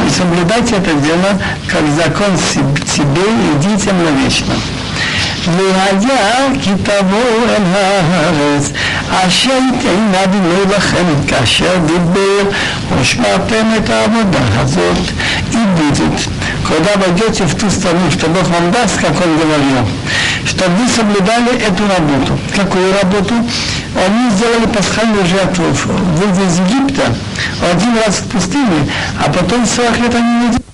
И 0.07 0.11
соблюдайте 0.11 0.77
это 0.77 0.93
дело, 0.95 1.39
как 1.67 1.83
закон 1.97 2.37
себе 2.39 3.27
и 3.27 3.59
детям 3.59 3.97
навечно. 4.05 4.55
והיה 5.47 6.47
כי 6.63 6.71
תבואו 6.83 7.45
אל 7.49 7.63
הארץ, 7.75 8.73
אשר 9.11 9.51
ייתן 9.51 10.19
אבינו 10.25 10.77
לכם 10.77 11.05
כאשר 11.29 11.79
דיבר, 11.87 12.51
ושמרתם 13.01 13.67
את 13.77 13.91
העבודה 13.91 14.39
הזאת, 14.57 14.99
и 15.53 15.57
будет. 15.57 16.29
Когда 16.69 16.91
войдете 16.97 17.45
в 17.45 17.55
ту 17.55 17.71
страну, 17.71 18.11
что 18.11 18.27
Бог 18.27 18.49
вам 18.49 18.73
даст, 18.73 18.99
как 18.99 19.15
Он 19.25 19.37
говорил, 19.37 19.89
чтобы 20.46 20.76
вы 20.76 20.90
соблюдали 20.90 21.58
эту 21.58 21.84
работу. 21.88 22.40
Какую 22.56 22.94
работу? 23.02 23.34
Они 23.96 24.30
сделали 24.32 24.66
пасхальную 24.68 25.26
жертву, 25.26 25.66
выйдя 26.16 26.48
из 26.48 26.60
Египта, 26.60 27.04
один 27.72 27.98
раз 28.06 28.16
в 28.20 28.28
пустыне, 28.30 28.90
а 29.20 29.32
потом 29.32 29.66
40 29.66 30.00
лет 30.00 30.16
они 30.16 30.34
не 30.34 30.48
делали. 30.48 30.71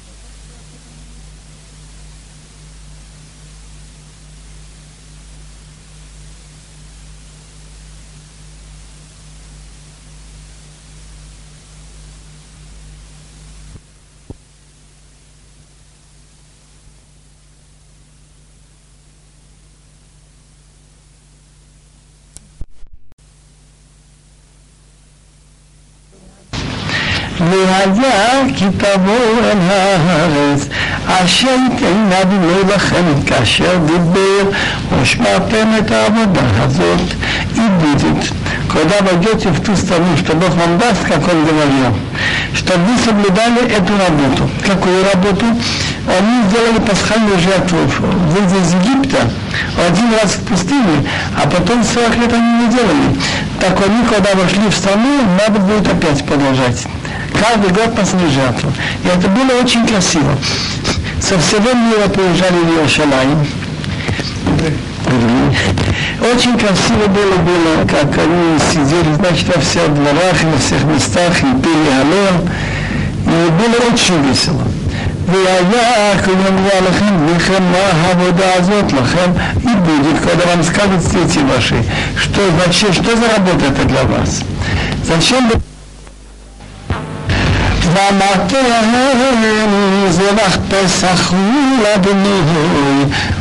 והיה 27.40 28.42
כי 28.56 28.64
תבואו 28.76 29.38
אל 29.44 29.58
הארץ, 29.70 30.68
אשר 31.06 31.48
ייתן 31.48 32.10
אבינו 32.22 32.74
לכם 32.74 33.04
כאשר 33.26 33.78
דיבר, 33.86 34.50
ושמרתם 35.00 35.68
את 35.78 35.90
העבודה 35.90 36.40
הזאת, 36.58 37.14
и 37.54 37.60
будет. 37.80 38.32
Когда 38.72 39.02
войдете 39.02 39.50
в 39.50 39.60
ту 39.60 39.76
страну, 39.76 40.16
что 40.16 40.34
Бог 40.34 40.48
вам 40.50 40.78
даст, 40.78 41.04
как 41.06 41.28
Он 41.28 41.44
говорил, 41.44 41.94
чтобы 42.54 42.84
вы 42.84 42.98
соблюдали 43.04 43.70
эту 43.70 43.92
работу. 43.92 44.48
Какую 44.66 45.04
работу? 45.12 45.44
Они 46.08 46.48
сделали 46.48 46.78
пасхальную 46.78 47.38
жертву, 47.38 47.78
выйдя 48.30 48.56
из 48.62 48.72
Египта, 48.72 49.18
один 49.86 50.14
раз 50.14 50.32
в 50.32 50.44
пустыне, 50.44 51.06
а 51.36 51.46
потом 51.46 51.84
40 51.84 52.16
лет 52.16 52.32
они 52.32 52.64
не 52.64 52.68
делали. 52.72 53.20
Так 53.60 53.76
они, 53.86 54.06
когда 54.06 54.30
вошли 54.34 54.66
в 54.70 54.74
страну, 54.74 55.20
надо 55.38 55.60
будет 55.60 55.86
опять 55.86 56.24
продолжать 56.24 56.86
каждый 57.36 57.70
год 57.70 57.94
пасли 57.96 58.28
жертву. 58.28 58.72
И 59.04 59.08
это 59.08 59.28
было 59.28 59.60
очень 59.60 59.86
красиво. 59.86 60.36
Со 61.20 61.38
всего 61.38 61.72
мира 61.72 62.08
приезжали 62.08 62.56
в 62.56 62.70
Иерусалим. 62.70 63.46
Очень 66.20 66.58
красиво 66.58 67.06
было, 67.08 67.36
было, 67.36 67.86
как 67.88 68.16
они 68.18 68.58
сидели, 68.58 69.12
значит, 69.14 69.54
во 69.54 69.60
всех 69.60 69.92
дворах 69.94 70.42
и 70.42 70.46
во 70.46 70.58
всех 70.58 70.84
местах, 70.84 71.38
и 71.38 71.62
пели 71.62 71.90
аллел. 72.00 72.48
И 73.26 73.50
было 73.50 73.92
очень 73.92 74.22
весело. 74.28 74.62
והיה 75.26 76.18
כלומר 76.24 76.80
לכם 76.88 77.26
לכם 77.36 77.62
מה 77.62 77.78
העבודה 77.78 78.54
הזאת 78.54 78.92
לכם 78.92 79.32
и 79.56 79.74
будет, 79.74 80.20
когда 80.20 80.46
вам 80.46 80.62
скажут 80.62 81.00
дети 81.12 81.38
ваши, 81.38 81.76
что 82.16 82.40
вообще, 82.58 82.92
что 82.92 83.16
за 83.16 83.28
работа 83.36 83.66
это 83.66 83.84
для 83.84 84.02
вас? 84.02 84.40
Зачем 85.04 85.48
вы 85.48 85.54
ואמרתם 87.96 88.64
זבח 90.10 90.56
פסח 90.68 91.30
הוא 91.30 91.84
לאדוני 91.84 92.40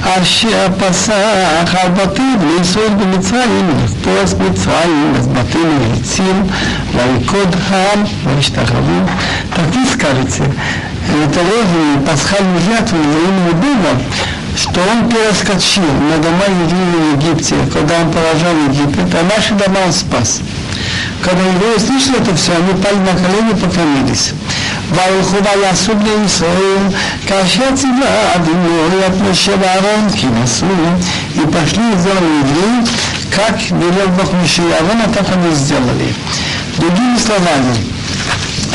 אשר 0.03 0.67
פסח 0.79 1.75
על 1.81 1.89
בתים 1.89 2.37
לישראל 2.57 2.89
במצרים 2.89 3.69
לפרוס 3.83 4.33
מצרים 4.33 5.13
אז 5.19 5.27
בתים 5.27 5.79
העצים 5.81 6.43
ויקוד 6.95 7.55
העם 7.69 8.03
וישתחוו 8.25 9.05
так 9.55 9.65
вы 9.73 9.85
скажете 9.93 10.43
это 11.23 11.39
роги 11.49 12.05
пасхальную 12.07 12.61
жертву 12.61 12.97
во 12.97 13.19
имя 13.29 13.53
Бога 13.63 14.01
что 14.55 14.81
он 14.91 15.09
перескочил 15.09 15.83
на 15.83 16.17
дома 16.17 16.43
евреев 16.45 17.17
в 17.17 17.29
Египте, 17.29 17.55
когда 17.73 18.01
он 18.01 18.11
поражал 18.11 18.53
Египет, 18.69 19.07
а 19.15 19.35
наши 19.35 19.53
дома 19.53 19.79
он 19.85 19.93
спас. 19.93 20.41
Когда 21.23 21.41
евреи 21.41 21.77
слышали 21.79 22.19
это 22.19 22.35
все, 22.35 22.51
они 22.53 22.73
пали 22.81 22.97
на 22.97 23.13
колени 23.13 23.51
и 23.51 23.55
поклонились. 23.55 24.33
וילכו 24.91 25.37
ויעשו 25.43 25.95
בני 25.95 26.25
ישראל 26.25 26.83
כאשר 27.27 27.75
ציווה 27.75 28.35
אבינו 28.35 28.99
את 29.07 29.21
משה 29.31 29.51
ואהרון 29.61 30.07
כי 30.15 30.27
נסעו 30.27 30.67
и 31.35 31.47
пошли 31.47 31.83
сделали 31.95 32.31
евреи, 32.43 32.85
как 33.35 33.61
велел 33.71 34.07
Бог 34.17 34.33
Мише 34.33 34.61
и 34.61 34.71
Аарона, 34.71 35.07
так 35.13 35.25
они 35.33 35.53
сделали. 35.55 36.13
Другими 36.77 37.17
словами, 37.17 37.75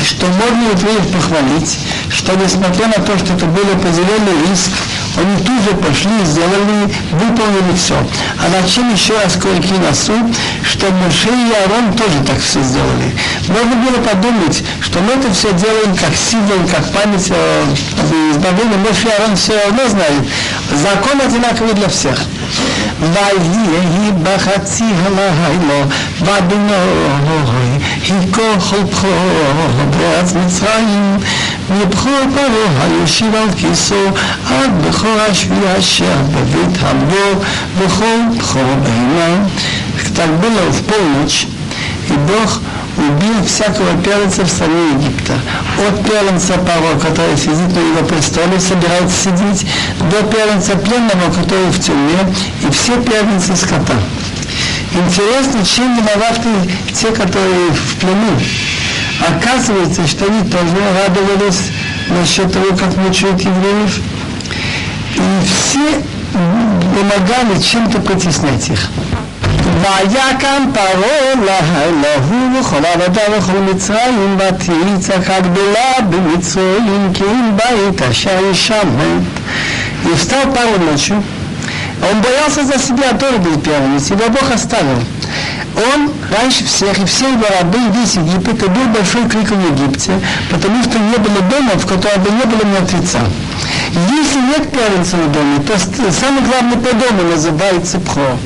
что 0.02 0.26
можно 0.26 0.70
евреев 0.70 1.12
похвалить, 1.12 1.78
что 2.08 2.34
несмотря 2.36 2.86
на 2.86 3.04
то, 3.04 3.18
что 3.18 3.34
это 3.34 3.46
был 3.46 3.64
определенный 3.74 4.48
риск, 4.48 4.70
Они 5.16 5.34
тут 5.38 5.62
же 5.62 5.70
пошли, 5.76 6.12
сделали, 6.24 6.92
выполнили 7.12 7.74
все. 7.74 7.94
А 8.38 8.48
над 8.50 8.70
чем 8.70 8.92
еще 8.92 9.14
раз 9.18 9.36
кое-какие 9.36 9.78
на 9.78 9.94
суд, 9.94 10.26
что 10.70 10.90
Моше 10.90 11.28
и 11.28 11.52
Аарон 11.52 11.92
тоже 11.94 12.20
так 12.26 12.38
все 12.38 12.62
сделали. 12.62 13.14
Можно 13.48 13.76
было 13.76 14.02
подумать, 14.02 14.62
что 14.80 15.00
мы 15.00 15.12
это 15.12 15.32
все 15.32 15.52
делаем 15.52 15.96
как 15.96 16.14
символ, 16.14 16.66
как 16.68 16.90
память 16.92 17.30
о 17.30 17.64
избавлении. 18.32 18.76
Моше 18.76 19.08
и 19.08 19.10
Аарон 19.10 19.36
все 19.36 19.52
равно 19.64 19.88
знают. 19.88 20.26
Закон 20.72 21.20
одинаковый 21.20 21.74
для 21.74 21.88
всех. 21.88 22.18
ויהי 23.00 24.12
בחצי 24.22 24.84
הלילה 25.04 25.84
בבינוי 26.20 27.78
היכו 28.02 28.60
חולפו 28.60 29.08
בארץ 29.90 30.32
מצרים 30.32 31.16
מבכור 31.70 32.20
פרעה 32.34 32.84
היושב 32.84 33.34
על 33.34 33.48
כיסו 33.56 34.06
עד 34.50 34.70
בכור 34.88 35.16
השביעי 35.30 35.78
אשר 35.78 36.16
בבית 36.32 36.78
המבור 36.80 37.44
וכל 37.78 38.38
בכור 38.38 38.74
בהמה. 38.82 39.46
Так 40.21 40.39
было 40.39 40.71
в 40.71 40.83
полночь, 40.83 41.47
и 42.07 42.13
Бог 42.13 42.61
убил 42.95 43.43
всякого 43.43 43.99
первенца 44.03 44.43
в 44.43 44.49
стране 44.49 44.91
Египта. 44.93 45.33
От 45.87 46.05
первенца 46.05 46.59
Павла, 46.59 46.99
который 46.99 47.35
сидит 47.35 47.73
на 47.73 47.79
его 47.79 48.05
престоле, 48.07 48.59
собирается 48.59 49.15
сидеть, 49.17 49.65
до 50.11 50.21
первенца 50.27 50.75
пленного, 50.75 51.33
который 51.33 51.71
в 51.71 51.79
тюрьме, 51.79 52.19
и 52.61 52.71
все 52.71 53.01
первенцы 53.01 53.55
скота. 53.55 53.95
Интересно, 54.93 55.65
чем 55.65 55.97
виноваты 55.97 56.49
те, 56.93 57.07
которые 57.07 57.71
в 57.71 57.95
плену. 57.95 58.37
Оказывается, 59.27 60.05
что 60.05 60.25
они 60.25 60.47
тоже 60.51 60.77
радовались 61.03 61.71
насчет 62.09 62.53
того, 62.53 62.77
как 62.77 62.95
мучают 62.95 63.41
евреев. 63.41 63.99
И 65.15 65.45
все 65.47 66.03
помогали 66.93 67.59
чем-то 67.59 68.01
притеснять 68.01 68.69
их. 68.69 68.87
ויקם 69.80 70.64
פרעה 70.74 71.34
להוא 72.02 72.60
וכל 72.60 72.84
עבודה 72.94 73.20
וכל 73.38 73.58
מצרים 73.58 74.38
ותהי 74.38 74.98
צעקה 75.00 75.40
גדולה 75.40 75.92
במצרים 76.10 77.10
כי 77.14 77.24
אם 77.24 77.56
בית 77.56 78.02
אשר 78.02 78.38
ישמט. 78.50 79.22
И 80.04 80.14
встал 80.14 80.52
Павел 80.54 80.78
ночью. 80.90 81.22
Он 82.02 82.20
боялся 82.20 82.62
за 82.64 82.78
себя, 82.78 83.12
тоже 83.18 83.38
был 83.38 83.58
первым, 83.60 83.96
его 83.96 84.28
Бог 84.28 84.50
оставил. 84.52 85.02
Он 85.75 86.11
раньше 86.29 86.65
всех, 86.65 86.99
и 86.99 87.05
все 87.05 87.29
его 87.29 87.45
рабы, 87.59 87.77
и 87.79 87.99
весь 87.99 88.15
Египет, 88.15 88.61
и 88.63 88.67
был 88.67 88.85
большой 88.93 89.27
крик 89.29 89.49
в 89.49 89.71
Египте, 89.71 90.11
потому 90.49 90.83
что 90.83 90.99
не 90.99 91.17
было 91.17 91.41
дома, 91.49 91.71
в 91.75 91.85
котором 91.85 92.21
бы 92.23 92.29
не 92.31 92.45
было 92.45 92.63
мертвеца. 92.65 93.19
Если 93.91 94.39
нет 94.39 94.71
первенца 94.71 95.17
в 95.17 95.31
доме, 95.31 95.59
то 95.59 95.77
самый 96.11 96.41
главный 96.43 96.77
по 96.77 96.93
дому 96.95 97.31
называется 97.31 97.99
Пхо. 97.99 98.37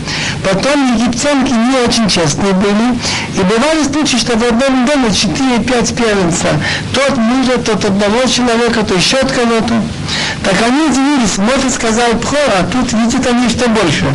Потом 0.43 0.95
египтянки 0.95 1.51
не 1.51 1.77
очень 1.87 2.09
честные 2.09 2.53
были, 2.53 2.97
и 3.35 3.41
бывали 3.41 3.83
случаи, 3.83 4.17
что 4.17 4.37
в 4.37 4.43
одном 4.43 4.85
доме 4.85 5.09
4-5 5.09 5.95
первенца. 5.95 6.47
Тот 6.93 7.17
мужа, 7.17 7.57
тот 7.57 7.85
одного 7.85 8.25
человека, 8.25 8.83
то 8.83 8.93
еще 8.95 9.17
от 9.17 9.31
кого-то. 9.31 9.81
Так 10.43 10.55
они 10.65 10.85
удивились, 10.85 11.37
Мофи 11.37 11.69
сказал 11.69 12.11
Пхо, 12.21 12.37
а 12.59 12.63
тут 12.71 12.93
видят 12.93 13.25
они 13.27 13.49
что 13.49 13.69
больше. 13.69 14.05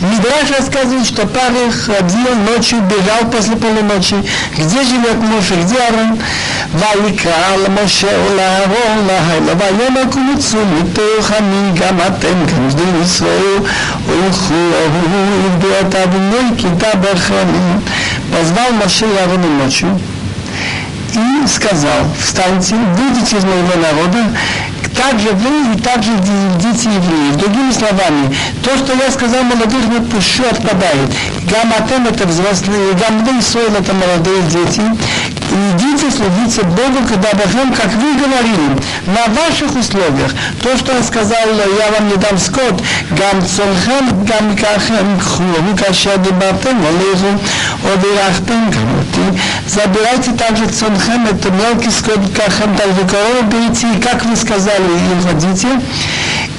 Мидраш 0.00 0.50
рассказывает, 0.58 1.06
что 1.06 1.26
Павел 1.26 1.70
ходил 1.70 2.34
ночью, 2.50 2.80
бежал 2.82 3.30
после 3.30 3.56
полуночи. 3.56 4.16
Где 4.56 4.82
живет 4.82 5.16
Моше, 5.22 5.54
где 5.62 5.78
Арон? 5.78 6.18
ויקרא 7.04 7.56
למשה 7.64 8.06
ולאהרון 8.06 9.06
להילה 9.06 9.52
ויאמר 9.58 10.02
קומצו 10.12 10.58
מתוך 10.66 11.30
עמי 11.30 11.80
גם 11.80 11.98
אתם 12.00 12.46
כמסדיר 12.48 13.02
ישראל 13.04 13.58
ולכו 14.06 14.54
ההוא 14.54 15.46
יבדו 15.46 15.68
את 15.80 15.94
אדוני 15.94 16.56
כי 16.58 16.66
בכם. 17.00 17.46
Позвал 18.32 18.72
Моше 18.72 19.04
и 19.04 19.16
Аарону 19.18 19.48
ночью 19.62 20.00
и 21.14 21.46
сказал, 21.46 22.06
встаньте, 22.18 22.74
выйдите 22.96 23.36
из 23.36 23.44
моего 23.44 23.74
народа, 23.76 24.18
также 24.97 25.29
вы 25.31 25.73
и 25.73 25.79
также 25.79 26.11
дети 26.59 26.87
евреев. 26.87 27.35
Другими 27.37 27.71
словами, 27.71 28.35
то, 28.63 28.75
что 28.77 28.93
я 28.93 29.11
сказал 29.11 29.43
молодых, 29.43 29.87
не 29.87 29.99
пущу, 29.99 30.43
отпадает. 30.43 31.09
Гаматем 31.49 32.07
это 32.07 32.27
взрослые, 32.27 32.93
гамды 32.93 33.31
это 33.31 33.93
молодые 33.93 34.41
дети. 34.43 34.81
Идите, 35.73 36.11
следите 36.11 36.63
Богу, 36.63 37.05
когда 37.07 37.29
Бахем, 37.33 37.73
как 37.73 37.91
вы 37.93 38.13
говорили, 38.13 38.77
на 39.07 39.33
ваших 39.33 39.75
условиях. 39.75 40.31
То, 40.61 40.77
что 40.77 40.93
он 40.93 41.03
сказал, 41.03 41.47
я 41.47 41.91
вам 41.91 42.09
не 42.09 42.15
дам 42.15 42.37
скот, 42.37 42.81
гам 43.11 43.41
цолхем, 43.45 44.25
гам 44.25 44.55
кахем, 44.55 45.19
ху, 45.19 45.43
каша 45.77 46.17
дебатем, 46.17 46.77
олезу, 46.85 47.39
одирахтем, 47.83 48.69
гамоти. 48.71 49.39
Забирайте 49.67 50.31
также 50.31 50.67
цонхем, 50.67 51.25
это 51.27 51.49
мелкий 51.51 51.91
скот, 51.91 52.19
кахем, 52.35 52.75
также 52.75 53.01
корову 53.07 53.43
берите, 53.47 53.87
и 53.93 54.01
как 54.01 54.23
вы 54.25 54.35
сказали, 54.35 54.83
и 54.83 55.21
владите, 55.21 55.67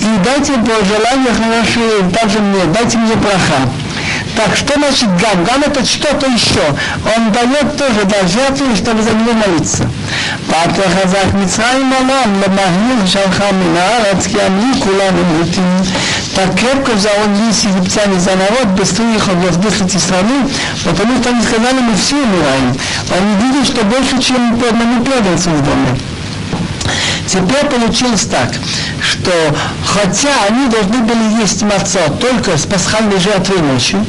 и 0.01 0.25
дайте 0.25 0.53
пожелания 0.53 1.33
хорошие, 1.35 2.11
также 2.11 2.39
мне, 2.41 2.65
дайте 2.73 2.99
мне 2.99 3.15
браха. 3.17 3.88
Так 4.39 4.55
что 4.55 4.75
значит 4.75 5.09
гам? 5.17 5.45
Гам 5.45 5.65
это 5.67 5.85
что-то 5.85 6.29
еще. 6.29 6.63
Он 7.17 7.33
дает 7.33 7.77
тоже 7.77 8.05
для 8.05 8.25
жертву, 8.29 8.77
чтобы 8.77 9.03
за 9.03 9.11
него 9.11 9.33
молиться. 9.33 9.91
Патра 10.47 10.85
хазах 10.85 11.33
Мицраим 11.35 11.93
Алам, 11.93 12.41
Ламахир 12.41 13.09
Шалхам 13.11 13.75
Нарат, 13.75 14.25
Ямли 14.29 14.81
Кулам 14.81 15.17
Мутин. 15.35 15.65
Так 16.37 16.55
крепко 16.55 16.93
взял 16.93 17.15
он 17.25 17.35
весь 17.35 17.65
египтяне 17.65 18.21
за 18.21 18.37
народ, 18.37 18.67
без 18.79 18.93
их 18.93 19.29
он 19.29 19.41
воздыхать 19.41 19.93
из 19.93 20.03
страны, 20.05 20.49
потому 20.85 21.21
что 21.21 21.31
они 21.31 21.43
сказали, 21.43 21.81
мы 21.81 21.97
все 21.97 22.15
умираем. 22.15 22.79
Они 23.11 23.35
видят, 23.43 23.67
что 23.67 23.85
больше, 23.87 24.23
чем 24.23 24.57
по 24.57 24.69
одному 24.69 25.03
преданцу 25.03 25.51
в 25.51 25.65
доме. 25.65 25.99
Теперь 27.27 27.67
получилось 27.67 28.27
так, 28.31 28.53
что 29.03 29.33
хотя 29.85 30.31
они 30.49 30.69
должны 30.69 30.99
были 30.99 31.41
есть 31.41 31.61
мацо 31.63 31.99
только 32.21 32.57
с 32.57 32.67
пасхальной 32.67 33.19
жертвой 33.19 33.61
ночью, 33.63 34.07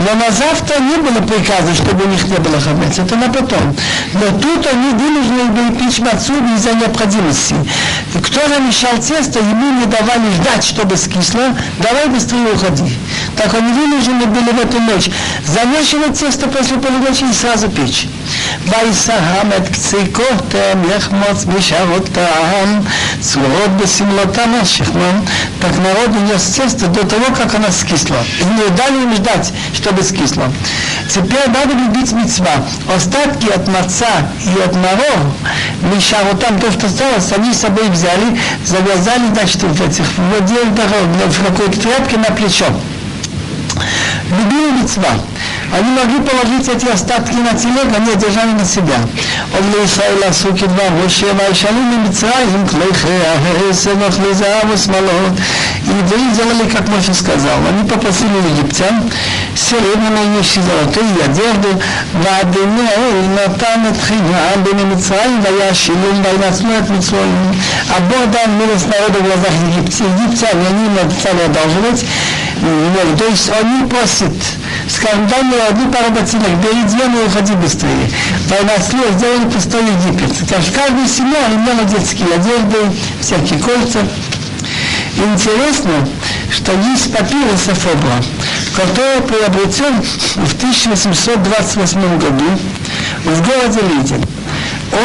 но 0.00 0.14
на 0.14 0.30
завтра 0.30 0.80
не 0.80 0.96
было 0.96 1.20
приказа, 1.26 1.74
чтобы 1.74 2.04
у 2.04 2.08
них 2.08 2.26
не 2.26 2.38
было 2.38 2.58
хамец. 2.58 2.98
Это 2.98 3.16
на 3.16 3.28
потом. 3.28 3.76
Но 4.14 4.38
тут 4.40 4.66
они 4.66 4.90
вынуждены 4.92 5.44
были 5.50 5.74
пить 5.74 5.98
мацу 5.98 6.32
из-за 6.56 6.72
необходимости. 6.72 7.54
И 8.14 8.18
кто 8.18 8.48
замешал 8.48 8.96
тесто, 8.98 9.40
ему 9.40 9.78
не 9.78 9.84
давали 9.84 10.32
ждать, 10.36 10.64
чтобы 10.64 10.96
скисло. 10.96 11.54
Давай 11.80 12.08
быстрее 12.08 12.52
уходи. 12.54 12.96
Так 13.36 13.52
они 13.54 13.72
вынуждены 13.72 14.24
были 14.26 14.50
в 14.52 14.60
эту 14.60 14.80
ночь 14.80 15.10
замешивать 15.46 16.18
тесто 16.18 16.48
после 16.48 16.78
полуночи 16.78 17.24
и 17.30 17.34
сразу 17.34 17.68
печь. 17.68 18.06
ויסהם 18.65 19.51
את 19.57 19.67
קציקותם 19.69 20.81
יחמוץ 20.97 21.45
בשערותם 21.45 22.79
צרורות 23.19 23.71
בשמלותם 23.77 24.51
השכמם 24.61 25.21
так 25.59 25.77
народ 25.79 26.09
унес 26.15 26.43
тесто 26.55 26.87
до 26.87 27.05
того, 27.07 27.33
как 27.35 27.55
оно 27.55 27.71
скисло. 27.71 28.17
И 28.39 28.43
не 28.43 28.69
дали 28.75 29.03
им 29.03 29.15
ждать, 29.15 29.51
чтобы 29.73 30.03
скисло. 30.03 30.51
Теперь 31.09 31.47
надо 31.47 31.73
любить 31.73 32.11
мецва. 32.11 32.51
Остатки 32.95 33.47
от 33.47 33.67
маца 33.67 34.29
и 34.41 34.61
от 34.61 34.75
маро, 34.75 35.15
мишаротам, 35.93 36.59
то, 36.59 36.71
что 36.71 36.87
осталось, 36.87 37.31
они 37.31 37.53
с 37.53 37.61
собой 37.61 37.89
взяли, 37.89 38.39
завязали, 38.65 39.27
значит, 39.33 39.63
в 39.63 39.81
этих, 39.81 40.05
в, 40.17 41.29
в 41.29 41.43
какой-то 41.45 41.79
тряпке 41.79 42.17
на 42.17 42.35
плечо. 42.35 42.65
Любили 44.29 44.81
мецва. 44.81 45.09
Они 45.72 45.90
могли 45.90 46.18
положить 46.20 46.68
эти 46.68 46.86
остатки 46.86 47.34
на 47.34 47.52
телег, 47.54 47.86
они 47.96 48.12
одержали 48.12 48.52
на 48.52 48.64
себя. 48.64 48.96
Он 49.56 49.84
Исраила 49.84 50.32
суки 50.32 50.64
два, 50.64 50.90
Моше 51.02 51.26
Вайшалим 51.32 51.92
и 51.92 52.08
Мицраим, 52.08 52.66
Клейхеа, 52.68 53.72
Сенах, 53.72 54.18
Лизаав, 54.18 54.64
И 54.64 55.90
Евреи 55.90 56.34
делали, 56.34 56.68
как 56.68 56.88
Моше 56.88 57.14
сказал. 57.14 57.58
Они 57.68 57.88
попросили 57.88 58.36
египтян 58.50 59.10
серебряные 59.54 60.36
вещи, 60.36 60.60
золотые 60.60 61.24
одежды, 61.24 61.68
Ваденеэль, 62.14 63.28
Натан, 63.36 63.94
Тхина, 63.94 64.64
Бен 64.64 64.90
Мицраим, 64.90 65.40
Ваяшилим, 65.42 66.22
Вайнацну, 66.22 66.70
Мицраим. 66.88 67.54
А 67.88 68.00
Бог 68.00 68.30
дал 68.30 68.46
милость 68.58 68.86
народа 68.86 69.18
в 69.18 69.22
глазах 69.22 69.52
египтян, 69.68 70.06
египтяне, 70.18 70.66
они 70.68 70.86
им 70.86 70.94
написали 70.94 71.42
одолжить, 71.42 72.06
ну, 72.60 73.16
то 73.16 73.24
есть 73.26 73.50
они 73.50 73.86
просят 73.88 74.34
скажем, 74.90 75.26
дай 75.28 75.42
мне 75.42 75.56
одну 75.62 75.90
пару 75.90 76.10
ботинок, 76.10 76.50
бери 76.62 76.82
две, 76.84 77.06
но 77.06 77.24
уходи 77.24 77.54
быстрее. 77.54 78.10
Война 78.48 78.72
слез, 78.78 79.14
сделали 79.14 79.48
пустой 79.48 79.82
Египет. 79.82 80.48
Так 80.48 80.62
что 80.62 80.72
каждая 80.72 81.06
семья 81.06 81.46
имела 81.52 81.84
детские 81.84 82.34
одежды, 82.34 82.78
всякие 83.20 83.58
кольца. 83.58 84.00
Интересно, 85.16 85.92
что 86.50 86.72
есть 86.72 87.12
папирус 87.12 87.68
Афобла, 87.68 88.22
который 88.74 89.20
приобретен 89.22 90.00
в 90.02 90.54
1828 90.54 92.18
году 92.18 92.44
в 93.24 93.46
городе 93.46 93.80
Лидин. 93.80 94.24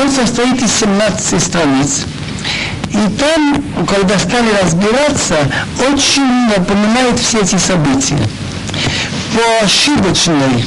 Он 0.01 0.09
состоит 0.09 0.61
из 0.63 0.71
17 0.71 1.43
страниц. 1.43 2.05
И 2.89 3.09
там, 3.19 3.63
когда 3.87 4.17
стали 4.17 4.49
разбираться, 4.63 5.35
очень 5.91 6.47
напоминает 6.47 7.19
все 7.19 7.39
эти 7.39 7.57
события. 7.57 8.17
По 9.35 9.65
ошибочной 9.65 10.65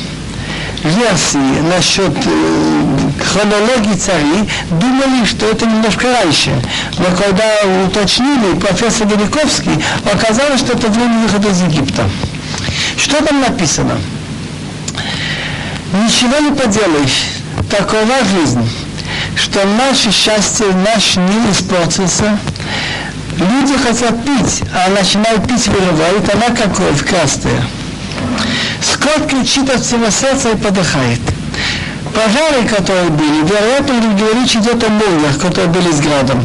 версии 0.84 1.60
насчет 1.74 2.12
э, 2.26 2.98
хронологии 3.24 3.96
царей 3.96 4.46
думали, 4.70 5.24
что 5.24 5.46
это 5.46 5.64
немножко 5.64 6.06
раньше. 6.12 6.50
Но 6.98 7.06
когда 7.16 7.46
уточнили, 7.86 8.58
профессор 8.60 9.06
Великовский, 9.06 9.72
оказалось, 10.04 10.60
что 10.60 10.74
это 10.74 10.88
время 10.88 11.20
выхода 11.20 11.48
из 11.48 11.62
Египта. 11.62 12.10
Что 12.98 13.24
там 13.24 13.40
написано? 13.40 13.98
Ничего 16.04 16.38
не 16.38 16.54
поделаешь. 16.54 17.24
Такова 17.70 18.22
жизнь, 18.36 18.68
что 19.34 19.64
наше 19.64 20.12
счастье, 20.12 20.66
наш 20.84 21.16
мир 21.16 21.50
испортился. 21.50 22.38
Люди 23.38 23.78
хотят 23.78 24.22
пить, 24.26 24.62
а 24.74 24.90
начинают 24.90 25.48
пить 25.48 25.68
выливают, 25.68 26.34
она 26.34 26.48
как 26.54 26.76
кровь 26.76 27.02
красная. 27.02 27.64
Скот 28.82 29.28
кричит 29.28 29.70
от 29.70 29.82
всего 29.82 30.10
сердца 30.10 30.50
и 30.50 30.56
подыхает. 30.56 31.20
Пожары, 32.14 32.66
которые 32.68 33.10
были, 33.10 33.44
вероятно, 33.44 34.00
речь 34.40 34.56
идет 34.56 34.82
о 34.82 34.88
молниях, 34.88 35.38
которые 35.38 35.68
были 35.68 35.92
с 35.92 36.00
градом. 36.00 36.44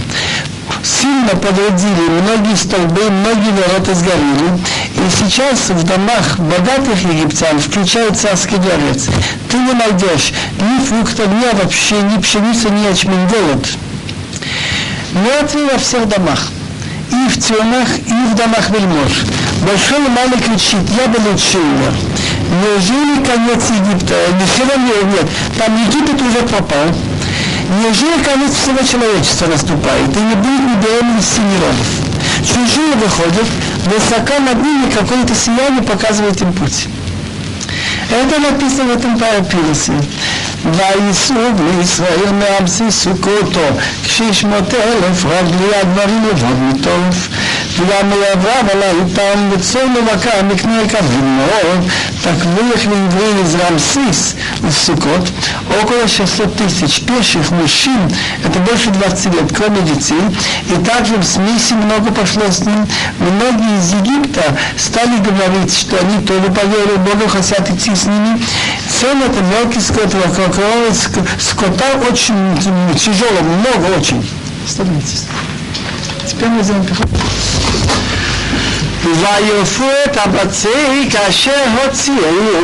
Сильно 0.83 1.29
подводили, 1.29 2.09
многие 2.21 2.55
столбы, 2.55 3.09
многие 3.09 3.51
ворота 3.51 3.95
сгорели. 3.95 4.59
И 4.95 5.09
сейчас 5.09 5.69
в 5.69 5.83
домах 5.83 6.37
богатых 6.39 7.01
египтян, 7.03 7.59
включая 7.59 8.11
царский 8.11 8.57
дворец, 8.57 9.07
ты 9.49 9.57
не 9.57 9.73
найдешь 9.73 10.33
ни 10.59 10.85
фруктов, 10.85 11.27
ни 11.27 11.57
вообще, 11.57 12.01
ни 12.01 12.21
пшеницы, 12.21 12.69
ни 12.69 12.87
ячмень, 12.87 13.27
голод. 13.27 13.67
Мертвые 15.13 15.67
во 15.71 15.77
всех 15.77 16.07
домах 16.07 16.49
и 17.13 17.29
в 17.29 17.37
тюрьмах, 17.39 17.87
и 18.05 18.13
в 18.31 18.35
домах 18.35 18.69
вельмож. 18.69 19.23
Большой 19.61 20.05
и 20.05 20.09
малый 20.09 20.39
кричит, 20.39 20.83
я 20.97 21.07
бы 21.07 21.17
лучше 21.29 21.57
умер. 21.57 21.93
Неужели 22.61 23.23
конец 23.23 23.63
Египта? 23.69 24.15
Ничего 24.41 24.73
не 24.75 25.13
нет. 25.13 25.27
Там 25.57 25.77
Египет 25.77 26.21
уже 26.21 26.41
пропал. 26.47 26.87
Неужели 27.81 28.21
конец 28.23 28.51
всего 28.51 28.79
человечества 28.85 29.47
наступает? 29.47 30.15
И 30.15 30.19
не 30.19 30.35
будет 30.35 30.59
ни 30.59 30.75
беременности, 30.83 31.39
ни 31.39 31.55
родов. 31.61 31.87
Чужие 32.41 32.95
выходят, 32.95 33.47
высоко 33.85 34.39
над 34.39 34.61
ними 34.61 34.91
какое-то 34.91 35.33
сияние 35.33 35.81
показывает 35.81 36.41
им 36.41 36.51
путь. 36.53 36.87
Это 38.11 38.39
написано 38.39 38.93
в 38.93 38.97
этом 38.97 39.17
папирусе. 39.17 39.93
וייסעו 40.64 41.54
בני 41.56 41.82
ישראל 41.82 42.32
מארצי 42.32 42.90
סוכותו, 42.90 43.68
כשישמות 44.04 44.74
אלף 44.74 45.24
רב 45.24 45.60
לי 45.60 45.76
הדברים 45.76 46.24
לבוד 46.30 46.62
מטוב. 46.62 47.28
וגם 47.78 48.10
יעברה 48.10 48.52
עלי 48.72 49.14
פעם 49.14 49.50
בצום 49.50 49.94
ובקר 49.98 50.42
מקנה 50.42 50.82
יקבים 50.82 51.38
מאוד, 51.38 51.90
так 52.24 52.44
выехали 52.44 52.96
евреи 53.06 53.42
из 53.44 53.54
Рамсис 53.54 54.34
в 54.62 54.72
Сукот, 54.72 55.28
около 55.80 56.08
600 56.08 56.56
тысяч 56.56 57.02
пеших 57.02 57.50
мужчин, 57.50 58.00
это 58.44 58.58
больше 58.58 58.90
20 58.90 59.34
лет, 59.34 59.52
кроме 59.54 59.80
детей, 59.82 60.24
и 60.66 60.84
также 60.84 61.16
в 61.16 61.24
смеси 61.24 61.74
много 61.74 62.10
пошло 62.10 62.50
с 62.50 62.60
ним. 62.60 62.86
Многие 63.18 63.78
из 63.78 63.92
Египта 63.92 64.42
стали 64.76 65.18
говорить, 65.18 65.72
что 65.76 65.96
они 65.98 66.24
тоже 66.26 66.50
поверили 66.50 66.96
Богу, 66.96 67.28
хотят 67.28 67.70
идти 67.70 67.94
с 67.94 68.04
ними. 68.06 68.40
Сон 69.02 69.22
это 69.22 69.40
мелкий 69.42 69.80
скот, 69.80 70.12
вокруг 70.14 70.54
скота 71.38 71.84
очень 72.10 72.58
тяжело, 72.94 73.40
много 73.42 73.98
очень. 73.98 74.28
Становитесь. 74.66 75.24
Теперь 76.26 76.48
мы 76.48 76.62
сделаем 76.62 76.84
ויופו 79.04 79.84
את 80.04 80.16
הבצי 80.16 81.08
כאשר 81.10 81.62
הוציאו 81.84 82.16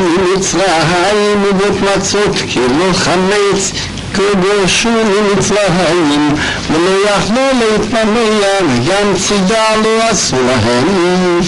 ממצרים 0.08 1.44
ובית 1.44 1.82
מצות 1.96 2.36
כאילו 2.48 2.94
חמץ 2.94 3.72
כגורשו 4.14 4.88
ממצרים 4.90 6.34
ולא 6.70 7.10
יכלו 7.10 7.42
להתפנע 7.58 8.58
וגם 8.60 9.14
צידה 9.28 9.76
לא 9.84 10.02
עשו 10.10 10.36
להם 10.36 11.40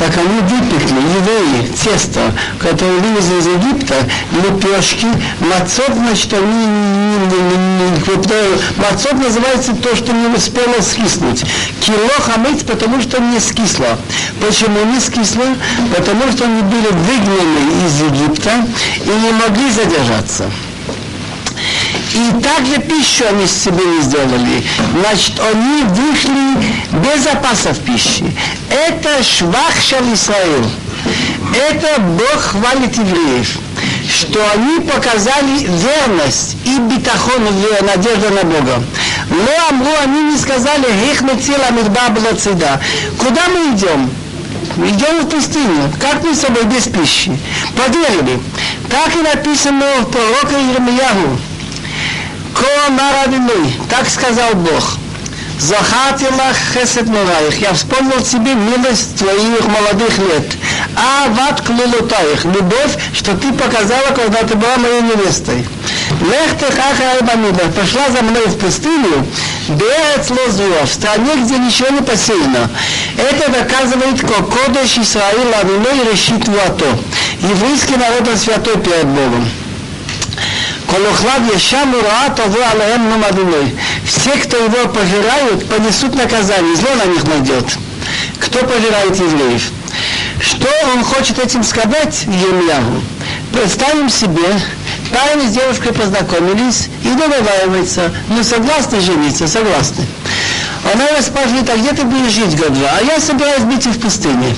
так 0.00 0.16
они 0.16 0.40
выпекли, 0.40 0.96
евреи, 0.96 1.70
тесто, 1.76 2.32
которое 2.58 3.00
вывезли 3.00 3.38
из 3.38 3.46
Египта, 3.48 3.94
лепешки, 4.32 5.06
мацот, 5.40 5.94
значит, 5.94 6.32
они 6.32 6.46
не, 6.46 7.18
не, 7.26 7.36
не, 7.36 7.90
не, 7.90 8.80
мацот 8.80 9.12
называется 9.12 9.74
то, 9.74 9.94
что 9.94 10.12
не 10.12 10.28
успело 10.28 10.80
скиснуть. 10.80 11.44
Кило 11.80 12.16
хамец, 12.20 12.62
потому 12.62 13.02
что 13.02 13.20
не 13.20 13.38
скисло. 13.40 13.98
Почему 14.40 14.82
не 14.86 15.00
скисло? 15.00 15.44
Потому 15.94 16.32
что 16.32 16.46
они 16.46 16.62
были 16.62 16.88
выгнаны 16.88 17.86
из 17.86 18.00
Египта 18.00 18.52
и 19.04 19.08
не 19.08 19.32
могли 19.32 19.70
задержаться. 19.70 20.50
И 22.12 22.42
также 22.42 22.80
пищу 22.80 23.24
они 23.28 23.46
с 23.46 23.52
себе 23.52 23.84
не 23.84 24.02
сделали. 24.02 24.64
Значит, 24.98 25.40
они 25.40 25.84
вышли 25.84 26.58
без 27.04 27.22
запасов 27.22 27.78
пищи. 27.80 28.24
Это 28.68 29.22
швахшал 29.22 30.02
Исраил. 30.12 30.66
Это 31.54 32.00
Бог 32.00 32.40
хвалит 32.40 32.96
евреев, 32.96 33.58
что 34.08 34.40
они 34.52 34.80
показали 34.80 35.58
верность 35.58 36.56
и 36.64 36.78
битахон, 36.78 37.42
надежда 37.82 38.30
на 38.30 38.42
Бога. 38.42 38.82
Но 39.30 39.68
Амру 39.68 39.92
они 40.02 40.32
не 40.32 40.38
сказали, 40.38 40.86
их 41.10 41.22
мецила 41.22 41.70
мидба 41.70 42.08
была 42.10 42.34
цеда. 42.34 42.80
Куда 43.18 43.48
мы 43.48 43.74
идем? 43.74 44.10
идем 44.76 45.24
в 45.24 45.28
пустыню. 45.28 45.92
Как 46.00 46.22
мы 46.22 46.34
с 46.34 46.40
собой 46.40 46.64
без 46.64 46.84
пищи? 46.84 47.36
Поверили. 47.76 48.40
Так 48.88 49.14
и 49.16 49.22
написано 49.22 49.84
в 50.00 50.10
пророка 50.10 50.56
Ермиягу. 50.56 51.38
Ко 52.54 52.90
Маравиной, 52.90 53.74
так 53.88 54.08
сказал 54.08 54.54
Бог. 54.54 54.98
Захатила 55.60 56.54
хесед 56.72 57.06
Нураих. 57.06 57.60
Я 57.60 57.74
вспомнил 57.74 58.22
тебе 58.22 58.54
милость 58.54 59.16
твоих 59.18 59.66
молодых 59.68 60.16
лет. 60.16 60.56
А 60.96 61.28
ват 61.28 61.60
клулутаих. 61.60 62.46
Любовь, 62.46 62.96
что 63.12 63.36
ты 63.36 63.52
показала, 63.52 64.14
когда 64.16 64.38
ты 64.42 64.54
была 64.54 64.78
моей 64.78 65.02
невестой. 65.02 65.68
Лехте 66.22 66.64
хаха 66.64 67.12
Айбамида. 67.12 67.68
Пошла 67.78 68.08
за 68.08 68.22
мной 68.22 68.46
в 68.46 68.58
пустыню. 68.58 69.26
Берец 69.68 70.30
лозуа. 70.30 70.86
В 70.86 70.92
стране, 70.92 71.36
где 71.44 71.58
ничего 71.58 71.90
не 71.90 72.00
посеяно. 72.00 72.70
Это 73.18 73.50
доказывает, 73.52 74.18
как 74.22 74.48
Кодыш 74.48 74.96
Исраил 74.96 75.52
Авиной 75.60 76.10
решит 76.10 76.48
вато. 76.48 76.86
Еврейский 77.42 77.96
народ 77.96 78.26
святой 78.38 78.78
перед 78.78 79.06
Богом. 79.06 79.46
Колохлад 80.90 81.52
Яшам 81.52 81.94
Ураат 81.94 82.40
Ову 82.40 82.58
Алаем 82.72 83.10
Намадуной. 83.10 83.76
Все, 84.04 84.32
кто 84.32 84.56
его 84.56 84.88
пожирают, 84.88 85.68
понесут 85.68 86.16
наказание, 86.16 86.74
зло 86.74 86.88
на 86.96 87.04
них 87.04 87.22
найдет. 87.24 87.64
Кто 88.40 88.58
пожирает 88.66 89.14
евреев? 89.14 89.70
Что 90.40 90.68
он 90.92 91.04
хочет 91.04 91.38
этим 91.38 91.62
сказать 91.62 92.24
Ермиягу? 92.26 93.02
Представим 93.52 94.08
себе, 94.08 94.48
парень 95.12 95.48
с 95.48 95.52
девушкой 95.54 95.92
познакомились 95.92 96.88
и 97.04 97.10
договариваются, 97.10 98.12
ну 98.28 98.42
согласны 98.42 99.00
жениться, 99.00 99.46
согласны. 99.46 100.04
Она 100.92 101.06
его 101.06 101.22
спрашивает, 101.22 101.70
а 101.70 101.76
где 101.76 101.92
ты 101.92 102.02
будешь 102.02 102.32
жить 102.32 102.56
год 102.58 102.72
два? 102.72 102.88
А 102.98 103.02
я 103.02 103.20
собираюсь 103.20 103.62
быть 103.62 103.86
в 103.86 104.00
пустыне. 104.00 104.56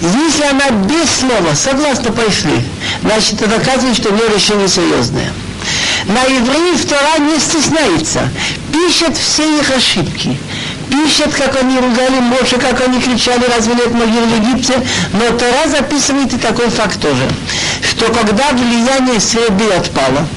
Если 0.00 0.44
она 0.44 0.70
без 0.86 1.10
слова 1.10 1.54
согласна, 1.54 2.12
пошли, 2.12 2.62
значит, 3.02 3.42
это 3.42 3.58
доказывает, 3.58 3.96
что 3.96 4.10
у 4.10 4.12
нее 4.12 4.28
решение 4.32 4.68
серьезное. 4.68 5.32
На 6.06 6.22
евреев 6.24 6.84
Тора 6.86 7.18
не 7.18 7.38
стесняется. 7.38 8.28
Пишет 8.72 9.16
все 9.16 9.58
их 9.58 9.70
ошибки. 9.74 10.38
Пишет, 10.90 11.32
как 11.34 11.56
они 11.60 11.78
ругали 11.78 12.20
Моше, 12.20 12.58
как 12.58 12.80
они 12.86 13.00
кричали, 13.00 13.44
разве 13.54 13.74
нет 13.74 13.92
могил 13.92 14.24
в 14.26 14.36
Египте. 14.36 14.74
Но 15.12 15.36
Тора 15.36 15.68
записывает 15.68 16.32
и 16.34 16.38
такой 16.38 16.68
факт 16.68 17.00
тоже, 17.00 17.26
что 17.82 18.12
когда 18.12 18.50
влияние 18.52 19.18
среды 19.18 19.70
отпало, 19.72 20.28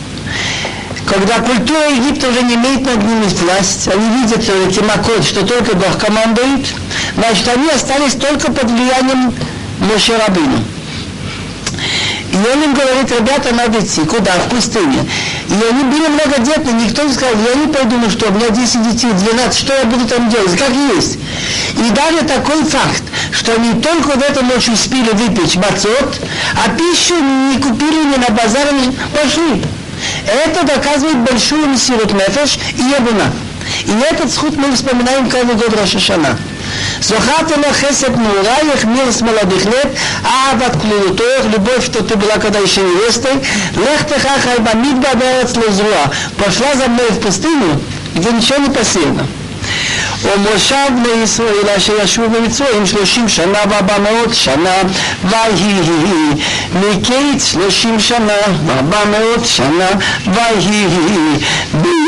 когда 1.05 1.39
культура 1.39 1.89
Египта 1.89 2.30
уже 2.30 2.43
не 2.43 2.55
имеет 2.55 2.86
над 2.86 3.03
ними 3.03 3.26
власть, 3.41 3.89
они 3.89 4.22
видят 4.22 4.43
эти 4.43 4.80
макот, 4.80 5.26
что 5.26 5.45
только 5.45 5.76
Бог 5.76 5.97
командует, 5.97 6.68
значит, 7.15 7.47
они 7.49 7.70
остались 7.70 8.13
только 8.13 8.51
под 8.51 8.72
влиянием 8.72 9.34
Моше 9.80 10.18
Рабину. 10.18 10.63
И 12.32 12.36
он 12.36 12.63
им 12.63 12.74
говорит, 12.74 13.11
ребята, 13.11 13.53
надо 13.53 13.80
идти. 13.80 14.01
Куда? 14.01 14.34
В 14.34 14.49
пустыне. 14.49 15.07
И 15.50 15.54
они 15.54 15.84
были 15.84 16.08
многодетны, 16.08 16.72
никто 16.72 17.04
не 17.04 17.14
сказал, 17.14 17.36
я 17.36 17.56
не 17.56 17.72
пойду, 17.72 17.98
ну 17.98 18.10
что, 18.10 18.28
у 18.28 18.32
меня 18.32 18.50
10 18.50 18.91
детей, 18.91 19.12
12, 19.12 19.58
что 19.58 19.74
я 19.74 19.86
буду 19.86 20.06
там 20.06 20.30
делать? 20.30 20.58
Как 20.58 20.70
есть. 20.93 21.18
И 21.78 21.89
даже 21.91 22.26
такой 22.28 22.64
факт, 22.66 23.04
что 23.32 23.54
они 23.54 23.82
только 23.82 24.18
в 24.18 24.22
эту 24.22 24.43
ночь 24.43 24.68
успели 24.68 25.10
выпить 25.12 25.56
мацот, 25.56 26.20
а 26.66 26.70
пищу 26.72 27.16
не 27.16 27.62
купили 27.62 28.04
ни 28.04 28.18
на 28.18 28.30
базаре, 28.30 28.93
пошли. 29.16 29.64
Это 30.28 30.66
доказывает 30.66 31.18
большую 31.20 31.68
мессирут 31.68 32.14
нефеш 32.14 32.60
и 32.76 32.82
ебуна. 32.82 33.32
И 33.86 33.91
этот 34.12 34.32
сход 34.32 34.56
мы 34.58 34.74
вспоминаем 34.74 35.30
каждый 35.30 35.56
год 35.56 35.74
Рошашана. 35.80 36.38
Зохата 37.02 37.58
на 37.60 37.74
хесед 37.74 38.16
мураях, 38.16 38.84
милость 38.84 39.22
молодых 39.22 39.66
лет, 39.66 39.98
ават 40.52 40.82
клулутоях, 40.82 41.45
любовь, 41.45 41.86
что 41.86 42.04
ты 42.04 42.16
была 42.16 42.38
когда 42.38 42.60
еще 42.60 42.82
невестой, 42.82 43.34
лехтеха 43.76 44.39
хайба 44.43 44.74
мидба 44.76 45.10
берец 45.16 45.56
лезруа, 45.56 46.12
пошла 46.38 46.74
за 46.76 46.89
мной 46.89 47.10
в 47.12 47.20
пустыню, 47.20 47.82
где 48.16 48.32
ничего 48.32 48.58
не 48.58 48.70
посеяно. 48.70 49.28
ומושב 50.22 50.89
בני 51.03 51.24
ישראל 51.24 51.70
אשר 51.78 51.93
ישבו 52.03 52.30
במצרים 52.30 52.86
שלושים 52.86 53.30
שנה 53.30 53.59
וארבע 53.70 53.97
מאות 53.97 54.34
שנה. 54.34 54.76
ויהי 55.24 55.74
מקיץ 56.74 57.45
שלושים 57.45 57.99
שנה 57.99 58.34
וארבע 58.65 59.05
מאות 59.05 59.45
שנה. 59.45 59.88
ויהי 60.26 60.88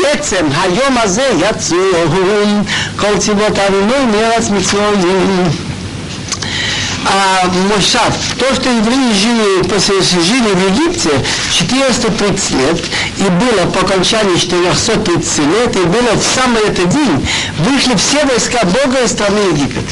בעצם 0.02 0.46
היום 0.62 0.98
הזה 1.02 1.28
יצאו. 1.50 1.76
כל 2.96 3.18
צבאות 3.18 3.58
אבינו 3.58 4.06
מארץ 4.12 4.50
מצרים 4.50 5.69
а 7.06 7.46
Мошав, 7.74 8.14
то, 8.38 8.54
что 8.54 8.70
евреи 8.70 9.12
жили, 9.12 10.22
жили 10.22 10.54
в 10.54 10.78
Египте 10.78 11.10
430 11.52 12.50
лет, 12.52 12.80
и 13.18 13.22
было 13.22 13.70
по 13.70 13.80
окончании 13.80 14.36
430 14.36 15.38
лет, 15.38 15.76
и 15.76 15.80
было 15.80 16.12
в 16.14 16.22
самый 16.22 16.62
этот 16.62 16.88
день, 16.90 17.26
вышли 17.58 17.94
все 17.96 18.24
войска 18.26 18.64
Бога 18.64 19.02
из 19.04 19.12
страны 19.12 19.38
Египет. 19.52 19.84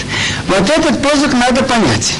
Вот 0.49 0.69
этот 0.69 1.03
позык 1.03 1.33
надо 1.33 1.63
понять. 1.63 2.15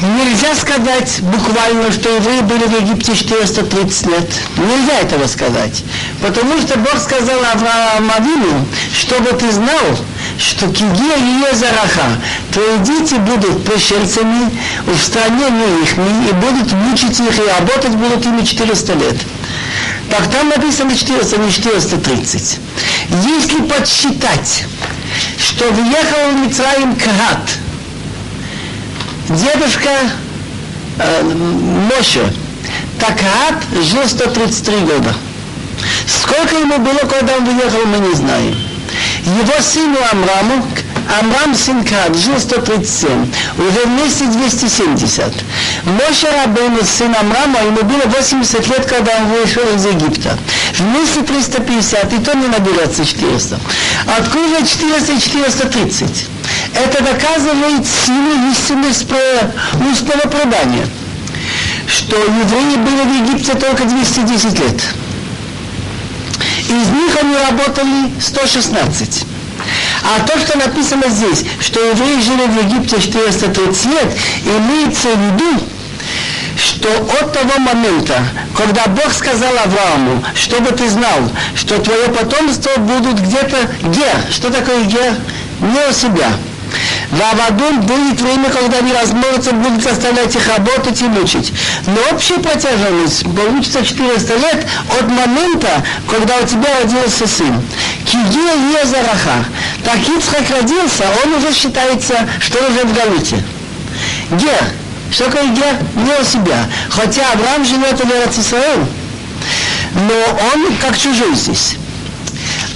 Нельзя 0.00 0.54
сказать 0.54 1.20
буквально, 1.20 1.92
что 1.92 2.08
евреи 2.08 2.40
были 2.40 2.64
в 2.64 2.80
Египте 2.80 3.14
430 3.14 4.06
лет. 4.06 4.30
Нельзя 4.56 5.00
этого 5.00 5.26
сказать. 5.26 5.84
Потому 6.22 6.58
что 6.58 6.78
Бог 6.78 6.98
сказал 6.98 7.38
Аврааму 7.52 8.66
чтобы 8.94 9.32
ты 9.32 9.52
знал, 9.52 9.98
что 10.40 10.68
кигия 10.68 11.16
ее 11.18 11.54
зараха, 11.54 12.18
твои 12.50 12.78
дети 12.78 13.14
будут 13.14 13.64
пришельцами 13.64 14.50
в 14.86 14.98
стране 14.98 15.50
не 15.50 15.82
их, 15.82 15.92
и 15.98 16.32
будут 16.32 16.72
мучить 16.72 17.20
их, 17.20 17.38
и 17.38 17.42
работать 17.42 17.90
будут 17.90 18.24
ими 18.24 18.42
400 18.42 18.92
лет. 18.94 19.16
Так 20.08 20.28
там 20.30 20.48
написано 20.48 20.96
400, 20.96 21.36
не 21.36 21.52
430. 21.52 22.58
Если 23.26 23.62
подсчитать, 23.62 24.64
что 25.38 25.70
въехал 25.70 26.30
в 26.32 26.46
Мицраим 26.46 26.96
Кагат, 26.96 27.50
дедушка 29.28 29.90
э, 30.98 31.22
Моше, 31.22 32.32
так 32.98 33.16
Кагат 33.18 33.84
жил 33.84 34.08
133 34.08 34.76
года. 34.78 35.14
Сколько 36.06 36.56
ему 36.56 36.78
было, 36.78 37.08
когда 37.08 37.36
он 37.36 37.44
выехал, 37.44 37.86
мы 37.86 37.98
не 37.98 38.14
знаем. 38.14 38.69
Его 39.26 39.62
сыну 39.62 39.98
Амраму, 40.12 40.66
Амрам 41.20 41.54
сын 41.54 41.84
Кад, 41.84 42.16
жил 42.16 42.38
137, 42.38 43.32
уже 43.58 43.86
вместе 43.86 44.24
270. 44.26 45.32
Моше 45.84 46.28
Рабейну, 46.30 46.84
сын 46.84 47.14
Амрама, 47.14 47.60
ему 47.60 47.82
было 47.82 48.02
80 48.06 48.66
лет, 48.68 48.86
когда 48.86 49.12
он 49.18 49.26
вышел 49.28 49.62
из 49.74 49.84
Египта. 49.84 50.38
Вместе 50.78 51.22
350, 51.22 52.12
и 52.12 52.18
то 52.18 52.34
не 52.34 52.46
наберется 52.48 53.04
400. 53.04 53.58
Откуда 54.18 54.66
400 54.66 55.12
и 55.12 55.20
430? 55.20 56.26
Это 56.74 57.02
доказывает 57.02 57.86
силу 57.86 58.50
истинности 58.52 59.14
устного 59.90 60.28
предания 60.28 60.86
что 61.86 62.16
евреи 62.16 62.76
были 62.76 63.02
в 63.02 63.28
Египте 63.28 63.54
только 63.54 63.84
210 63.84 64.58
лет. 64.60 64.82
Из 66.70 66.88
них 66.88 67.16
они 67.20 67.34
работали 67.34 68.12
116. 68.20 69.24
А 70.04 70.20
то, 70.24 70.38
что 70.38 70.56
написано 70.56 71.08
здесь, 71.08 71.44
что 71.60 71.80
евреи 71.80 72.20
жили 72.20 72.46
в 72.46 72.64
Египте 72.64 73.00
430 73.00 73.86
лет, 73.86 74.16
имеется 74.44 75.08
в 75.08 75.20
виду, 75.20 75.64
что 76.56 76.88
от 77.20 77.32
того 77.32 77.58
момента, 77.58 78.22
когда 78.56 78.86
Бог 78.86 79.12
сказал 79.12 79.52
Аврааму, 79.64 80.22
чтобы 80.34 80.70
ты 80.70 80.88
знал, 80.88 81.18
что 81.56 81.80
твое 81.80 82.08
потомство 82.08 82.70
будут 82.78 83.18
где-то 83.18 83.56
гер. 83.82 84.32
Что 84.32 84.50
такое 84.50 84.84
гер? 84.84 85.14
Не 85.60 85.90
у 85.90 85.92
себя. 85.92 86.30
В 87.10 87.20
Авадун 87.20 87.80
будет 87.80 88.20
время, 88.20 88.50
когда 88.50 88.80
невозможно 88.80 89.52
будет 89.52 89.82
заставлять 89.82 90.34
их 90.34 90.46
работать 90.46 91.02
и 91.02 91.04
мучить. 91.06 91.52
Но 91.86 92.00
общая 92.12 92.38
протяженность 92.38 93.24
получится 93.24 93.84
400 93.84 94.36
лет 94.36 94.66
от 94.96 95.08
момента, 95.08 95.84
когда 96.08 96.36
у 96.36 96.46
тебя 96.46 96.68
родился 96.80 97.26
сын. 97.26 97.60
Кигия 98.06 98.80
Езараха. 98.80 99.44
Так 99.84 99.98
Ицхак 100.08 100.50
родился, 100.50 101.04
он 101.24 101.34
уже 101.34 101.52
считается, 101.52 102.28
что 102.38 102.58
уже 102.68 102.84
в 102.84 102.94
Галуте. 102.94 103.42
Гер. 104.30 104.64
Что 105.10 105.24
такое 105.24 105.48
гер? 105.48 105.76
Не 105.96 106.12
у 106.20 106.24
себя. 106.24 106.64
Хотя 106.90 107.32
Авраам 107.32 107.64
живет 107.64 107.98
в 107.98 108.40
Израиле, 108.40 108.86
но 109.94 110.38
он 110.54 110.76
как 110.76 110.96
чужой 110.96 111.34
здесь 111.34 111.76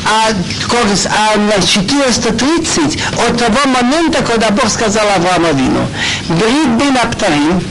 а, 0.06 0.30
а 0.30 1.38
на 1.38 1.66
430 1.66 2.98
от 3.28 3.38
того 3.38 3.68
момента, 3.68 4.22
когда 4.22 4.50
Бог 4.50 4.68
сказал 4.68 5.06
Аврааму 5.16 5.52
Вину, 5.54 5.86
Брит 6.28 6.68
бин 6.78 6.96
Аптарим, 6.96 7.62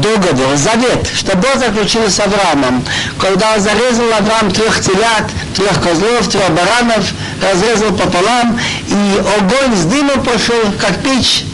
договор, 0.00 0.56
завет, 0.56 1.06
что 1.14 1.36
Бог 1.36 1.56
заключил 1.58 2.08
с 2.08 2.18
Авраамом, 2.20 2.84
когда 3.18 3.54
он 3.54 3.60
зарезал 3.60 4.06
Авраам 4.18 4.50
трех 4.50 4.80
телят, 4.80 5.30
трех 5.54 5.80
козлов, 5.82 6.28
трех 6.28 6.50
баранов, 6.50 7.04
разрезал 7.42 7.92
пополам, 7.92 8.58
и 8.88 9.18
огонь 9.38 9.76
с 9.76 9.84
дымом 9.84 10.22
пошел, 10.22 10.60
как 10.80 11.02
печь, 11.02 11.44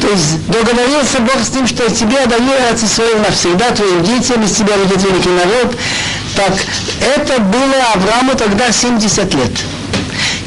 то 0.00 0.08
есть 0.08 0.46
договорился 0.48 1.20
Бог 1.20 1.42
с 1.42 1.50
ним, 1.54 1.66
что 1.66 1.90
тебе 1.90 2.26
даю 2.26 2.52
Израиль 2.74 3.18
навсегда, 3.18 3.70
твоим 3.70 4.02
детям, 4.02 4.42
из 4.42 4.52
тебя 4.52 4.76
будет 4.76 5.02
великий 5.02 5.30
народ. 5.30 5.74
Так 6.36 6.52
это 7.00 7.40
было 7.40 7.74
Аврааму 7.94 8.34
тогда 8.34 8.70
70 8.70 9.34
лет. 9.34 9.52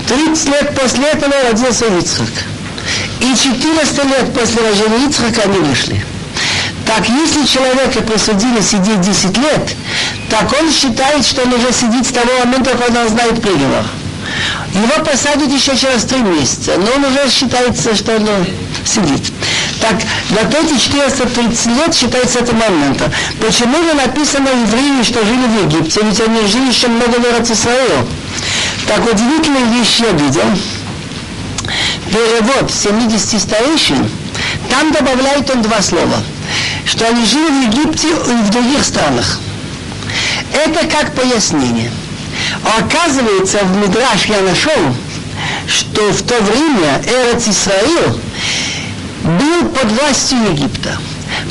30 0.08 0.48
лет 0.50 0.80
после 0.80 1.06
этого 1.06 1.34
родился 1.44 1.86
Ицхак. 1.86 2.30
И 3.20 3.36
400 3.36 4.04
лет 4.04 4.34
после 4.34 4.62
рождения 4.62 5.08
Ицхака 5.10 5.42
они 5.46 5.58
вышли. 5.60 6.06
Так 6.86 7.08
если 7.10 7.46
человека 7.46 8.02
присудили 8.02 8.62
сидеть 8.62 9.02
10 9.02 9.38
лет, 9.38 9.76
так 10.30 10.52
он 10.60 10.72
считает, 10.72 11.26
что 11.26 11.42
он 11.42 11.54
уже 11.54 11.74
сидит 11.74 12.06
с 12.06 12.12
того 12.12 12.32
момента, 12.46 12.72
когда 12.78 13.02
он 13.02 13.10
знает 13.10 13.42
приговор. 13.42 13.86
Его 14.74 15.04
посадят 15.04 15.52
еще 15.52 15.76
через 15.76 16.04
три 16.04 16.20
месяца, 16.20 16.74
но 16.78 16.92
он 16.92 17.06
уже 17.06 17.30
считается, 17.32 17.96
что 17.96 18.16
он 18.16 18.46
сидит. 18.86 19.32
Так, 19.82 19.96
вот 20.30 20.54
эти 20.54 20.78
430 20.78 21.66
лет 21.68 21.96
считается 21.96 22.40
это 22.40 22.54
момента. 22.54 23.12
Почему 23.40 23.82
же 23.82 23.94
написано 23.94 24.50
евреи, 24.50 25.04
что 25.04 25.24
жили 25.26 25.48
в 25.48 25.66
Египте? 25.66 26.02
Ведь 26.04 26.20
они 26.22 26.46
жили 26.48 26.68
еще 26.68 26.88
много 26.88 27.18
лет 27.18 27.48
в 27.48 27.52
Израиле. 27.52 28.06
Так 28.88 29.06
удивительная 29.06 29.66
вещь 29.74 30.00
я 30.00 30.12
видел. 30.12 30.44
Перевод 32.08 32.72
70 32.72 33.42
старейшин, 33.42 34.10
там 34.70 34.92
добавляет 34.92 35.50
он 35.50 35.62
два 35.62 35.82
слова. 35.82 36.18
Что 36.86 37.08
они 37.08 37.24
жили 37.24 37.48
в 37.50 37.74
Египте 37.74 38.08
и 38.10 38.44
в 38.44 38.50
других 38.50 38.84
странах. 38.84 39.40
Это 40.52 40.88
как 40.88 41.14
пояснение. 41.14 41.92
Оказывается, 42.78 43.60
в 43.60 43.78
Мидраш 43.78 44.26
я 44.26 44.42
нашел, 44.42 44.96
что 45.68 46.02
в 46.12 46.22
то 46.24 46.36
время 46.42 47.02
Эрец 47.06 47.48
Исраил 47.48 48.20
был 49.38 49.70
под 49.70 49.92
властью 49.92 50.38
Египта. 50.52 50.98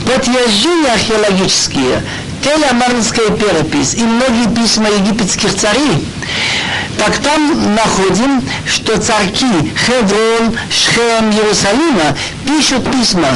Подтверждения 0.05 0.93
археологические, 0.93 2.03
телеамарнская 2.43 3.31
перепись 3.31 3.95
и 3.95 4.03
многие 4.03 4.53
письма 4.55 4.89
египетских 4.89 5.55
царей, 5.55 6.07
так 6.97 7.16
там 7.18 7.74
находим, 7.74 8.43
что 8.66 9.01
царки 9.01 9.47
Хеврон, 9.87 10.57
Шхем, 10.70 11.31
Иерусалима 11.31 12.16
пишут 12.47 12.91
письма 12.91 13.29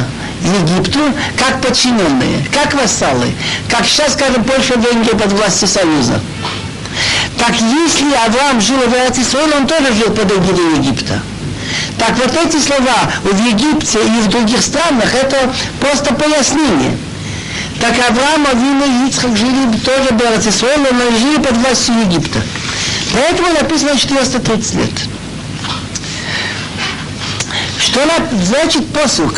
Египту 0.42 1.00
как 1.38 1.60
подчиненные, 1.60 2.44
как 2.52 2.74
вассалы, 2.74 3.32
как 3.70 3.86
сейчас, 3.86 4.14
скажем, 4.14 4.42
Польша, 4.44 4.74
Венгрия 4.74 5.14
под 5.16 5.32
властью 5.32 5.68
Союза. 5.68 6.20
Так 7.38 7.54
если 7.54 8.12
Авраам 8.26 8.60
жил 8.60 8.78
в 8.78 8.88
Израиле, 8.88 9.56
он 9.56 9.66
тоже 9.66 9.92
жил 9.94 10.10
под 10.10 10.30
эгидой 10.32 10.78
Египта. 10.78 11.20
Так 11.98 12.16
вот 12.18 12.34
эти 12.36 12.58
слова 12.58 13.10
в 13.22 13.46
Египте 13.46 13.98
и 14.04 14.20
в 14.22 14.28
других 14.28 14.62
странах, 14.62 15.14
это 15.14 15.52
просто 15.80 16.14
пояснение. 16.14 16.96
Так 17.80 17.94
Авраам, 18.08 18.46
Авина 18.46 18.84
и 18.84 19.08
Ицхак 19.08 19.36
жили 19.36 19.76
тоже 19.84 20.10
в 20.10 20.48
Израиле, 20.48 20.88
но 20.92 21.18
жили 21.18 21.36
под 21.38 21.56
властью 21.56 21.94
Египта. 22.00 22.40
Поэтому 23.12 23.48
написано 23.52 23.98
430 23.98 24.74
лет. 24.74 24.90
Что 27.78 28.00
значит 28.44 28.86
посук? 28.88 29.34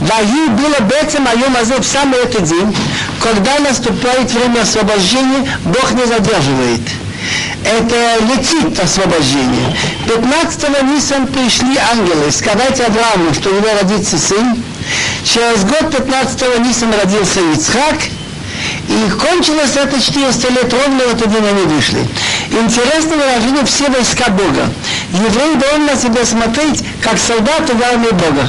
Ваги 0.00 0.48
было 0.48 0.80
бецем 0.80 1.26
айом 1.28 1.54
в 1.54 1.84
самый 1.84 2.18
этот 2.20 2.44
день, 2.44 2.74
когда 3.22 3.58
наступает 3.58 4.32
время 4.32 4.62
освобождения, 4.62 5.46
Бог 5.64 5.92
не 5.92 6.06
задерживает. 6.06 6.80
Это 7.64 8.24
летит 8.24 8.78
освобождение. 8.78 9.76
15 10.06 10.82
Нисан 10.82 11.26
пришли 11.26 11.76
ангелы 11.92 12.30
сказать 12.30 12.80
Аврааму, 12.80 13.34
что 13.34 13.50
у 13.50 13.54
него 13.54 13.68
родится 13.80 14.18
сын. 14.18 14.62
Через 15.24 15.64
год 15.64 15.96
15 15.96 16.58
Нисан 16.60 16.92
родился 16.92 17.40
Ицхак, 17.52 17.96
и 18.88 19.10
кончилось 19.10 19.76
это 19.76 20.00
400 20.00 20.48
лет 20.50 20.72
ровно 20.72 21.04
в 21.04 21.14
этот 21.14 21.30
день 21.30 21.46
они 21.46 21.62
вышли. 21.62 22.06
Интересно 22.50 23.16
выражение 23.16 23.64
все 23.64 23.88
войска 23.88 24.30
Бога. 24.30 24.68
Еврей 25.12 25.56
должен 25.56 25.86
на 25.86 25.96
себя 25.96 26.24
смотреть, 26.24 26.82
как 27.02 27.18
солдат 27.18 27.68
в 27.68 27.82
армии 27.82 28.10
Бога. 28.10 28.48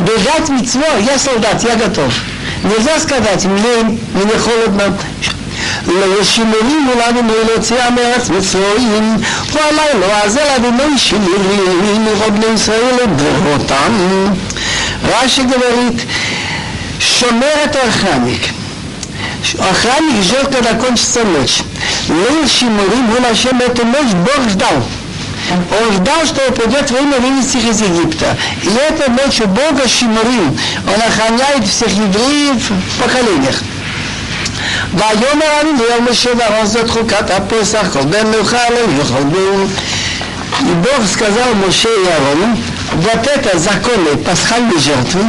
Бежать 0.00 0.48
митцво, 0.48 0.84
я 1.06 1.18
солдат, 1.18 1.62
я 1.62 1.76
готов. 1.76 2.12
Нельзя 2.64 2.98
сказать, 2.98 3.44
мне, 3.44 3.98
мне 4.14 4.38
холодно, 4.38 4.96
לשימורים 5.87 6.89
ולנו 6.89 7.21
להוציאה 7.47 7.89
מארץ 7.89 8.29
מצרים, 8.29 9.17
ועלי 9.51 9.99
לא 9.99 10.05
עזר 10.23 10.55
אבינו 10.55 10.97
שימורים 10.97 12.07
ובני 12.27 12.45
ישראל 12.55 12.95
לדורותם. 13.03 13.93
רש"י 15.03 15.43
говорит, 15.43 16.01
шомер 16.99 17.57
это 17.65 17.79
охранник. 17.87 18.41
Охранник 19.59 20.23
ждет, 20.23 20.53
когда 20.53 20.73
кончится 20.73 21.23
ночь. 21.23 21.59
Лил 22.09 22.47
Шимурим, 22.47 23.15
он 23.17 23.25
Ашем 23.25 23.59
эту 23.61 23.85
ночь 23.85 24.13
Бог 24.25 24.49
ждал. 24.49 24.83
Он 25.49 25.93
ждал, 25.93 26.25
что 26.25 26.51
придет 26.51 26.91
время 26.91 27.19
вывести 27.19 27.57
их 27.57 27.69
из 27.69 27.81
Египта. 27.81 28.37
И 28.63 28.67
это 28.67 29.09
ночь 29.11 29.39
у 29.39 29.47
Бога 29.47 29.87
Шимурим. 29.87 30.57
Он 30.85 31.01
охраняет 31.01 31.65
всех 31.67 31.89
евреев 31.89 32.69
в 32.69 33.01
поколениях. 33.01 33.61
ויאמר 34.93 35.45
אני 35.61 35.69
ליום 35.79 36.07
משה 36.11 36.29
ואהרון 36.37 36.65
זאת 36.65 36.89
חוקת 36.89 37.29
הפסח, 37.29 37.87
כל 37.93 38.01
בן 38.01 38.27
מלוכה 38.27 38.69
לא 38.69 38.99
יאכל 38.99 39.23
בו. 39.23 39.67
И 40.59 40.73
Бог 40.81 41.05
сказал 41.05 41.53
Моше 41.53 41.87
и 41.87 42.07
Аарону, 42.07 42.57
вот 42.93 43.27
это 43.27 43.59
законы 43.59 44.17
пасхальной 44.25 44.79
жертвы, 44.79 45.21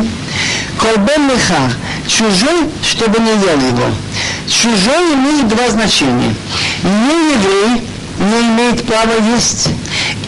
колбен 0.78 1.26
меха, 1.26 1.70
чужой, 2.06 2.70
чтобы 2.82 3.18
не 3.18 3.32
ел 3.32 3.60
его. 3.60 3.90
Чужой 4.48 5.14
имеет 5.14 5.48
два 5.48 5.68
значения. 5.68 6.34
Не 6.82 7.34
еврей 7.34 7.82
не 8.18 8.40
имеет 8.48 8.86
права 8.86 9.14
есть, 9.34 9.68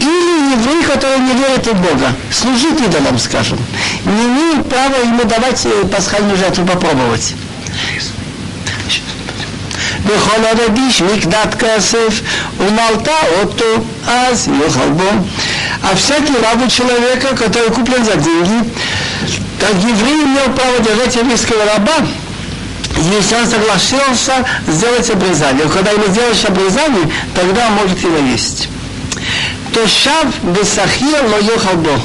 или 0.00 0.52
еврей, 0.52 0.84
который 0.84 1.18
не 1.18 1.32
верит 1.32 1.66
в 1.66 1.74
Бога, 1.74 2.14
служит 2.30 2.80
идолам, 2.80 3.18
скажем, 3.18 3.58
не 4.04 4.24
имеет 4.26 4.68
права 4.68 4.96
ему 5.02 5.24
давать 5.24 5.66
пасхальную 5.90 6.36
жертву 6.36 6.66
попробовать. 6.66 7.34
בכל 10.04 10.44
הרגיש 10.44 11.02
מקדת 11.02 11.54
כסף 11.58 12.20
ומלתה 12.58 13.18
אותו, 13.42 13.64
אז 14.06 14.48
יאכל 14.48 14.90
бо. 14.90 15.24
А 15.82 15.96
всякий 15.96 16.34
раб 16.36 16.62
у 16.62 16.68
человека, 16.68 17.34
который 17.34 17.70
куплен 17.70 18.04
за 18.04 18.16
деньги, 18.16 18.70
так 19.58 19.74
еврей 19.76 20.24
имел 20.24 20.52
право 20.54 20.78
держать 20.80 21.16
еврейского 21.16 21.64
раба, 21.64 22.06
если 22.96 23.34
он 23.34 23.46
согласился 23.46 24.44
сделать 24.68 25.10
обрезание. 25.10 25.66
Когда 25.68 25.92
ему 25.92 26.06
сделаешь 26.08 26.44
обрезание, 26.44 27.10
тогда 27.34 27.68
он 27.68 27.72
может 27.74 27.98
его 28.02 28.18
есть. 28.18 28.68
Тошав 29.72 30.26
бесахир 30.42 31.24
ло 31.24 31.38
йохал 31.40 31.76
бо. 31.76 32.00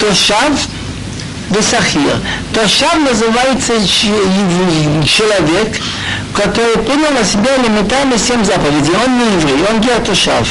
Тошав 0.00 0.52
бесахир. 1.51 2.17
Тошав 2.53 2.95
называется 2.95 3.73
человек, 5.05 5.77
который 6.33 6.77
принял 6.77 7.11
на 7.11 7.23
себя 7.23 7.55
элементарно 7.57 8.17
семь 8.17 8.43
заповедей. 8.43 8.93
Он 9.05 9.17
не 9.17 9.25
еврей, 9.25 9.65
он 9.69 9.81
геотушав. 9.81 10.47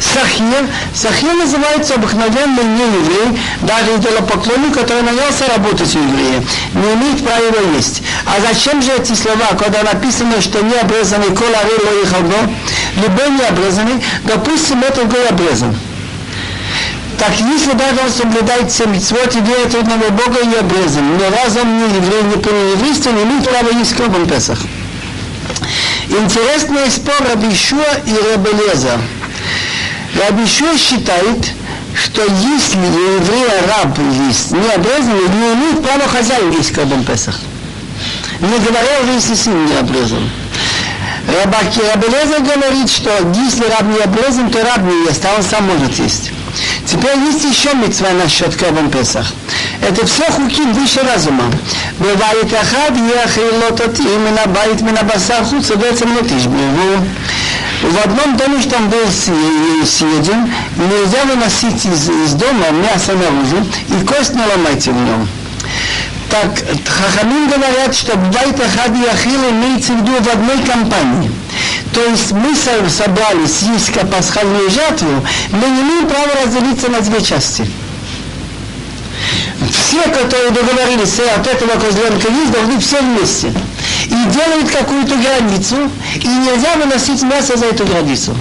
Сахир, 0.00 0.66
Сахир 0.94 1.32
называется 1.34 1.94
обыкновенный 1.94 2.64
не 2.64 2.84
еврей, 2.84 3.40
даже 3.62 3.96
идолопоклонник, 3.96 4.74
который 4.74 5.02
нанялся 5.02 5.46
работать 5.46 5.94
у 5.94 5.98
еврея, 5.98 6.42
не 6.74 6.94
имеет 6.94 7.24
права 7.24 7.76
есть. 7.76 8.02
А 8.26 8.40
зачем 8.40 8.82
же 8.82 8.92
эти 8.92 9.14
слова, 9.14 9.46
когда 9.58 9.82
написано, 9.82 10.40
что 10.40 10.60
не 10.60 10.74
обрезанный 10.74 11.34
кола 11.34 11.62
ло 11.62 12.02
их 12.02 12.12
любой 12.96 13.30
не 13.30 13.42
обрезанный, 13.42 14.02
допустим, 14.24 14.82
этот 14.82 15.08
гой 15.08 15.26
обрезан. 15.28 15.74
Так 17.22 17.38
если 17.38 17.72
даже 17.74 18.00
он 18.04 18.10
соблюдает 18.10 18.72
все 18.72 18.84
митцвот 18.84 19.32
верит 19.32 19.72
одного 19.76 20.10
Бога 20.10 20.40
и 20.40 20.56
обрезан, 20.58 21.18
но 21.18 21.30
раз 21.30 21.56
он 21.56 21.78
не 21.78 21.84
еврей, 21.84 22.22
не 22.24 22.72
еврейство, 22.72 23.10
не 23.12 23.22
имеет 23.22 23.48
права 23.48 23.70
есть 23.70 23.94
кровом 23.94 24.26
Песах. 24.26 24.58
Интересный 26.08 26.90
спор 26.90 27.14
Рабишуа 27.30 28.00
и 28.06 28.12
Рабелеза. 28.12 28.98
Рабишуа 30.20 30.76
считает, 30.76 31.46
что 31.94 32.22
если 32.22 32.78
еврей 32.78 33.46
раб 33.68 33.96
есть 34.28 34.50
не 34.50 34.72
обрезанный, 34.72 35.28
не 35.28 35.54
имеет 35.54 35.80
права 35.80 36.08
хозяин 36.08 36.50
есть 36.50 36.72
Корбан 36.72 37.04
Песах. 37.04 37.38
Не 38.40 38.58
говоря 38.58 39.00
уже, 39.04 39.12
если 39.12 39.34
сын 39.36 39.64
не 39.66 39.76
обрезан. 39.76 40.28
Рабаки 41.28 41.82
Рабелеза 41.88 42.40
говорит, 42.40 42.90
что 42.90 43.10
если 43.36 43.62
раб 43.70 43.84
не 43.84 44.00
обрезан, 44.00 44.50
то 44.50 44.60
раб 44.64 44.80
не 44.80 45.04
ест, 45.06 45.24
а 45.24 45.36
он 45.36 45.44
сам 45.44 45.68
может 45.68 45.96
есть. 46.00 46.32
Теперь 46.86 47.18
есть 47.18 47.44
еще 47.44 47.74
мецва 47.74 48.10
насчет 48.10 48.54
Корбан 48.56 48.90
Песах. 48.90 49.26
Это 49.80 50.06
все 50.06 50.24
хуки, 50.24 50.62
выше 50.72 51.00
разума. 51.02 51.44
Бывает 51.98 52.52
ахад, 52.52 52.96
яхилотот, 52.96 53.98
именно 53.98 54.46
байт 54.46 54.80
минабасар 54.82 55.44
худ, 55.44 55.64
садается 55.64 56.06
млотиш. 56.06 56.42
В 57.82 58.04
одном 58.04 58.36
доме, 58.36 58.60
что 58.60 58.70
там 58.70 58.90
был 58.90 59.06
съеден, 59.10 60.52
нельзя 60.76 61.24
выносить 61.24 61.84
из, 61.84 62.08
из 62.08 62.34
дома 62.34 62.70
мясо 62.70 63.12
наружу, 63.12 63.66
и 63.88 64.06
кость 64.06 64.34
не 64.34 64.42
ломайте 64.44 64.92
в 64.92 64.96
нем. 64.96 65.28
Так, 66.30 66.50
хахамин 66.86 67.48
говорят, 67.48 67.94
что 67.94 68.16
байт 68.16 68.60
ахад 68.60 68.96
яхил 68.96 69.50
имеется 69.50 69.92
в 69.92 69.96
виду 69.96 70.12
в 70.12 70.28
одной 70.28 70.58
компании– 70.58 71.30
то 71.92 72.04
есть 72.04 72.32
мы 72.32 72.54
собрались 72.54 73.62
есть 73.62 73.92
пасхальную 74.10 74.70
жатву, 74.70 75.26
мы 75.50 75.68
не 75.68 75.82
имеем 75.82 76.08
права 76.08 76.30
разделиться 76.44 76.88
на 76.90 77.00
две 77.00 77.20
части 77.20 77.66
все, 79.70 80.02
которые 80.02 80.50
договорились 80.50 81.18
от 81.36 81.46
этого 81.46 81.78
козленка 81.78 82.28
есть, 82.28 82.50
должны 82.50 82.78
все 82.78 83.00
вместе. 83.00 83.52
И 84.06 84.30
делают 84.30 84.70
какую-то 84.70 85.14
границу, 85.16 85.90
и 86.16 86.26
нельзя 86.26 86.74
выносить 86.76 87.22
мясо 87.22 87.56
за 87.56 87.66
эту 87.66 87.84
границу. 87.86 88.36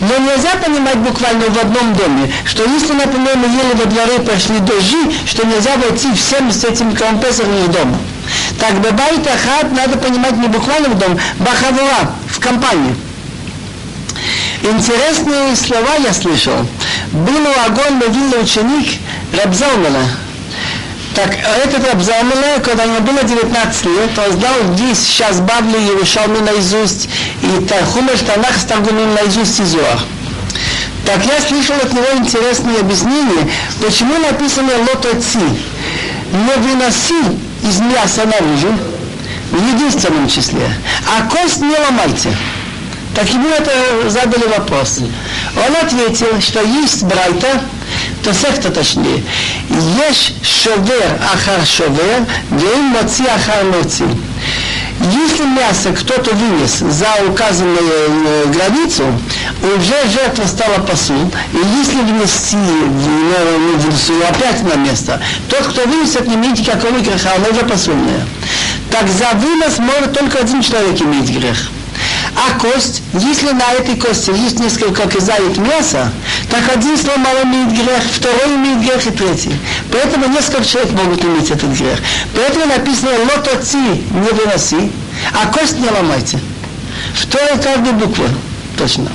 Но 0.00 0.18
нельзя 0.18 0.56
понимать 0.64 0.98
буквально 0.98 1.46
в 1.46 1.58
одном 1.58 1.94
доме, 1.94 2.32
что 2.44 2.64
если, 2.64 2.92
например, 2.92 3.36
мы 3.36 3.46
ели 3.46 3.74
во 3.74 3.86
дворе, 3.86 4.18
пошли 4.18 4.58
дожди, 4.60 5.16
что 5.26 5.46
нельзя 5.46 5.76
войти 5.76 6.12
всем 6.14 6.52
с 6.52 6.64
этим 6.64 6.94
компрессором 6.94 7.56
в 7.64 7.70
дом. 7.70 7.96
Так 8.66 8.80
бабайт 8.80 9.26
ахат 9.26 9.72
надо 9.72 9.98
понимать 9.98 10.38
не 10.38 10.48
буквально 10.48 10.88
в 10.88 10.98
дом, 10.98 11.18
бахавуа, 11.38 12.14
в 12.30 12.40
компании. 12.40 12.96
Интересные 14.62 15.54
слова 15.54 15.96
я 16.02 16.14
слышал. 16.14 16.66
Был 17.12 17.42
у 17.46 17.66
огонь 17.66 17.98
новинный 17.98 18.40
ученик 18.40 18.88
Рабзалмана, 19.34 20.08
так 21.14 21.36
этот 21.62 21.86
Рабзамила, 21.86 22.58
когда 22.64 22.84
ему 22.84 23.00
было 23.00 23.22
19 23.22 23.84
лет, 23.84 24.18
он 24.18 24.32
знал 24.32 24.54
весь 24.78 24.98
сейчас 24.98 25.40
Бавли 25.40 25.76
Иерушалми 25.80 26.38
наизусть, 26.38 27.10
и 27.42 27.66
Тархумеш 27.66 28.20
Танах 28.20 28.56
Ставгумим 28.56 29.14
наизусть 29.14 29.60
и 29.60 29.64
Зуах. 29.64 30.06
Так 31.04 31.20
я 31.26 31.38
слышал 31.46 31.76
от 31.76 31.92
него 31.92 32.06
интересное 32.14 32.80
объяснение, 32.80 33.46
почему 33.82 34.16
написано 34.20 34.72
лотоци. 34.88 35.38
Не 36.32 36.56
выноси 36.62 37.44
из 37.64 37.80
мяса 37.80 38.24
наружу, 38.26 38.72
в 39.50 39.74
единственном 39.74 40.28
числе, 40.28 40.68
а 41.06 41.28
кость 41.28 41.60
не 41.60 41.76
ломайте. 41.76 42.30
Так 43.14 43.28
ему 43.28 43.48
это 43.48 44.10
задали 44.10 44.44
вопрос. 44.46 44.98
Он 44.98 45.76
ответил, 45.76 46.40
что 46.40 46.62
есть 46.62 47.04
брайта, 47.04 47.60
то 48.24 48.34
секта 48.34 48.70
точнее, 48.70 49.22
есть 50.08 50.34
шовер 50.44 51.20
ахар 51.32 51.64
шовер, 51.64 52.26
гейм 52.50 52.86
моци 52.86 53.22
ахар 53.22 53.64
моци. 53.64 54.04
Если 55.00 55.44
мясо 55.44 55.92
кто-то 55.92 56.34
вынес 56.34 56.78
за 56.78 57.08
указанную 57.28 58.48
границу, 58.48 59.02
уже 59.60 60.10
жертва 60.10 60.46
стала 60.46 60.78
посул, 60.78 61.32
и 61.52 61.78
если 61.78 62.00
внести 62.00 62.56
внесу 62.56 64.14
опять 64.28 64.62
на 64.62 64.76
место, 64.78 65.20
тот, 65.48 65.66
кто 65.66 65.82
вынесет, 65.82 66.26
не 66.28 66.36
имеет 66.36 66.58
никакого 66.58 66.98
греха, 67.00 67.34
она 67.36 67.48
уже 67.48 67.66
посульная. 67.66 68.24
Так 68.90 69.08
за 69.08 69.36
вынос 69.36 69.78
может 69.78 70.12
только 70.16 70.38
один 70.38 70.62
человек 70.62 71.00
иметь 71.02 71.30
грех. 71.30 71.70
А 72.36 72.58
кость, 72.58 73.02
если 73.12 73.50
на 73.52 73.72
этой 73.72 73.96
кости 73.96 74.30
есть 74.30 74.58
несколько 74.58 75.06
кизает 75.08 75.56
мяса, 75.56 76.12
так 76.50 76.68
один 76.74 76.96
сломал 76.96 77.42
имеет 77.44 77.70
грех, 77.70 78.02
второй 78.12 78.56
имеет 78.56 78.80
грех 78.80 79.06
и 79.06 79.10
третий. 79.10 79.56
Поэтому 79.92 80.26
несколько 80.26 80.64
человек 80.64 80.92
могут 80.92 81.24
иметь 81.24 81.50
этот 81.50 81.70
грех. 81.70 81.98
Поэтому 82.34 82.66
написано 82.66 83.10
лотоци 83.24 83.76
не 83.76 84.28
выноси, 84.32 84.90
а 85.32 85.46
кость 85.46 85.78
не 85.78 85.88
ломайте. 85.88 86.40
Вторая 87.14 87.58
каждая 87.58 87.92
буква. 87.92 88.28
Точно. 88.76 89.10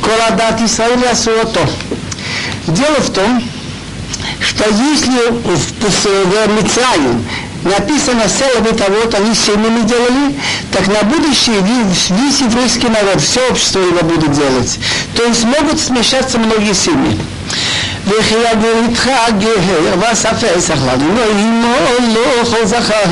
Коладат 0.00 0.60
Исраиля 0.60 1.14
Суото. 1.14 1.68
Дело 2.68 3.00
в 3.00 3.10
том, 3.10 3.42
что 4.40 4.64
если 4.68 5.30
в, 5.30 5.56
в 5.56 6.62
Мицраим 6.62 7.24
написано 7.65 8.23
село 8.27 8.73
того, 8.73 8.97
они 9.17 9.35
семьями 9.35 9.85
делали, 9.85 10.35
так 10.71 10.87
на 10.87 11.03
будущее 11.03 11.61
весь 11.61 12.41
еврейский 12.41 12.87
народ, 12.87 13.21
все 13.21 13.41
общество 13.49 13.79
его 13.79 14.03
будет 14.03 14.31
делать. 14.31 14.79
То 15.15 15.23
есть 15.23 15.43
могут 15.43 15.79
смешаться 15.79 16.37
многие 16.37 16.73
семьи. 16.73 17.19
וכי 18.07 18.35
יגור 18.35 18.81
איתך 18.89 19.09
גר 19.39 19.95
ואספס 19.99 20.71
אכלנו 20.71 21.21
עמו 21.39 21.73
לא 22.15 22.45
כל 22.49 22.65
זכר 22.65 23.11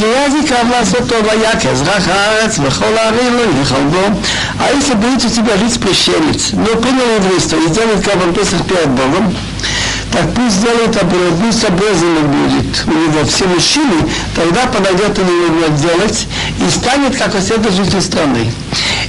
ואז 0.00 0.34
יקרב 0.34 0.66
לעשותו 0.70 1.14
ויקז 1.24 1.82
רך 1.82 2.08
הארץ 2.08 2.58
וכל 2.62 2.98
הערים 2.98 3.36
לא 3.36 3.42
ילכו 3.58 3.74
בו 3.90 4.20
А 4.58 4.72
если 4.72 4.94
будет 4.94 5.24
у 5.24 5.28
тебя 5.28 5.56
жить 5.58 5.78
пришелец, 5.80 6.52
но 6.52 6.80
принял 6.80 7.16
еврейство 7.18 7.56
и 7.56 7.68
сделает 7.68 8.02
Кабан 8.04 8.32
Песах 8.32 8.64
перед 8.64 8.88
Богом, 8.88 9.36
так 10.11 10.33
пусть 10.33 10.57
сделает 10.57 10.95
обряд, 11.01 11.33
пусть 11.41 11.69
будет 11.69 12.83
у 12.87 12.91
него 12.91 13.25
все 13.25 13.45
мужчины, 13.45 14.09
тогда 14.35 14.65
подойдет 14.67 15.17
у 15.17 15.23
него 15.23 15.67
делать 15.77 16.27
и 16.59 16.69
станет 16.69 17.17
как 17.17 17.35
осета 17.35 17.71
житель 17.71 18.01
страны. 18.01 18.51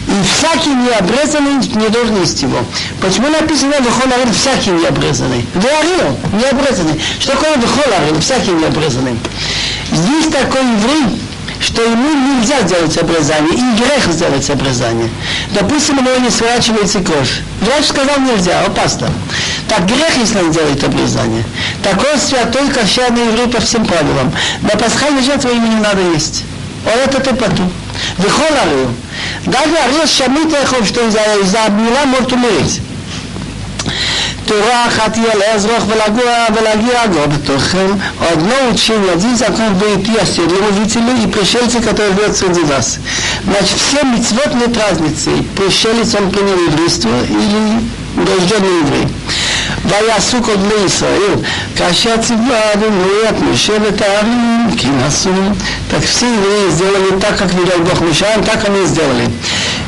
И 0.06 0.12
всякий 0.26 0.70
необрезанный 0.70 1.66
не 1.74 1.88
должен 1.88 2.20
есть 2.20 2.42
его. 2.42 2.58
Почему 3.00 3.28
написано 3.28 3.74
Вехоларин 3.80 4.32
всякий 4.32 4.70
необрезанный? 4.70 5.46
Веарил, 5.54 6.18
необрезанный. 6.32 7.00
Что 7.18 7.32
такое 7.32 7.56
Вехоларин, 7.56 8.20
всякий 8.20 8.50
необрезанный? 8.52 9.18
Есть 9.90 10.32
такой 10.32 10.60
еврей, 10.60 11.20
что 11.60 11.82
ему 11.82 12.34
нельзя 12.34 12.62
делать 12.62 12.96
обрезание, 12.98 13.54
и 13.54 13.76
грех 13.76 14.06
сделать 14.10 14.48
обрезание. 14.50 15.08
Допустим, 15.52 15.98
у 15.98 16.02
него 16.02 16.16
не 16.16 16.30
сворачивается 16.30 17.00
кровь. 17.00 17.40
Врач 17.60 17.86
сказал 17.86 18.18
нельзя, 18.20 18.60
опасно. 18.62 19.08
Так 19.71 19.85
грех, 19.85 20.17
если 20.17 20.39
он 20.39 20.51
делает 20.51 20.83
обрезание. 20.83 21.43
Такой 21.83 22.17
святой 22.17 22.69
кошерный 22.69 23.27
еврей 23.27 23.47
по 23.47 23.59
всем 23.59 23.85
правилам. 23.85 24.33
На 24.61 24.77
пасхальной 24.77 25.23
жертве 25.23 25.51
ему 25.55 25.67
не 25.67 25.81
надо 25.81 26.01
есть. 26.13 26.43
Он 26.85 26.99
это 26.99 27.19
ты 27.19 27.33
поту. 27.33 27.63
Выхол 28.17 28.45
арил. 28.45 28.89
Даже 29.45 29.75
арил 29.77 30.07
шамит 30.07 30.53
эхов, 30.53 30.87
что 30.87 31.01
из-за 31.07 31.65
обмила 31.65 32.05
может 32.05 32.31
умереть. 32.31 32.81
תורה 34.47 34.87
אחת 34.87 35.13
תהיה 35.13 35.35
לאזרוח 35.35 35.83
ולגוע 35.87 36.45
ולהגיע 36.55 37.07
גו 37.07 37.27
בתוכם, 37.27 37.87
עוד 38.19 38.41
לא 38.41 38.71
учили 38.71 39.09
один 39.13 39.35
закон 39.35 39.73
будет 39.73 40.07
и 40.07 40.17
оседлому 40.17 40.69
и 41.23 41.27
пришельцы, 41.27 41.79
которые 41.79 42.13
живут 42.13 42.37
среди 42.37 42.61
вас. 42.61 42.99
Значит, 43.43 43.77
все 43.77 44.03
митцвот 44.03 44.53
нет 44.55 44.77
разницы, 44.77 45.31
пришелец 45.57 46.15
он 46.15 46.31
принял 46.31 46.57
еврейство 46.69 47.09
или 47.29 47.61
рожденный 48.29 48.79
еврей. 48.83 49.07
ויעשו 49.85 50.41
קודמי 50.41 50.73
ישראל, 50.85 51.33
כאשר 51.75 52.17
ציווה 52.21 52.73
אדוני 52.73 53.29
את 53.29 53.35
משה 53.51 53.73
ותארים, 53.83 54.67
כי 54.77 54.87
נעשו. 54.87 55.29
Так 55.89 56.03
все 56.03 56.25
евреи 56.25 56.69
сделали 56.71 57.19
так, 57.19 57.37
как 57.37 57.53
велел 57.53 57.79
Бог 57.79 58.01
Мишаем, 58.01 58.43
так 58.43 58.67
они 58.67 58.85
сделали. 58.85 59.29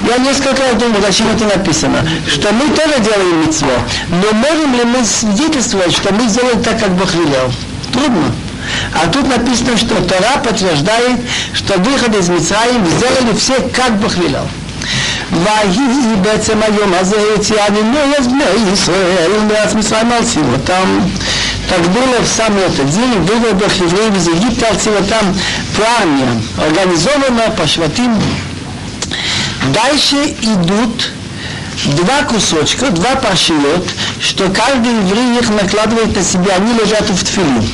Я 0.08 0.18
несколько 0.18 0.62
раз 0.62 0.76
думал, 0.76 1.02
зачем 1.02 1.28
это 1.30 1.46
написано, 1.46 2.08
что 2.26 2.54
мы 2.54 2.70
тоже 2.70 3.00
делаем 3.02 3.42
митцво, 3.42 3.74
но 4.10 4.34
можем 4.34 4.74
ли 4.76 4.84
мы 4.86 5.04
свидетельствовать, 5.06 5.92
что 5.92 6.14
мы 6.14 6.28
сделали 6.30 6.56
так, 6.64 6.80
как 6.80 6.92
Бог 6.92 7.14
велел? 7.14 7.52
Трудно. 7.92 8.32
А 8.94 9.08
тут 9.08 9.28
написано, 9.28 9.78
что 9.78 9.96
Тора 9.96 10.38
подтверждает, 10.44 11.20
что 11.54 11.78
выход 11.80 12.16
из 12.16 12.30
Мицраим 12.30 12.86
сделали 12.86 13.36
все, 13.38 13.56
как 13.74 13.98
Бог 14.00 14.16
велел. 14.16 14.48
ויהי 15.34 16.16
בעצם 16.22 16.58
היום 16.62 16.94
הזה 16.94 17.16
יציאה 17.36 17.70
מנויס 17.70 18.28
בני 18.28 18.74
ישראל 18.74 19.32
מארץ 19.48 19.74
מצרים 19.74 20.12
על 20.12 20.24
צבאותם. 20.24 21.00
Так 21.70 21.88
было 21.90 22.20
в 22.24 22.28
сам 22.28 22.58
этот 22.58 22.90
день 22.90 23.14
выводах 23.22 23.72
евреев 23.76 24.18
из 24.18 24.28
Египта 24.28 24.70
от 24.70 25.08
там 25.08 25.38
пламя, 25.76 26.42
организовано 26.58 27.52
по 27.56 27.68
шватим. 27.68 28.20
Дальше 29.72 30.16
идут 30.42 31.12
два 31.86 32.24
кусочка, 32.24 32.90
два 32.90 33.16
паршиот, 33.18 33.88
что 34.20 34.50
каждый 34.50 34.94
еврей 34.94 35.40
их 35.40 35.50
накладывает 35.50 36.16
на 36.16 36.24
себя, 36.24 36.56
они 36.56 36.74
лежат 36.74 37.08
в 37.08 37.24
тфилин. 37.24 37.70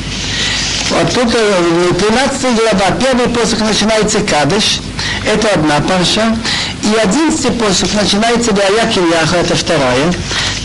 Вот 0.90 1.14
тут 1.14 1.32
13 1.32 2.42
глава, 2.56 2.92
первый 3.00 3.30
посох 3.30 3.62
начинается 3.62 4.20
кадыш, 4.20 4.82
это 5.26 5.50
одна 5.54 5.80
парша. 5.80 6.38
И 6.83 6.95
одиннадцатый 7.03 7.53
посох 7.53 7.93
начинается 7.95 8.53
Лая 8.53 8.91
Кирьяха, 8.91 9.37
это 9.37 9.55
вторая. 9.55 10.13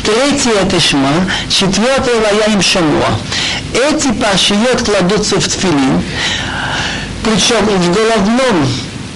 Третий 0.04 0.52
это 0.52 0.80
Шма, 0.80 1.12
четвертый 1.50 2.16
Лая 2.16 2.54
им 2.54 2.62
Шамуа. 2.62 3.20
Эти 3.74 4.12
пашиот 4.12 4.84
кладутся 4.84 5.40
в 5.40 5.48
тфилин, 5.48 6.04
причем 7.24 7.66
в 7.66 7.94
головном 7.94 8.68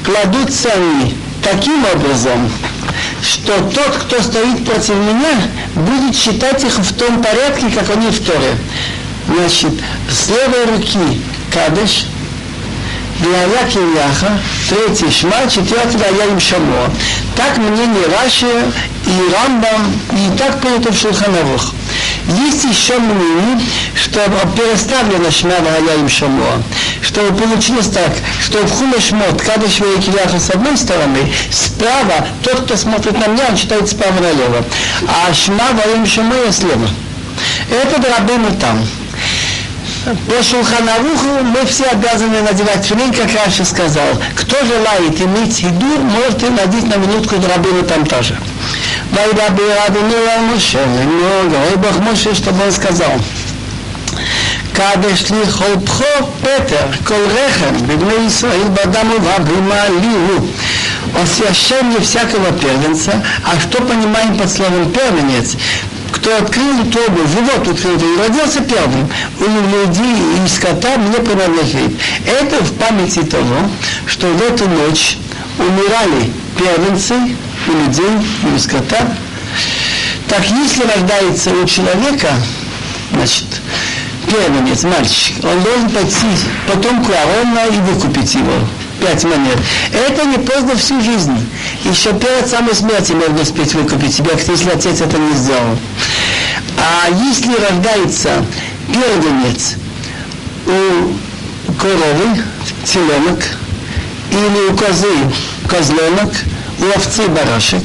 кладутся 0.04 0.70
они 0.74 1.16
таким 1.44 1.86
образом, 1.86 2.52
что 3.22 3.54
тот, 3.70 3.96
кто 4.04 4.22
стоит 4.22 4.66
против 4.66 4.96
меня, 4.96 5.38
будет 5.76 6.16
считать 6.16 6.64
их 6.64 6.78
в 6.78 6.94
том 6.96 7.22
порядке, 7.22 7.68
как 7.70 7.96
они 7.96 8.08
в 8.08 8.20
Торе. 8.26 8.58
Значит, 9.28 9.74
с 10.10 10.30
левой 10.30 10.66
руки 10.76 11.22
кадыш, 11.54 12.06
Вая 13.20 13.70
Кирьяха, 13.70 14.40
третий 14.70 15.12
Шма, 15.12 15.46
четвертый 15.50 15.98
Вая 15.98 16.30
им 16.30 16.40
Шамо. 16.40 16.90
Так 17.36 17.58
мнение 17.58 18.06
Раши 18.08 18.46
и 18.46 19.34
Рамбам, 19.34 19.94
и 20.14 20.38
так 20.38 20.62
принято 20.62 20.94
в 20.94 20.98
Шулхановых. 20.98 21.74
Есть 22.48 22.64
еще 22.64 22.98
мнение, 22.98 23.60
что 23.94 24.22
переставлено 24.56 25.30
Шма 25.32 25.56
Вая 25.60 25.98
им 25.98 26.08
Шамо. 26.08 26.64
Что 27.02 27.22
получилось 27.34 27.90
так, 27.90 28.12
что 28.42 28.60
в 28.60 28.72
Хуме 28.72 29.00
Шмот, 29.02 29.42
Кадыш 29.42 29.82
Вая 29.82 29.98
Кирьяха 29.98 30.40
с 30.40 30.50
одной 30.52 30.78
стороны, 30.78 31.20
справа, 31.52 32.26
тот, 32.42 32.62
кто 32.62 32.78
смотрит 32.78 33.20
на 33.20 33.28
меня, 33.28 33.48
он 33.50 33.58
читает 33.58 33.90
справа 33.90 34.20
налево. 34.22 34.64
А 35.08 35.34
Шма 35.34 35.74
Вая 35.74 35.96
им 35.96 36.06
Шамо 36.06 36.36
слева. 36.52 36.88
Это 37.70 38.02
Рабину 38.02 38.56
там 38.60 38.80
По 40.29 40.43
Шулханаруху 40.43 41.45
мы 41.45 41.65
все 41.67 41.85
обязаны 41.85 42.43
надевать 42.43 42.85
филин, 42.85 43.13
как 43.13 43.33
раньше 43.35 43.65
сказал. 43.65 44.09
Кто 44.35 44.57
желает 44.65 45.21
иметь 45.21 45.61
еду, 45.61 45.99
можете 45.99 46.51
надеть 46.51 46.87
на 46.87 46.97
минутку 46.97 47.37
драбину 47.37 47.83
там 47.83 48.05
тоже. 48.07 48.37
וידבר 49.13 49.87
אדוני 49.87 50.15
אל 50.15 50.57
משה 50.57 50.79
לאמור, 50.87 51.51
גאי 51.51 51.77
בך 51.77 51.99
משה, 52.13 52.35
чтобы 52.35 52.65
он 52.65 52.73
сказал, 52.73 53.21
קדש 54.73 55.31
לי 55.31 55.51
כל 55.59 55.75
בכור 55.77 56.31
פטר, 56.43 56.87
כל 57.05 57.15
רחם, 57.15 57.87
בבני 57.87 58.27
ישראל, 58.27 58.69
באדם 58.75 59.07
ובהמה 59.11 59.89
לי 59.89 60.07
הוא. 60.07 60.49
Освящение 61.23 62.01
всякого 62.01 62.51
первенца. 62.53 63.13
А 63.45 63.61
что 63.61 63.83
понимаем 63.85 64.37
под 64.37 64.51
словом 64.51 64.91
первенец? 64.93 65.57
Кто 66.20 66.36
открыл 66.38 66.82
утробу, 66.82 67.22
живот 67.28 67.68
открыл, 67.68 67.96
и 67.96 68.18
родился 68.20 68.62
первым, 68.62 69.10
у 69.40 69.44
людей 69.44 70.16
и 70.44 70.48
скота 70.48 70.98
мне 70.98 71.18
принадлежит. 71.18 71.92
Это 72.26 72.64
в 72.64 72.74
памяти 72.74 73.22
того, 73.24 73.70
что 74.06 74.28
в 74.28 74.42
эту 74.42 74.68
ночь 74.70 75.18
умирали 75.58 76.32
первенцы 76.58 77.16
у 77.68 77.72
людей 77.72 78.28
и 78.44 78.56
у 78.56 78.60
скота. 78.60 79.16
Так 80.28 80.46
если 80.46 80.84
рождается 80.84 81.52
у 81.52 81.66
человека, 81.66 82.30
значит, 83.14 83.48
первенец, 84.28 84.84
мальчик, 84.84 85.36
он 85.44 85.62
должен 85.64 85.90
пойти 85.90 86.28
потомку 86.68 87.12
Аарона 87.12 87.74
и 87.74 87.80
выкупить 87.92 88.36
его 88.36 88.54
пять 89.00 89.24
монет. 89.24 89.58
Это 89.94 90.26
не 90.26 90.38
поздно 90.38 90.76
всю 90.76 91.02
жизнь. 91.02 91.34
Еще 91.86 92.14
перед 92.14 92.48
самой 92.48 92.76
смертью 92.76 93.18
можно 93.18 93.42
успеть 93.42 93.74
выкупить 93.74 94.14
себя, 94.14 94.32
если 94.34 94.70
отец 94.70 95.02
это 95.02 95.18
не 95.18 95.34
сделал. 95.36 95.78
А 96.82 97.10
если 97.10 97.54
рождается 97.56 98.46
первенец 98.88 99.76
у 100.66 101.74
коровы, 101.80 102.42
теленок, 102.86 103.44
или 104.32 104.72
у 104.72 104.78
козы 104.78 105.08
козленок, 105.68 106.34
у 106.80 106.86
овцы 106.98 107.28
барашек, 107.28 107.84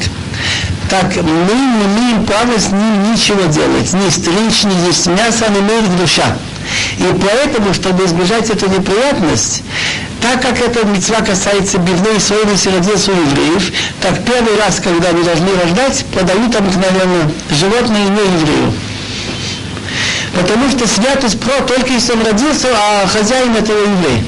так 0.88 1.16
мы 1.16 1.22
не 1.22 1.84
имеем 1.84 2.24
права 2.24 2.58
с 2.58 2.70
ним 2.70 3.12
ничего 3.12 3.42
делать, 3.50 3.92
ни 3.92 4.08
стричь, 4.10 4.64
ни 4.64 4.86
есть 4.86 5.06
мясо, 5.06 5.46
он 5.48 5.58
имеет 5.60 5.96
душа. 5.96 6.36
И 6.98 7.04
поэтому, 7.20 7.74
чтобы 7.74 8.04
избежать 8.04 8.48
эту 8.50 8.68
неприятность, 8.68 9.62
так 10.22 10.40
как 10.40 10.60
эта 10.60 10.86
мецва 10.86 11.20
касается 11.20 11.78
соли, 12.18 12.50
если 12.52 12.70
родился 12.70 13.10
у 13.10 13.14
евреев, 13.14 13.72
так 14.00 14.24
первый 14.24 14.56
раз, 14.58 14.80
когда 14.80 15.08
они 15.08 15.22
должны 15.22 15.48
рождать, 15.62 16.04
продают 16.14 16.54
обыкновенно 16.54 17.30
животное 17.50 18.08
не 18.08 18.20
еврею. 18.20 18.72
Потому 20.34 20.70
что 20.70 20.86
святость 20.86 21.40
про 21.40 21.62
только 21.62 21.92
если 21.92 22.12
он 22.12 22.24
родился, 22.24 22.68
а 22.72 23.06
хозяин 23.06 23.54
этого 23.54 23.78
еврей. 23.78 24.24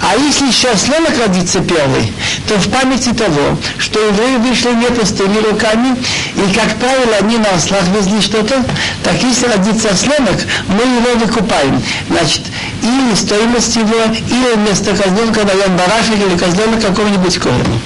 А 0.00 0.16
если 0.16 0.46
еще 0.46 0.70
осленок 0.70 1.12
родится 1.18 1.60
первый, 1.60 2.12
то 2.48 2.54
в 2.54 2.70
памяти 2.70 3.12
того, 3.12 3.58
что 3.78 4.00
евреи 4.00 4.36
вышли 4.38 4.72
не 4.72 4.86
пустыми 4.86 5.38
руками, 5.38 5.96
и, 6.34 6.54
как 6.54 6.76
правило, 6.76 7.16
они 7.20 7.36
на 7.36 7.50
ослах 7.50 7.82
везли 7.94 8.22
что-то, 8.22 8.64
так 9.04 9.22
если 9.22 9.46
родится 9.46 9.90
осленок, 9.90 10.40
мы 10.68 10.82
его 10.82 11.18
выкупаем. 11.18 11.82
Значит, 12.08 12.42
или 12.82 13.14
стоимость 13.14 13.76
его, 13.76 14.04
или 14.28 14.54
вместо 14.56 14.96
козленка 14.96 15.44
даем 15.44 15.76
барашек 15.76 16.16
или 16.16 16.38
козленок 16.38 16.80
какого-нибудь 16.80 17.38
корня. 17.38 17.80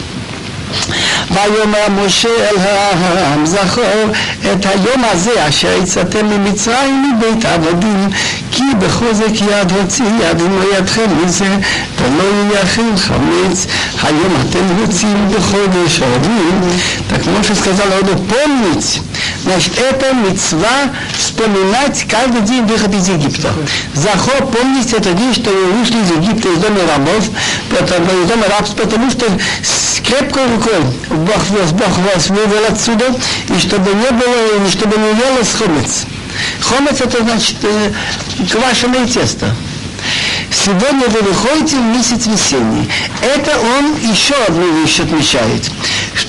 ויאמר 1.31 2.06
משה 2.06 2.30
אל 2.30 2.57
העם 2.57 3.45
זכור 3.45 3.84
את 4.53 4.65
היום 4.65 5.03
הזה 5.11 5.47
אשר 5.49 5.77
יצאתם 5.84 6.26
ממצרים 6.26 7.14
מבית 7.18 7.45
עבדים 7.45 8.10
כי 8.51 8.64
בחוזק 8.80 9.41
יד 9.41 9.72
הוציא 9.72 10.06
יד 10.06 10.41
עמו 10.41 10.60
ידכם 10.77 11.26
מזה 11.26 11.56
ולא 11.97 12.53
יאכל 12.53 12.97
חמץ 12.97 13.68
היום 14.03 14.34
אתם 14.49 14.81
יוצאים 14.81 15.30
בחודש 15.35 16.01
ערבים 16.01 16.61
так 17.10 17.26
Моше 17.26 17.56
сказал 17.56 17.88
народу 17.88 18.18
помнить 18.30 19.01
Значит, 19.43 19.77
это 19.77 20.14
мецва 20.14 20.91
вспоминать 21.18 22.06
каждый 22.10 22.41
день 22.41 22.65
выход 22.65 22.93
из 22.93 23.07
Египта. 23.07 23.53
Захор 23.93 24.47
помнить 24.47 24.93
это 24.93 25.14
день, 25.14 25.34
что 25.34 25.49
вы 25.49 25.65
вышли 25.73 25.97
из 26.01 26.11
Египта 26.11 26.49
из 26.49 26.57
дома 26.57 26.81
рабов, 26.88 27.30
из 27.72 28.30
дома 28.30 28.47
рабства, 28.49 28.84
потому 28.84 29.10
что 29.10 29.26
с 29.64 30.01
крепкой 30.01 30.43
рукой 30.47 30.76
Бог 31.16 31.51
вас, 31.51 31.73
Бог 31.73 31.99
вас 31.99 32.28
вывел 32.28 32.65
отсюда, 32.69 33.07
и 33.49 33.59
чтобы 33.59 33.91
не 33.95 34.11
было, 34.11 34.66
и 34.66 34.70
чтобы 34.70 34.97
не 34.97 35.15
велось 35.15 35.53
хомец. 35.53 36.05
Хомец 36.61 37.01
это 37.01 37.23
значит 37.23 37.57
э, 37.62 37.93
квашеное 38.51 39.07
тесто. 39.07 39.55
Сегодня 40.51 41.09
вы 41.09 41.20
выходите 41.20 41.77
в 41.77 41.82
месяц 41.82 42.27
весенний. 42.27 42.89
Это 43.23 43.53
он 43.59 43.97
еще 44.11 44.35
одну 44.47 44.82
вещь 44.82 45.01
отмечает 45.01 45.70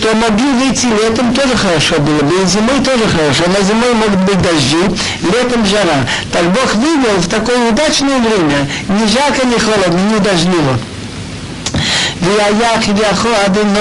что 0.06 0.14
могли 0.16 0.45
выйти 0.45 0.88
летом 0.88 1.34
тоже 1.34 1.56
хорошо 1.56 1.95
было 1.99 2.20
бы, 2.20 2.44
и 2.44 2.45
зимой 2.45 2.80
тоже 2.84 3.07
хорошо. 3.07 3.44
На 3.48 3.64
зимой 3.66 3.94
могут 3.94 4.20
быть 4.22 4.41
дожди, 4.41 4.78
летом 5.22 5.66
жара. 5.66 6.06
Так 6.32 6.44
Бог 6.52 6.76
вывел 6.76 7.18
в 7.18 7.28
такое 7.28 7.72
удачное 7.72 8.20
время, 8.20 8.68
ни 8.90 9.06
жарко, 9.07 9.45
ни 9.45 9.57
холодно, 9.57 9.99
ни 10.14 10.20
дождливо. 10.20 10.80
והיה 12.24 12.82
כביכול 12.82 13.32
אדוני 13.47 13.78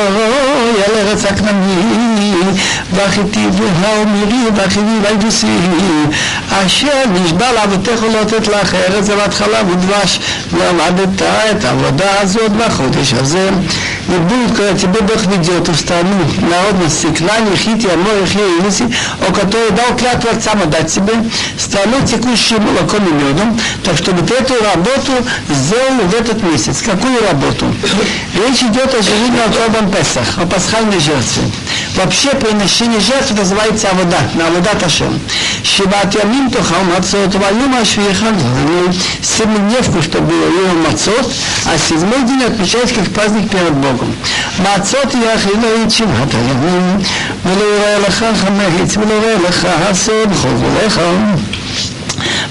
על 0.87 0.95
ארץ 0.95 1.25
הכנעני 1.25 2.33
והחיטי 2.93 3.47
והאומירי 3.81 4.49
והחיבי 4.55 4.99
והיבוסי 5.03 5.57
אשר 6.49 7.03
נשבע 7.23 7.51
לאבותיך 7.51 8.03
לא 8.03 8.21
לתת 8.21 8.47
לך 8.47 8.75
ארץ 8.75 9.05
זבת 9.05 9.33
חלב 9.33 9.69
ודבש 9.69 10.19
ועמדת 10.51 11.21
את 11.51 11.65
העבודה 11.65 12.19
הזאת 12.21 12.51
בחודש 12.51 13.13
הזה 13.13 13.49
не 14.08 14.18
будет, 14.18 14.56
когда 14.56 14.74
тебе 14.74 15.00
Бог 15.00 15.24
ведет 15.26 15.68
в 15.68 15.76
страну 15.76 16.16
народности, 16.40 17.06
клане, 17.06 17.56
хити, 17.56 17.86
аморы, 17.86 18.26
хириси, 18.26 18.84
о 19.26 19.32
которой 19.32 19.70
дал 19.70 19.96
клятву 19.96 20.30
отцам 20.30 20.62
отдать 20.62 20.92
тебе, 20.92 21.14
страну, 21.58 21.96
текущую 22.06 22.60
молоком 22.60 23.06
и 23.06 23.12
медом, 23.12 23.58
так 23.82 23.96
чтобы 23.96 24.26
ты 24.26 24.34
эту 24.34 24.54
работу 24.62 25.12
сделал 25.50 26.08
в 26.08 26.14
этот 26.14 26.42
месяц. 26.42 26.82
Какую 26.82 27.20
работу? 27.22 27.66
Речь 28.34 28.62
идет 28.62 28.94
о 28.94 29.02
живении 29.02 29.40
Алкобам 29.46 29.90
Песах, 29.90 30.38
о 30.38 30.46
пасхальной 30.46 31.00
жертве. 31.00 31.42
Вообще 31.96 32.30
приношение 32.30 32.98
жертв 32.98 33.32
называется 33.32 33.88
Авадат, 33.90 34.34
на 34.34 34.48
Авадат 34.48 34.82
Ашем. 34.82 35.20
Шибат 35.62 36.12
Ямим 36.14 36.50
Тухал 36.50 36.82
Мацот, 36.84 37.34
Ваюма 37.34 37.84
Швихагану. 37.84 38.92
Семь 39.22 39.56
дневку, 39.68 40.02
что 40.02 40.20
было 40.20 40.44
его 40.44 40.74
Мацот, 40.88 41.32
а 41.66 41.78
седьмой 41.78 42.24
день 42.24 42.42
отмечается 42.42 42.96
как 42.96 43.08
праздник 43.12 43.48
перед 43.48 43.72
Богом. 43.74 44.14
Мацот 44.58 45.14
Яхина 45.14 45.86
и 45.86 45.90
Чимат 45.90 46.34
Аямим, 46.34 47.04
Велура 47.44 47.98
Элаха 47.98 48.34
Хамехит, 48.42 48.96
Велура 48.96 49.34
Элаха 49.34 49.86
Хасод, 49.88 50.28
Хозулеха 50.28 51.63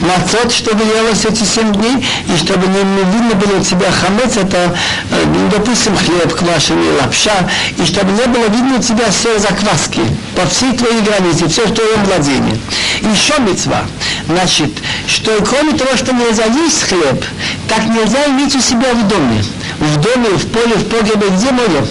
на 0.04 0.20
тот, 0.30 0.52
чтобы 0.52 0.84
елось 0.84 1.26
эти 1.26 1.44
семь 1.44 1.72
дней, 1.74 2.06
и 2.28 2.38
чтобы 2.38 2.68
не, 2.68 2.80
видно 3.12 3.36
было 3.36 3.60
у 3.60 3.64
тебя 3.64 3.88
хамец, 3.90 4.36
это, 4.36 4.76
э, 5.10 5.26
ну, 5.26 5.50
допустим, 5.50 5.96
хлеб 5.96 6.34
квашеный, 6.34 7.00
лапша, 7.02 7.50
и 7.78 7.86
чтобы 7.86 8.12
не 8.12 8.26
было 8.28 8.48
видно 8.48 8.78
у 8.78 8.82
тебя 8.82 9.10
все 9.12 9.40
закваски 9.40 10.02
по 10.36 10.46
всей 10.48 10.74
твоей 10.74 11.02
границе, 11.02 11.48
все 11.48 11.66
в 11.66 11.74
твоем 11.74 12.04
владении. 12.04 12.60
Еще 13.02 13.40
мецва. 13.40 13.84
Значит, 14.28 14.72
что 15.08 15.32
кроме 15.44 15.74
того, 15.74 15.96
что 15.96 16.14
нельзя 16.14 16.46
есть 16.46 16.84
хлеб, 16.84 17.24
так 17.70 17.86
нельзя 17.86 18.28
иметь 18.28 18.56
у 18.56 18.60
себя 18.60 18.94
в 18.94 19.08
доме. 19.08 19.44
В 19.80 19.98
доме, 20.02 20.30
в 20.38 20.48
поле, 20.48 20.76
в 20.76 20.88
погребе, 20.90 21.30
где 21.30 21.52
можно. 21.52 21.88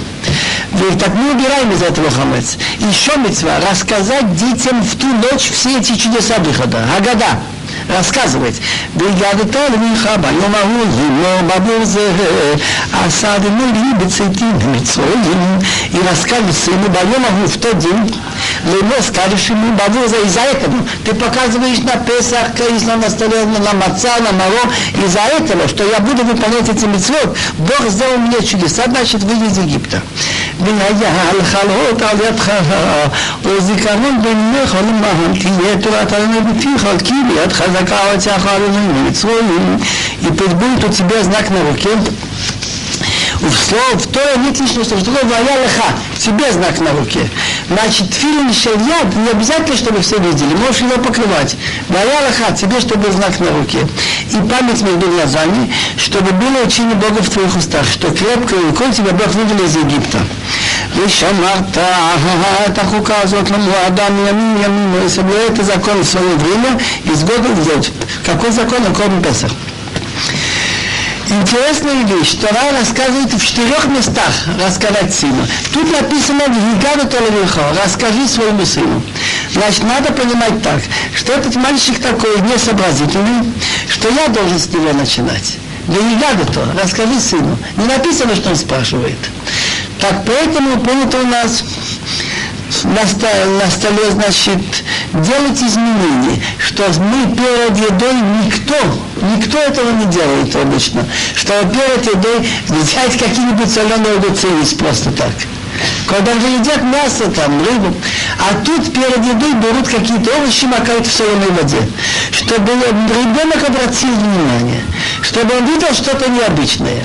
И 0.73 0.99
так 0.99 1.15
мы 1.15 1.33
убираем 1.33 1.71
из 1.73 1.83
этого 1.83 2.11
хамец. 2.11 2.57
Еще 2.79 3.17
мецва 3.17 3.59
рассказать 3.71 4.35
детям 4.37 4.83
в 4.83 4.97
ту 4.97 5.07
ночь 5.07 5.51
все 5.51 5.79
эти 5.79 5.97
чудеса 5.97 6.39
выхода. 6.39 6.79
Агада 6.97 7.39
рассказывает. 7.89 8.55
хаба, 9.97 10.29
а 10.29 10.33
и 15.93 16.09
расскажет 16.09 16.57
сыну 16.57 16.89
Байомагу 16.89 17.47
в 17.47 17.59
тот 17.59 17.79
день, 17.79 18.15
Лемо 18.65 19.03
скажешь 19.03 19.51
ему 19.51 19.77
Бавуза 19.77 20.17
из-за 20.27 20.41
этого. 20.41 20.73
Ну, 20.73 20.87
ты 21.05 21.15
показываешь 21.15 21.79
на 21.79 21.97
Песах, 21.97 22.55
конечно, 22.57 22.97
на 22.97 23.11
столе, 23.11 23.45
на 23.45 23.73
Маца, 23.75 24.17
на 24.21 24.33
Маро, 24.33 25.05
из-за 25.05 25.21
этого, 25.21 25.63
ну, 25.63 25.69
что 25.69 25.85
я 25.85 26.01
буду 26.01 26.25
выполнять 26.25 26.69
эти 26.69 26.85
митцвот. 26.85 27.37
Бог 27.59 27.89
сделал 27.89 28.19
мне 28.19 28.45
чудеса, 28.45 28.85
значит, 28.87 29.23
выйди 29.23 29.45
из 29.45 29.59
Египта. 29.59 30.01
והיה 30.62 31.34
לחלות 31.40 32.02
על 32.02 32.18
ידך 32.28 32.52
וזיכרון 33.44 34.22
בינך 34.22 34.76
ולמען 34.76 35.40
תהיה 35.40 35.78
תורת 35.82 36.14
הלמד 36.14 36.58
בפיך 36.58 36.88
כי 37.04 37.14
ביד 37.28 37.54
חזקה 37.54 38.12
הוצאך 38.12 38.46
עלינו 38.48 38.94
ממצרים 38.94 39.78
и 40.24 40.32
пусть 40.32 40.54
будет 40.54 40.84
у 40.84 40.90
тебя 40.90 41.24
знак 41.24 41.50
на 41.50 41.62
руке 41.70 41.90
в 43.40 43.56
слово, 43.56 43.98
в 43.98 44.08
Торе 44.08 44.38
нет 44.38 44.60
лишнего 44.60 44.84
слова, 44.84 45.02
что 45.02 45.12
такое 45.12 45.30
вая 45.30 45.64
леха, 45.64 45.84
тебе 46.18 46.52
знак 46.52 46.80
на 46.80 46.92
руке. 46.92 47.30
Значит, 47.70 48.14
филин 48.14 48.54
шельяд 48.54 49.16
не 49.16 49.30
обязательно, 49.30 49.78
чтобы 49.78 50.02
все 50.02 50.18
видели, 50.20 50.56
можешь 50.56 50.82
его 50.82 50.98
покрывать. 51.02 51.56
Вая 51.90 52.28
леха, 52.28 52.54
тебе, 52.54 52.80
чтобы 52.80 53.12
знак 53.12 53.40
на 53.40 53.52
руке. 53.52 53.80
И 54.32 54.38
память 54.50 54.82
между 54.82 55.10
глазами, 55.10 55.72
чтобы 55.98 56.32
было 56.32 56.66
учение 56.66 56.96
Бога 56.96 57.22
в 57.22 57.30
твоих 57.30 57.56
устах, 57.56 57.86
что 57.88 58.12
крепкой 58.12 58.60
рукой 58.60 58.92
тебя 58.92 59.12
Бог 59.12 59.28
вывел 59.34 59.66
из 59.66 59.76
Египта. 59.76 60.20
ושמרת 61.06 61.78
את 62.68 62.78
החוקה 62.78 63.22
הזאת 63.24 63.52
למועדה 63.52 64.10
מימים 64.10 64.58
ימים, 64.64 64.96
וסבלו 65.06 65.48
את 65.48 65.60
הזקון 65.60 66.02
в 66.02 66.06
свое 66.06 66.36
время, 66.36 66.78
из 67.06 67.24
года 67.24 67.50
в 67.50 67.68
год. 67.68 67.90
Какой 68.26 68.52
закон? 68.52 68.80
Акорн 68.88 69.22
Песах. 69.22 69.52
Интересная 71.29 72.05
вещь. 72.05 72.35
Тора 72.35 72.73
рассказывает 72.79 73.33
в 73.33 73.45
четырех 73.45 73.87
местах 73.87 74.33
рассказать 74.63 75.15
сыну. 75.15 75.47
Тут 75.73 75.91
написано 75.91 76.43
«Вигаду 76.49 77.09
Толевихо»– 77.09 77.61
«Расскажи 77.85 78.27
своему 78.27 78.67
сыну». 78.67 79.03
Значит, 79.53 79.85
надо 79.85 80.13
понимать 80.13 80.63
так, 80.63 80.81
что 81.15 81.33
этот 81.33 81.55
мальчик 81.57 81.99
такой 82.01 82.41
несообразительный, 82.41 83.53
что 83.89 84.09
я 84.09 84.29
должен 84.29 84.59
с 84.59 84.69
него 84.69 84.93
начинать. 84.93 85.57
«Вигаду 85.87 86.53
то»– 86.53 86.67
«Расскажи 86.83 87.21
сыну». 87.21 87.57
Не 87.77 87.87
написано, 87.87 88.35
что 88.35 88.51
он 88.51 88.57
спрашивает. 88.57 89.19
Так 90.01 90.25
поэтому 90.27 90.81
принято 90.81 91.19
у 91.19 91.27
нас 91.27 91.63
на 92.85 93.07
столе, 93.07 93.45
на 93.63 93.71
столе, 93.71 94.11
значит, 94.11 94.61
делать 95.13 95.63
изменения, 95.63 96.43
что 96.59 96.85
мы 97.01 97.35
перед 97.35 97.77
едой 97.77 98.15
никто, 98.45 98.77
никто 99.37 99.59
этого 99.59 99.91
не 99.93 100.07
делает 100.07 100.55
обычно, 100.57 101.07
что 101.35 101.53
перед 101.65 102.07
едой 102.07 102.49
взять 102.69 103.19
какие-нибудь 103.19 103.71
соленые 103.71 104.17
огурцы 104.17 104.47
есть 104.61 104.79
просто 104.79 105.11
так. 105.13 105.33
Когда 106.07 106.35
же 106.35 106.47
едят 106.47 106.83
мясо, 106.83 107.31
там, 107.31 107.59
рыбу, 107.65 107.95
а 108.39 108.55
тут 108.65 108.93
перед 108.93 109.25
едой 109.25 109.55
берут 109.55 109.89
какие-то 109.89 110.31
овощи, 110.37 110.67
макают 110.67 111.07
в 111.07 111.13
соленой 111.13 111.51
воде, 111.51 111.89
чтобы 112.31 112.73
ребенок 112.73 113.69
обратил 113.69 114.11
внимание, 114.15 114.83
чтобы 115.23 115.55
он 115.57 115.67
видел 115.67 115.95
что-то 115.95 116.29
необычное 116.31 117.03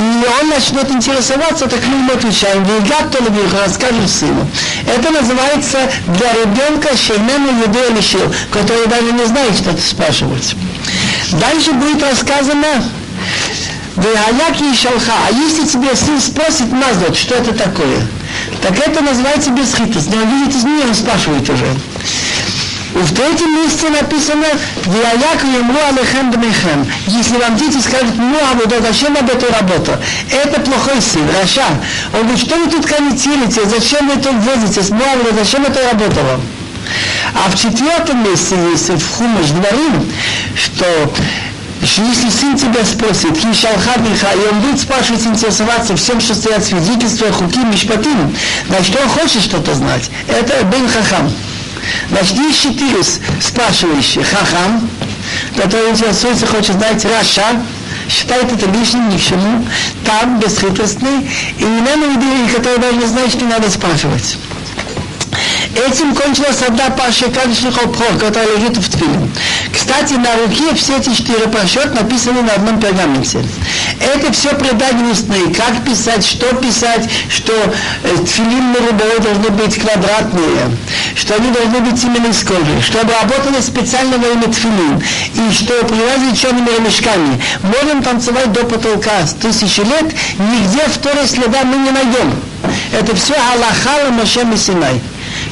и 0.00 0.24
он 0.40 0.48
начнет 0.48 0.90
интересоваться, 0.90 1.66
так 1.66 1.80
мы 1.86 1.96
ему 1.96 2.12
отвечаем, 2.14 2.64
Вигат 2.64 3.14
расскажем 3.62 4.08
сыну. 4.08 4.48
Это 4.86 5.10
называется 5.10 5.78
для 6.06 6.32
ребенка 6.32 6.96
шеймену 6.96 7.60
еду 7.60 7.94
лишил, 7.94 8.34
который 8.50 8.86
даже 8.86 9.12
не 9.12 9.26
знает, 9.26 9.54
что 9.56 9.70
это 9.70 9.82
спрашивать. 9.82 10.56
Дальше 11.32 11.72
будет 11.72 12.02
рассказано, 12.02 12.82
Ваяки 13.96 14.72
и 14.72 14.74
шалха. 14.74 15.12
А 15.28 15.32
если 15.32 15.66
тебе 15.66 15.94
сын 15.94 16.18
спросит 16.18 16.72
Маздот, 16.72 17.14
что 17.16 17.34
это 17.34 17.52
такое, 17.52 18.06
так 18.62 18.78
это 18.78 19.02
называется 19.02 19.50
бесхитость. 19.50 20.08
Но 20.10 20.22
видите, 20.22 20.58
из 20.58 20.64
нее 20.64 20.86
он 20.86 20.94
спрашивает 20.94 21.48
уже. 21.50 21.66
В 22.94 23.14
третьем 23.14 23.54
месте 23.54 23.88
написано 23.88 24.46
«Вияяк 24.84 25.44
ему 25.44 25.78
алехем 25.88 26.32
дмехем». 26.32 26.86
Если 27.06 27.36
вам 27.36 27.56
дети 27.56 27.78
скажут 27.78 28.16
«Ну, 28.16 28.36
а 28.36 28.54
вот 28.54 28.74
зачем 28.82 29.16
об 29.16 29.30
эту 29.30 29.46
работу?» 29.52 29.92
Это 30.28 30.60
плохой 30.60 31.00
сын, 31.00 31.22
Раша. 31.40 31.66
Он 32.12 32.22
говорит, 32.22 32.40
что 32.40 32.56
вы 32.56 32.68
тут 32.68 32.86
комментируете, 32.86 33.64
зачем 33.66 34.08
вы 34.08 34.16
тут 34.16 34.34
возитесь, 34.42 34.90
ну, 34.90 35.02
а 35.02 35.34
зачем 35.34 35.64
это 35.64 35.80
работа 35.88 36.20
вам? 36.22 36.40
А 37.34 37.50
в 37.50 37.56
четвертом 37.56 38.24
месте 38.24 38.56
есть 38.72 38.88
в 38.88 39.16
Хумаш 39.16 39.52
говорим, 39.52 40.10
что 40.56 41.12
что 41.82 42.02
если 42.02 42.28
сын 42.28 42.58
тебя 42.58 42.84
спросит, 42.84 43.38
Хишалхадиха, 43.38 44.28
и 44.34 44.52
он 44.52 44.60
будет 44.60 44.80
спрашивать, 44.80 45.24
интересоваться 45.26 45.96
всем, 45.96 46.20
что 46.20 46.34
стоят 46.34 46.62
свидетельства, 46.62 47.32
хуки, 47.32 47.58
мишпатим, 47.60 48.36
значит, 48.68 48.94
он 49.00 49.08
хочет 49.08 49.42
что-то 49.42 49.74
знать. 49.74 50.10
Это 50.28 50.62
Бен 50.64 50.86
Хахам. 50.88 51.32
Есть 52.10 52.62
четыре 52.62 53.02
спрашивающие. 53.40 54.24
Хахам, 54.24 54.88
который 55.56 55.90
интересуется, 55.90 56.46
хочет 56.46 56.76
знать 56.76 57.04
Раша, 57.04 57.62
считает 58.08 58.52
это 58.52 58.66
лишним 58.70 59.08
ни 59.08 59.16
к 59.16 59.20
чему, 59.20 59.64
там 60.04 60.38
бесхитростный, 60.38 61.28
и 61.58 61.64
не 61.64 61.80
надо 61.80 62.06
людей, 62.06 62.48
которые 62.54 62.78
даже 62.78 63.06
знают, 63.06 63.32
что 63.32 63.44
надо 63.44 63.70
спрашивать. 63.70 64.36
Этим 65.74 66.14
кончилась 66.14 66.62
одна 66.66 66.90
паша 66.90 67.30
Кадишных 67.30 67.78
Алпхор, 67.78 68.18
которая 68.18 68.56
лежит 68.56 68.76
в 68.76 68.90
Твиле. 68.90 69.30
Кстати, 69.72 70.14
на 70.14 70.34
руке 70.36 70.74
все 70.74 70.96
эти 70.98 71.14
четыре 71.14 71.46
парашют 71.46 71.94
написаны 71.94 72.42
на 72.42 72.54
одном 72.54 72.80
пергаменте. 72.80 73.44
Это 74.00 74.32
все 74.32 74.50
предания 74.54 75.12
устные. 75.12 75.54
Как 75.54 75.84
писать, 75.84 76.26
что 76.26 76.54
писать, 76.56 77.08
что 77.28 77.52
э, 77.52 78.16
тфилин 78.24 78.72
на 78.72 78.78
рубовой 78.78 79.20
должны 79.20 79.50
быть 79.50 79.78
квадратные, 79.78 80.76
что 81.14 81.36
они 81.36 81.50
должны 81.52 81.80
быть 81.80 82.02
именно 82.02 82.26
из 82.26 82.42
кожи, 82.42 82.82
что 82.82 83.00
обработаны 83.00 83.62
специально 83.62 84.18
во 84.18 84.28
имя 84.28 84.48
тфилин, 84.48 85.02
и 85.34 85.52
что 85.52 85.84
привязаны 85.84 86.36
черными 86.36 86.68
ремешками. 86.76 87.40
Можем 87.62 88.02
танцевать 88.02 88.52
до 88.52 88.64
потолка 88.64 89.24
с 89.24 89.34
тысячи 89.34 89.80
лет, 89.80 90.12
нигде 90.38 90.82
второй 90.92 91.28
следа 91.28 91.62
мы 91.62 91.76
не 91.76 91.90
найдем. 91.90 92.34
Это 92.92 93.14
все 93.14 93.34
Аллаха 93.34 94.10
Моше 94.10 94.44
Синай 94.56 95.00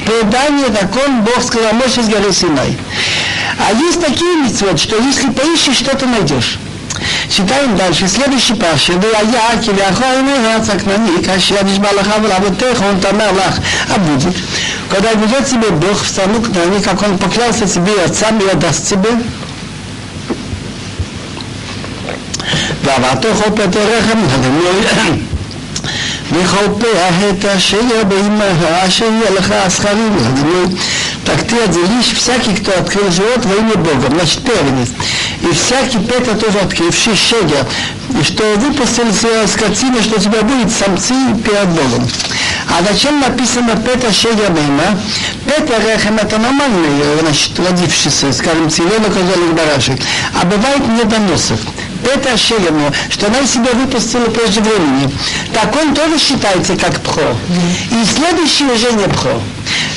предание 0.05 0.67
закон 0.67 1.21
Бог 1.21 1.43
сказал 1.43 1.73
Моше 1.73 2.03
с 2.03 2.07
горы 2.07 2.31
Синай. 2.31 2.77
А 3.59 3.73
есть 3.73 4.01
такие 4.01 4.35
митцвот, 4.37 4.79
что 4.79 4.97
если 4.97 5.29
поищешь, 5.29 5.77
что-то 5.77 6.05
найдешь. 6.05 6.59
Читаем 7.29 7.75
дальше. 7.75 8.07
Следующий 8.07 8.53
паша. 8.53 8.93
והיה 9.01 9.61
כי 9.61 9.71
לאחר 9.71 10.05
ארץ 10.45 10.69
הכנעני, 10.69 11.23
כאשר 11.25 11.63
נשבע 11.63 11.93
לך 11.93 12.07
ולאבותיך, 12.23 12.81
он 12.81 12.99
תאמר 12.99 13.31
לך, 13.31 13.59
а 13.89 13.99
будет. 13.99 14.35
Когда 14.89 15.13
ведет 15.13 15.47
тебе 15.47 15.69
Бог 15.69 16.03
в 16.03 16.07
страну 16.07 16.41
Кнани, 16.41 16.81
как 16.83 17.01
он 17.01 17.17
поклялся 17.17 17.65
тебе 17.65 17.93
и 17.93 18.05
отцам, 18.05 18.39
и 18.39 18.47
отдаст 18.47 18.87
тебе, 18.87 19.09
ועברתך 22.83 23.41
פטריך 23.55 24.05
מן 26.31 26.37
הגמור 26.39 26.43
וחופיה 26.43 27.29
את 27.29 27.45
אשר 27.45 27.77
באמרה 28.07 28.87
אשר 28.87 29.05
יהיה 29.05 29.31
לך 29.39 29.51
השכרים 29.51 30.17
והגמול. 30.17 30.77
Так 31.25 31.47
ты 31.47 31.57
отделишь 31.57 32.11
всякий, 32.17 32.53
кто 32.53 32.71
открыл 32.77 33.09
живот 33.09 33.45
во 33.45 33.55
имя 33.55 33.75
Бога, 33.75 34.07
значит 34.09 34.41
первенец. 34.41 34.89
И 35.41 35.53
всякий 35.53 35.99
Петр 35.99 36.35
тоже 36.35 36.59
открывший 36.59 37.15
шегер, 37.15 37.65
и 38.19 38.23
что 38.23 38.43
выпустил 38.57 39.05
скотины, 39.47 40.01
что 40.03 40.17
у 40.17 40.19
тебя 40.19 40.41
будет 40.41 40.69
самцы 40.71 41.13
перед 41.45 41.69
Богом. 41.69 42.05
А 42.69 42.83
зачем 42.83 43.21
написано 43.21 43.77
Петр 43.77 44.11
шегер 44.13 44.51
мема? 44.51 44.99
Петр 45.45 45.81
рехем 45.87 46.17
это 46.17 46.37
нормальный, 46.37 47.19
значит, 47.21 47.57
родившийся, 47.57 48.33
скажем, 48.33 48.69
цивилок, 48.69 49.13
козелик, 49.13 49.53
барашек. 49.53 49.99
А 50.41 50.45
бывает 50.45 50.85
недоносок 50.87 51.59
это 52.04 52.32
Ашелему, 52.32 52.92
что 53.10 53.26
она 53.26 53.46
себя 53.46 53.72
выпустила 53.72 54.26
прежде 54.26 54.60
времени, 54.60 55.10
так 55.52 55.74
он 55.76 55.94
тоже 55.94 56.18
считается 56.18 56.76
как 56.76 57.00
Пхо. 57.00 57.36
И 57.90 58.04
следующее 58.04 58.72
уже 58.72 58.92
не 58.92 59.04
Пхо. 59.08 59.40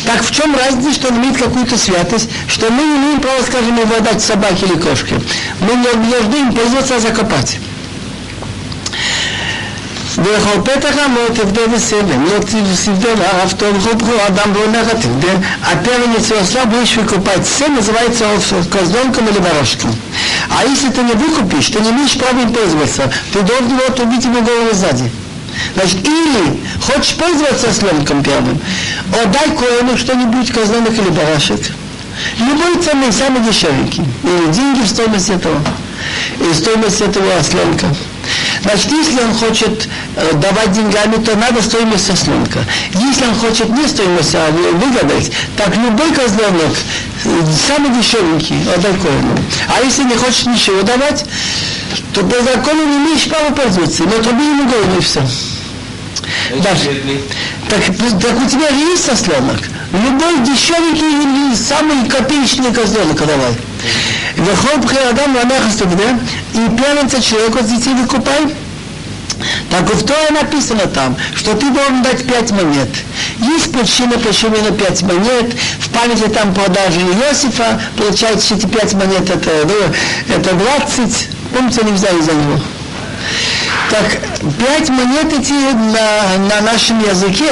Так 0.06 0.23
в 0.23 0.32
чем 0.32 0.56
разница, 0.56 0.94
что 0.94 1.07
он 1.10 1.18
имеет 1.18 1.38
какую-то 1.38 1.78
святость, 1.78 2.30
что 2.48 2.69
мы 2.69 2.84
не 2.84 2.98
имеем 2.98 3.19
права, 3.19 3.41
скажем, 3.44 3.78
его 3.78 3.95
отдать 3.95 4.22
собаке 4.22 4.65
или 4.65 4.76
кошке. 4.76 5.19
Мы 5.61 5.76
не 5.76 6.11
должны 6.11 6.36
им 6.36 6.53
пользоваться, 6.53 6.95
а 6.95 6.99
закопать. 6.99 7.60
וכל 10.20 10.60
פתח 10.64 10.94
אמות 11.06 11.35
תבדה 11.35 11.60
וסלם, 11.73 12.24
לא 12.24 12.39
תבדה 12.39 13.09
לאף 13.14 13.52
טוב 13.52 13.78
חובכו 13.81 14.12
אדם 14.27 14.52
ואומר 14.55 14.85
תבדה, 14.85 15.32
а 15.62 15.77
первенец 15.85 16.32
осла 16.32 16.64
будешь 16.64 16.97
выкупать. 16.97 17.47
Все 17.47 17.68
называется 17.68 18.24
козленком 18.70 19.28
или 19.28 19.39
барашком. 19.39 19.94
А 20.48 20.64
если 20.64 20.89
ты 20.89 21.02
не 21.02 21.12
выкупишь, 21.12 21.68
ты 21.68 21.81
не 21.81 21.90
имеешь 21.90 22.16
права 22.16 22.40
им 22.40 22.52
пользоваться, 22.52 23.12
ты 23.32 23.43
должен 23.43 23.68
его 23.68 23.86
отрубить 23.89 24.24
ему 24.24 24.40
голову 24.43 24.73
сзади. 24.73 25.10
Значит, 25.74 26.06
или 26.06 26.60
хочешь 26.81 27.14
пользоваться 27.14 27.68
осленком 27.68 28.23
первым, 28.23 28.60
отдай 29.12 29.51
коину 29.56 29.97
что-нибудь, 29.98 30.51
козленок 30.51 30.93
или 30.93 31.10
барашек. 31.10 31.60
Любой 32.39 32.82
ценой, 32.82 33.12
самый 33.12 33.40
дешевенький. 33.40 34.05
Или 34.23 34.52
деньги 34.52 34.81
в 34.81 34.89
стоимость 34.89 35.31
этого. 35.31 35.60
И 36.40 36.55
стоимость 36.55 37.01
этого 37.01 37.36
осленка. 37.36 37.86
Значит, 38.61 38.91
если 38.91 39.19
он 39.21 39.33
хочет 39.33 39.89
э, 40.15 40.33
давать 40.33 40.71
деньгами, 40.71 41.15
то 41.23 41.35
надо 41.35 41.61
стоимость 41.61 42.09
осленка. 42.09 42.59
Если 42.93 43.25
он 43.25 43.35
хочет 43.35 43.69
не 43.69 43.88
стоимость, 43.88 44.35
а 44.35 44.51
выгадать, 44.51 45.31
так 45.57 45.75
любой 45.75 46.11
козленок, 46.11 46.75
э, 47.25 47.29
самый 47.67 47.89
дешевенький, 47.97 48.57
отдай 48.73 48.93
коину. 48.93 49.35
А 49.67 49.81
если 49.83 50.03
не 50.03 50.15
хочет 50.15 50.45
ничего 50.45 50.83
давать, 50.83 51.25
то 52.13 52.21
по 52.21 52.41
закону 52.43 52.85
не 52.85 52.97
имеешь 52.97 53.27
права 53.27 53.51
пользоваться. 53.51 54.03
Но 54.03 54.21
труби 54.21 54.43
ему 54.43 54.69
голову 54.69 54.97
и 54.97 55.01
все. 55.01 55.21
Да. 56.63 56.69
Так, 57.69 57.79
так 58.21 58.41
у 58.41 58.49
тебя 58.49 58.69
же 58.69 58.79
есть 58.91 59.09
осленок. 59.09 59.59
Любой 59.91 60.39
дешевенький 60.45 61.23
или 61.23 61.55
самый 61.55 62.07
копеечный 62.07 62.71
козленок 62.73 63.17
давай. 63.17 63.53
Вехол 64.35 64.81
приадам 64.81 65.33
на 65.33 65.43
нахасту, 65.43 65.85
да? 65.85 66.19
И 66.53 66.78
первенца 66.78 67.22
человеку 67.22 67.60
с 67.60 67.68
детей 67.68 67.94
выкупай. 67.94 68.53
Так 69.69 69.90
в 69.90 70.06
Торе 70.06 70.30
написано 70.32 70.86
там, 70.88 71.15
что 71.36 71.56
ты 71.56 71.69
должен 71.72 72.03
дать 72.03 72.26
пять 72.28 72.52
монет. 72.52 72.90
Есть 73.40 73.72
причина, 73.72 74.18
почему 74.19 74.56
именно 74.56 74.72
пять 74.72 75.02
монет. 75.02 75.56
В 75.80 75.90
памяти 75.90 76.28
там 76.30 76.53
продажи 76.53 76.99
Иосифа, 76.99 77.82
получается, 77.98 78.56
эти 78.56 78.68
пять 78.68 78.94
монет 78.94 79.30
это, 79.30 79.49
ну, 79.65 80.36
это 80.36 80.53
20. 80.53 81.30
Помните, 81.56 81.82
они 81.82 81.91
взяли 81.94 82.22
за 82.22 82.34
него. 82.34 82.60
Так, 83.90 84.19
пять 84.60 84.90
монет 84.90 85.34
эти 85.34 85.53
на, 85.53 86.38
на 86.48 86.61
нашем 86.61 86.99
языке, 87.02 87.49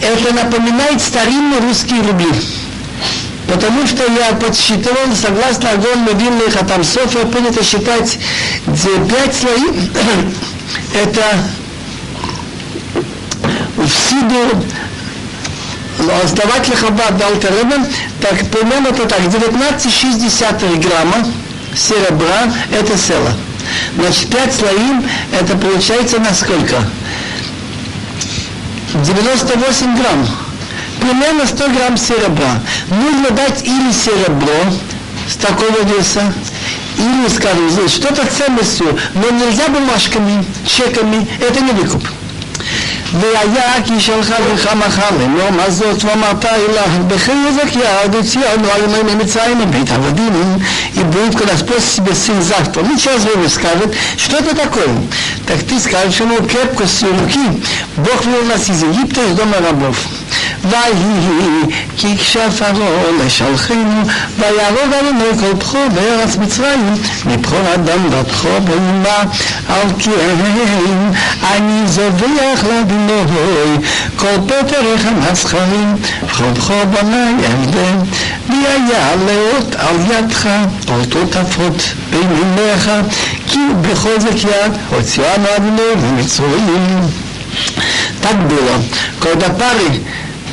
это 0.00 0.34
напоминает 0.34 1.00
старинные 1.00 1.60
русские 1.60 2.02
рубли. 2.02 2.32
Потому 3.52 3.86
что 3.86 4.02
я 4.10 4.32
подсчитывал, 4.32 5.14
согласно 5.14 5.72
огонь 5.72 5.98
мобильный 5.98 6.50
Хатам 6.50 6.82
Софа, 6.82 7.26
принято 7.26 7.62
считать 7.62 8.18
пять 8.64 9.34
слоев. 9.36 9.76
Это 10.94 11.22
в 13.76 13.88
Сиду 13.88 14.64
основатель 16.24 16.76
Хаббат 16.76 17.18
дал 17.18 17.36
Теребен, 17.36 17.84
так 18.22 18.38
примерно 18.50 18.88
это 18.88 19.06
так, 19.06 19.20
19,6 19.20 20.80
грамма 20.80 21.26
серебра, 21.76 22.52
это 22.72 22.96
села. 22.96 23.32
Значит, 23.96 24.30
5 24.30 24.54
слоим, 24.54 25.04
это 25.32 25.56
получается 25.56 26.18
на 26.18 26.34
сколько? 26.34 26.82
98 28.94 29.96
грамм 29.96 30.26
примерно 30.99 31.45
100 31.45 31.69
грамм 31.69 31.97
серебра. 31.97 32.59
Нужно 32.89 33.31
дать 33.31 33.63
или 33.63 33.91
серебро 33.91 34.73
с 35.29 35.35
такого 35.35 35.83
веса, 35.83 36.33
или, 36.97 37.27
скажем, 37.29 37.87
что-то 37.87 38.25
ценностью, 38.27 38.97
но 39.13 39.29
нельзя 39.29 39.67
бумажками, 39.67 40.43
чеками, 40.65 41.27
это 41.39 41.61
не 41.61 41.71
выкуп. 41.71 42.03
והיה 43.13 43.73
כי 43.85 43.99
שלחה 43.99 44.35
בך 44.53 44.73
מחר 44.73 45.17
לאמור 45.19 45.49
מה 45.49 45.71
זאת 45.71 46.03
ואמרת 46.03 46.45
אליו 46.45 47.07
בחזק 47.07 47.75
יד 47.75 48.15
הוציאנו 48.15 48.71
על 48.71 48.81
ימי 48.83 49.15
מצרים 49.23 49.59
מבית 49.59 49.91
עבדים 49.91 50.57
и 50.95 51.03
будет 51.03 51.35
когда 51.37 51.55
спросит 51.55 51.93
себе 51.95 52.15
сын 52.15 52.41
завтра, 52.41 52.81
ну 52.81 52.97
сейчас 52.97 53.21
время 53.21 53.47
скажет, 53.49 53.95
что 54.17 54.37
это 54.37 54.55
такое? 54.55 54.87
Так 55.45 55.59
ты 55.69 55.79
скажешь 55.79 56.19
ему 56.19 56.37
крепкостью 56.37 57.09
руки, 57.19 57.63
Бог 57.97 58.25
вывел 58.25 58.45
нас 58.45 58.67
из 58.67 58.81
Египта, 58.81 59.21
из 59.21 59.35
дома 59.35 59.57
рабов. 59.57 59.95
ויהי 60.64 61.62
כי 61.96 62.16
כשפרעה 62.16 63.24
לשלחנו 63.26 64.02
ויהרוג 64.38 64.92
עלינו 65.00 65.24
כל 65.40 65.52
בכור 65.52 65.88
בארץ 65.94 66.36
מצרים 66.36 66.94
מבכור 67.26 67.74
אדם 67.74 68.06
ובכור 68.06 68.58
באומה 68.58 69.18
על 69.68 69.88
כן 69.98 70.36
אני 71.42 71.88
זובח 71.88 72.64
לאדינוי 72.68 73.78
כל 74.16 74.36
פטריך 74.46 75.06
המסחרים 75.06 75.96
וכל 76.24 76.44
בכור 76.44 76.84
בני 76.84 77.32
אבדם 77.46 77.98
ויהיה 78.48 78.72
היה 78.86 79.16
לאות 79.16 79.74
על 79.74 79.96
ידך, 80.10 80.48
אותו 80.90 81.26
תפות 81.26 81.82
בין 82.10 82.28
עיניך, 82.36 82.90
כי 83.46 83.58
בחוזק 83.82 84.44
יד 84.44 84.72
הוציאנו 84.88 85.46
אדוני 85.56 85.82
למצרים. 86.02 87.31
Так 88.20 88.48
было. 88.48 88.82
Когда 89.20 89.48
пары 89.48 90.00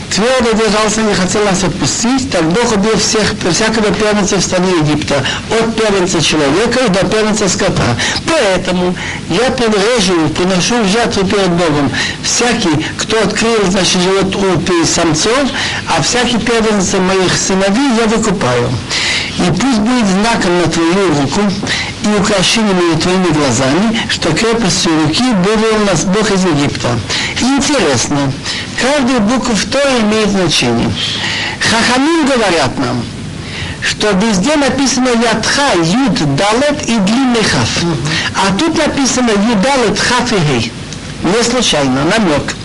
твердо 0.10 0.52
держался, 0.52 1.02
не 1.02 1.14
хотел 1.14 1.44
нас 1.46 1.64
отпустить, 1.64 2.32
так 2.32 2.44
Бог 2.44 2.72
убил 2.76 2.98
всех, 2.98 3.34
всякого 3.52 3.94
первенца 3.94 4.38
в 4.38 4.42
стране 4.42 4.72
Египта, 4.82 5.24
от 5.50 5.76
первенца 5.76 6.22
человека 6.22 6.80
и 6.86 6.90
до 6.90 7.06
первенца 7.06 7.48
скота. 7.48 7.96
Поэтому 8.26 8.96
я 9.30 9.52
подрежу, 9.52 10.30
приношу 10.30 10.82
в 10.84 10.88
жертву 10.88 11.26
перед 11.26 11.50
Богом 11.50 11.92
всякий, 12.24 12.86
кто 12.98 13.22
открыл, 13.22 13.70
значит, 13.70 14.02
живет 14.02 14.36
у 14.36 14.86
самцов, 14.86 15.50
а 15.88 16.02
всякий 16.02 16.38
первенец 16.38 16.94
моих 16.94 17.34
сыновей 17.38 17.98
я 17.98 18.08
выкупаю. 18.08 18.70
И 19.40 19.52
пусть 19.52 19.80
будет 19.80 20.06
знаком 20.06 20.58
на 20.58 20.68
твою 20.68 21.16
руку 21.22 21.42
и 22.04 22.20
украшениями 22.20 23.00
твоими 23.00 23.32
глазами, 23.32 24.00
что 24.10 24.34
крепостью 24.34 24.92
руки 25.02 25.24
вывел 25.24 25.86
нас 25.86 26.04
Бог 26.04 26.30
из 26.30 26.44
Египта. 26.44 27.00
Интересно, 27.40 28.34
каждая 28.82 29.20
буква 29.20 29.56
в 29.56 29.66
то 29.66 29.80
имеет 30.02 30.30
значение. 30.30 30.92
Хахамин 31.62 32.26
говорят 32.26 32.78
нам, 32.80 33.02
что 33.82 34.12
везде 34.12 34.58
написано 34.58 35.08
Ядха, 35.08 35.72
Юд, 35.78 36.36
Далет 36.36 36.82
и 36.84 36.98
длинный 36.98 37.44
Хаф. 37.44 37.84
А 38.36 38.58
тут 38.58 38.78
написано 38.78 39.30
Юдалет, 39.32 39.98
Хаф 39.98 40.34
и 40.34 40.40
Гей. 40.52 40.74
Не 41.24 41.44
случайно, 41.44 42.04
намек. 42.04 42.56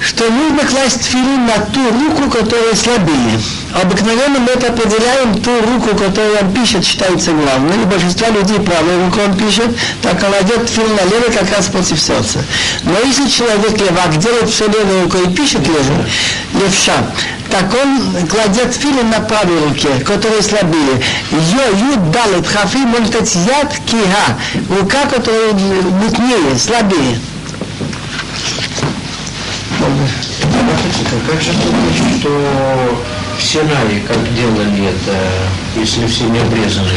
Что 0.00 0.28
нужно 0.30 0.64
класть 0.66 1.04
филин 1.04 1.46
на 1.46 1.58
ту 1.72 1.80
руку, 1.90 2.30
которая 2.30 2.74
слабее. 2.74 3.40
Обыкновенно 3.74 4.38
мы 4.38 4.52
это 4.52 4.68
определяем 4.68 5.40
ту 5.42 5.50
руку, 5.60 5.96
которую 5.96 6.38
он 6.40 6.52
пишет, 6.54 6.84
считается 6.84 7.32
главной. 7.32 7.82
И 7.82 7.86
большинство 7.86 8.28
людей 8.28 8.58
правой 8.60 9.04
рукой 9.04 9.26
он 9.26 9.36
пишет, 9.36 9.76
так 10.02 10.18
кладет 10.18 10.68
фил 10.68 10.88
налево 10.88 11.30
как 11.32 11.50
раз 11.54 11.66
против 11.66 12.00
сердца. 12.00 12.42
Но 12.84 12.98
если 13.04 13.28
человек 13.28 13.78
левак 13.78 14.16
делает 14.18 14.48
все 14.48 14.66
левой 14.68 15.04
рукой 15.04 15.24
и 15.26 15.34
пишет 15.34 15.66
левой, 15.66 16.06
левша, 16.54 16.94
так 17.50 17.72
он 17.74 18.26
кладет 18.26 18.74
филин 18.74 19.10
на 19.10 19.20
правой 19.20 19.68
руке, 19.68 19.88
которая 20.04 20.42
слабее. 20.42 21.02
Йо, 21.30 21.92
юд, 21.92 22.10
далет, 22.10 22.46
хафи, 22.46 22.78
может 22.78 23.14
быть, 23.14 23.34
яд, 23.34 23.74
киха, 23.86 24.38
рука, 24.80 25.04
которая 25.10 25.52
мутнее, 25.52 26.58
слабее. 26.58 27.20
Как 31.26 31.40
же 31.42 31.52
что 32.18 33.17
в 33.38 33.42
Синае, 33.42 34.00
как 34.06 34.18
делали 34.34 34.88
это, 34.88 35.16
если 35.76 36.06
все 36.06 36.24
не 36.24 36.40
обрезаны? 36.40 36.88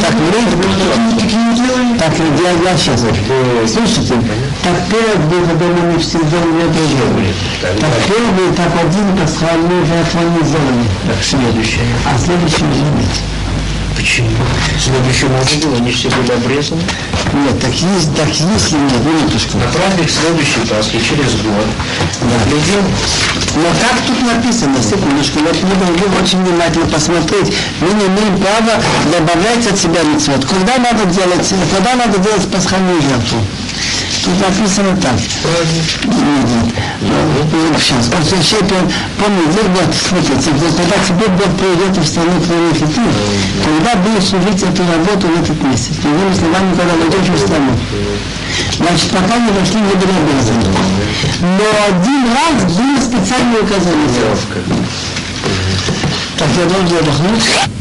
Так, 0.00 0.14
мы 0.14 0.30
так, 1.98 2.12
я, 2.18 2.70
я 2.70 2.76
сейчас, 2.76 3.00
слушайте, 3.66 4.14
так 4.62 4.76
перед 4.88 5.18
выходом 5.24 5.92
мы 5.92 5.98
все 5.98 6.18
сделали 6.18 6.62
это 6.64 6.78
Так 7.70 7.90
первый, 8.06 8.54
так 8.56 8.72
один 8.80 9.16
пасхальный 9.16 9.84
жертва 9.84 10.20
не 10.20 10.46
сделали. 10.46 10.86
Так, 11.06 11.22
следующее. 11.22 11.84
А 12.04 12.18
следующий 12.18 12.64
уже 12.64 12.84
нет. 12.96 13.35
Почему? 13.96 14.28
Следующее 14.78 15.30
можно 15.30 15.66
было, 15.66 15.76
они 15.78 15.90
все 15.90 16.10
были 16.10 16.30
обрезаны. 16.32 16.82
Нет, 17.32 17.60
так 17.60 17.72
есть, 17.72 18.14
так 18.14 18.28
если 18.28 18.76
нет, 18.76 19.04
минуточку. 19.04 19.56
На 19.56 19.66
праздник 19.68 20.10
следующей 20.10 20.60
Пасхи 20.68 21.00
через 21.00 21.34
год. 21.40 21.66
Да. 22.20 22.36
Придем. 22.44 22.84
Но 23.56 23.68
как 23.80 23.96
тут 24.06 24.20
написано, 24.22 24.76
секундочку, 24.82 25.38
вот 25.40 25.56
мы 25.62 25.74
должны 25.76 26.22
очень 26.22 26.44
внимательно 26.44 26.86
посмотреть. 26.86 27.54
Мы 27.80 27.88
не 27.94 28.06
имеем 28.06 28.38
права 28.38 28.82
добавлять 29.10 29.66
от 29.66 29.78
себя 29.78 30.02
митцвот. 30.02 30.44
Когда 30.44 30.76
надо 30.76 31.06
делать, 31.06 31.54
когда 31.74 31.94
надо 31.96 32.18
делать 32.18 32.50
пасхальную 32.50 33.00
жертву? 33.00 33.38
Тут 34.26 34.40
написано 34.40 34.96
так. 35.00 35.14
Сейчас, 37.78 38.08
вообще, 38.08 38.56
помню, 38.58 39.44
вот, 39.46 39.94
смотрите, 39.94 40.50
когда 40.50 40.96
тебе 41.06 41.26
Бог 41.28 41.50
приведет 41.56 41.96
в 41.96 42.04
страну 42.04 42.40
твоих 42.40 42.74
и 42.74 42.86
ты, 42.86 43.02
когда 43.64 43.94
будешь 44.02 44.28
служить 44.28 44.62
эту 44.64 44.82
работу 44.82 45.28
в 45.28 45.40
этот 45.40 45.62
месяц, 45.62 45.94
другими 46.02 46.34
словами, 46.34 46.74
когда 46.74 46.94
войдешь 46.94 47.28
в 47.28 47.38
страну. 47.38 47.70
Значит, 48.76 49.10
пока 49.12 49.38
не 49.38 49.52
вошли, 49.52 49.78
были 49.78 50.10
обязаны. 50.10 50.74
Но 51.42 51.66
один 51.86 52.26
раз 52.34 52.72
было 52.72 52.98
специальное 53.00 53.60
указание. 53.60 54.10
Так, 56.36 56.48
я 56.58 56.64
должен 56.68 56.98
отдохнуть. 56.98 57.75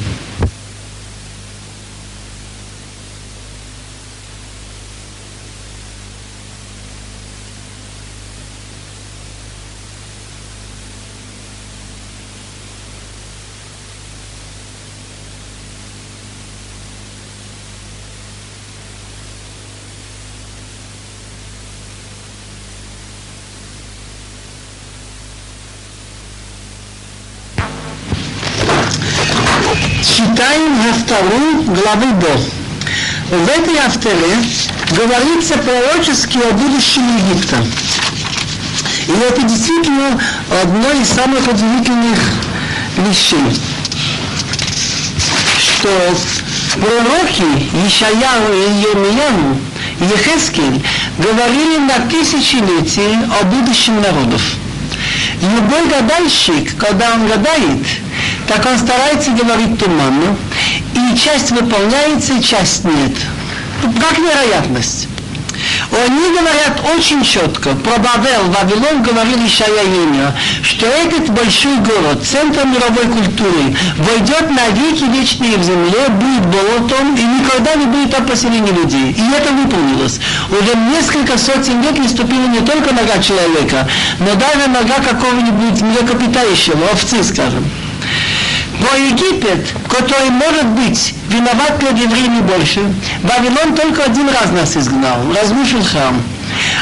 Главы 31.85 32.13
До. 32.13 33.35
В 33.35 33.47
этой 33.47 33.77
авторе 33.77 34.37
говорится 34.91 35.55
пророчески 35.59 36.39
о 36.39 36.51
будущем 36.53 37.03
Египта. 37.17 37.57
И 39.07 39.11
это 39.11 39.43
действительно 39.43 40.19
одно 40.63 40.91
из 40.99 41.07
самых 41.09 41.47
удивительных 41.47 42.17
вещей, 42.97 43.61
что 45.59 45.89
пророки 46.73 47.43
Ишаяу 47.85 48.51
и 48.51 48.81
Йомияну 48.81 49.59
и 49.99 50.03
Ехескель 50.05 50.83
говорили 51.19 51.77
на 51.77 51.99
тысячелетия 52.09 53.29
о 53.39 53.43
будущем 53.45 54.01
народов. 54.01 54.41
Любой 55.39 55.85
гадальщик, 55.87 56.75
когда 56.77 57.13
он 57.13 57.27
гадает, 57.27 57.85
так 58.47 58.65
он 58.65 58.79
старается 58.79 59.31
говорить 59.31 59.77
туманно, 59.77 60.35
и 60.95 61.17
часть 61.17 61.51
выполняется, 61.51 62.41
часть 62.41 62.85
нет. 62.85 63.13
Как 63.81 64.17
вероятность. 64.17 65.07
Они 65.91 66.37
говорят 66.37 66.81
очень 66.95 67.23
четко, 67.23 67.69
про 67.75 67.97
Бавел, 67.97 68.51
Вавилон 68.51 69.03
говорил 69.03 69.45
Ишая 69.45 69.69
что 70.61 70.85
этот 70.87 71.29
большой 71.29 71.77
город, 71.77 72.23
центр 72.23 72.65
мировой 72.65 73.05
культуры, 73.05 73.75
войдет 73.97 74.49
на 74.51 74.67
веки 74.69 75.05
вечные 75.05 75.57
в 75.57 75.63
земле, 75.63 76.09
будет 76.09 76.45
болотом 76.47 77.15
и 77.15 77.23
никогда 77.23 77.75
не 77.75 77.85
будет 77.85 78.11
там 78.11 78.25
поселения 78.25 78.71
людей. 78.71 79.11
И 79.11 79.35
это 79.37 79.51
выполнилось. 79.53 80.19
Уже 80.49 80.75
несколько 80.91 81.37
сотен 81.37 81.81
лет 81.81 81.97
не 81.97 82.07
ступила 82.07 82.47
не 82.47 82.59
только 82.59 82.93
нога 82.93 83.21
человека, 83.21 83.87
но 84.19 84.35
даже 84.35 84.67
нога 84.67 84.95
какого-нибудь 84.95 85.81
млекопитающего, 85.81 86.83
овцы, 86.91 87.23
скажем. 87.23 87.63
Но 88.79 88.97
Египет, 88.97 89.67
который 89.89 90.29
может 90.29 90.65
быть 90.67 91.13
виноват 91.29 91.79
перед 91.79 91.97
евреями 91.97 92.41
больше, 92.41 92.81
Вавилон 93.23 93.75
только 93.75 94.03
один 94.03 94.27
раз 94.29 94.51
нас 94.51 94.75
изгнал, 94.75 95.17
разрушил 95.33 95.83
храм. 95.83 96.21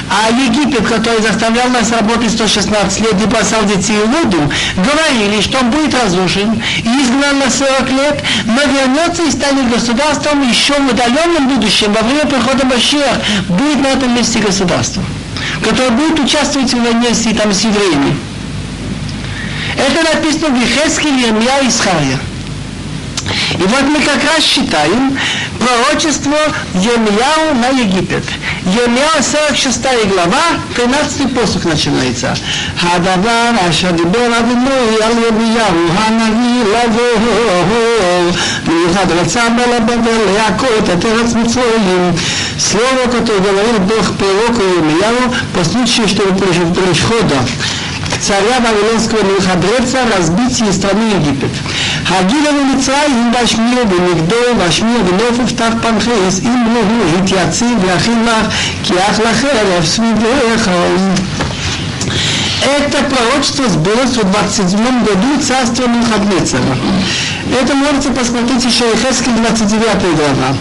А 0.10 0.30
Египет, 0.30 0.88
который 0.88 1.22
заставлял 1.22 1.70
нас 1.70 1.92
работать 1.92 2.32
116 2.32 3.02
лет 3.02 3.22
и 3.22 3.26
бросал 3.26 3.64
детей 3.66 3.98
в 3.98 4.12
воду, 4.12 4.52
говорили, 4.76 5.42
что 5.42 5.60
он 5.60 5.72
будет 5.72 5.94
разрушен 5.94 6.62
и 6.84 6.88
изгнан 6.88 7.40
на 7.40 7.50
40 7.50 7.90
лет, 7.92 8.24
но 8.46 8.62
вернется 8.64 9.24
и 9.24 9.32
станет 9.32 9.72
государством 9.72 10.48
еще 10.48 10.74
в 10.74 10.92
удаленном 10.92 11.48
будущем, 11.48 11.94
во 11.94 12.02
время 12.02 12.26
прихода 12.26 12.66
Машех, 12.66 13.18
будет 13.48 13.82
на 13.82 13.88
этом 13.88 14.16
месте 14.16 14.40
государство, 14.40 15.04
которое 15.64 15.92
будет 15.92 16.20
участвовать 16.20 16.74
в 16.74 16.82
войне 16.82 17.14
с, 17.14 17.24
там, 17.36 17.54
с 17.54 17.62
евреями. 17.62 18.33
Это 19.77 20.15
написано 20.15 20.49
в 20.49 20.61
Ехеске, 20.61 21.09
Ирмия 21.09 21.61
и 21.63 21.69
Исхария. 21.69 22.19
И 23.53 23.63
вот 23.63 23.83
мы 23.83 24.01
как 24.01 24.23
раз 24.25 24.45
считаем 24.45 25.19
пророчество 25.59 26.37
Емияу 26.75 27.55
на 27.61 27.69
Египет. 27.69 28.25
Емияу 28.65 29.23
46 29.23 29.81
глава, 30.13 30.43
13 30.77 31.35
посох 31.35 31.65
начинается. 31.65 32.37
Хадавар 32.81 33.55
אשר 33.71 33.91
דיבר 33.91 34.39
אדוני 34.39 35.03
על 35.03 35.13
ירמיהו 35.25 35.89
הנביא 35.99 36.65
לבוא 36.73 38.33
מיוחד 38.67 39.11
רצה 39.11 39.43
בלבבל 39.49 40.33
להכות 40.35 40.91
את 40.95 41.05
ארץ 41.05 41.33
מצרים. 41.33 42.15
Слово, 42.59 43.05
которое 43.07 43.39
говорил 43.39 43.79
Бог 43.79 44.17
пророку 44.19 44.63
Емияу 44.63 45.33
по 45.55 45.65
случаю, 45.65 46.09
что 46.09 46.23
прихода 46.23 47.37
царя 48.24 48.60
Вавилонского 48.62 49.22
Милхадреца 49.24 50.00
разбитие 50.16 50.72
страны 50.72 51.12
Египет. 51.16 51.52
Хагилову 52.08 52.74
лица 52.74 53.04
им 53.06 53.34
вашмир 53.34 53.86
бенигдол 53.86 54.56
вашмир 54.56 55.02
бенофов 55.04 55.52
тав 55.58 55.82
панхейс 55.82 56.40
им 56.40 56.58
многу 56.70 57.18
житьяцы 57.18 57.66
бляхим 57.76 58.26
лах 58.26 58.46
киах 58.84 59.20
лахер 59.20 59.78
авсвид 59.78 60.16
Это 62.62 63.04
пророчество 63.04 63.68
сбылось 63.68 64.16
в 64.16 64.24
27 64.32 65.04
году 65.04 65.42
царства 65.42 65.88
Милхадрецера. 65.88 66.78
Это 67.61 67.75
можете 67.75 68.11
посмотреть 68.11 68.65
еще 68.65 68.85
Ехескель 68.91 69.33
29 69.33 69.81
глава. 70.17 70.57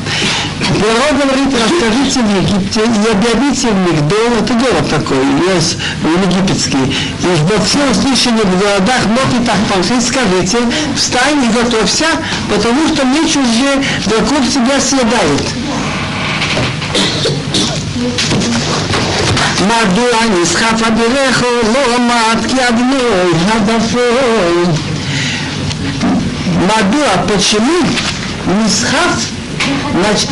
Пророк 0.80 1.22
говорит, 1.22 1.54
расскажите 1.54 2.22
в 2.22 2.30
Египте 2.42 2.82
и 2.82 3.12
объявите 3.12 3.70
в 3.70 3.78
Мигдол, 3.78 4.34
это 4.40 4.54
город 4.54 4.90
такой, 4.90 5.18
есть 5.54 5.78
египетский. 6.04 6.78
И 6.78 7.28
во 7.44 7.64
все 7.64 7.80
услышали 7.90 8.42
в 8.42 8.60
городах 8.60 9.06
Мопитах 9.08 9.58
Панхи, 9.72 10.00
скажите, 10.02 10.60
встань 10.96 11.44
и 11.44 11.50
готовься, 11.50 12.06
потому 12.50 12.88
что 12.88 13.06
меч 13.06 13.36
уже 13.38 13.82
вокруг 14.06 14.50
тебя 14.50 14.80
съедает. 14.80 15.42
מדוע 19.68 20.42
נסחף 20.42 20.82
אבירך 20.88 21.44
לא 21.74 21.96
עמד 21.96 22.46
כי 22.48 22.68
אדמוי 22.70 23.32
הדפוי 23.48 24.91
Мадуа, 26.63 27.27
почему 27.29 27.83
Мисхав, 28.47 29.19
значит, 29.95 30.29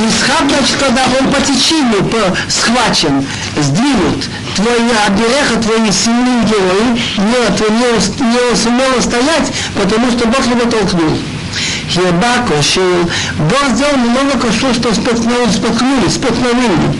Мисхав, 0.00 0.48
значит, 0.48 0.76
когда 0.78 1.02
он 1.18 1.30
по 1.32 1.40
течению 1.40 2.04
по, 2.04 2.18
схвачен, 2.48 3.26
сдвинут, 3.60 4.24
твои 4.54 4.90
обереха, 5.06 5.60
твои 5.60 5.90
сильные 5.90 6.44
герои, 6.44 7.00
нет, 7.18 7.70
не, 7.70 8.26
не 8.26 8.56
сумел 8.56 9.02
стоять, 9.02 9.52
потому 9.74 10.10
что 10.12 10.28
Бог 10.28 10.46
его 10.46 10.70
толкнул. 10.70 11.18
Хиба 11.88 12.46
кошил. 12.46 13.10
Бог 13.38 13.74
сделал 13.74 13.96
много 13.96 14.38
кошло, 14.38 14.72
что 14.72 14.94
споткнулись, 14.94 15.56
споткнулись, 15.56 16.14
споткнулись. 16.14 16.96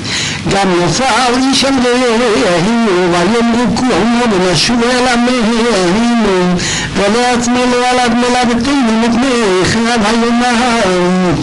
גם 0.54 0.68
נפל 0.84 1.04
איש 1.38 1.66
על 1.66 1.74
רעהו, 1.74 3.12
ויאמרו 3.12 3.76
כולנו 3.76 4.46
ונשוב 4.48 4.82
אל 4.84 5.08
עמנו, 5.08 6.56
ולעצמנו 6.96 7.76
עליו 7.92 8.10
מולדתנו 8.16 8.92
מפני 9.02 9.64
חרב 9.66 10.02
היומם. 10.06 11.36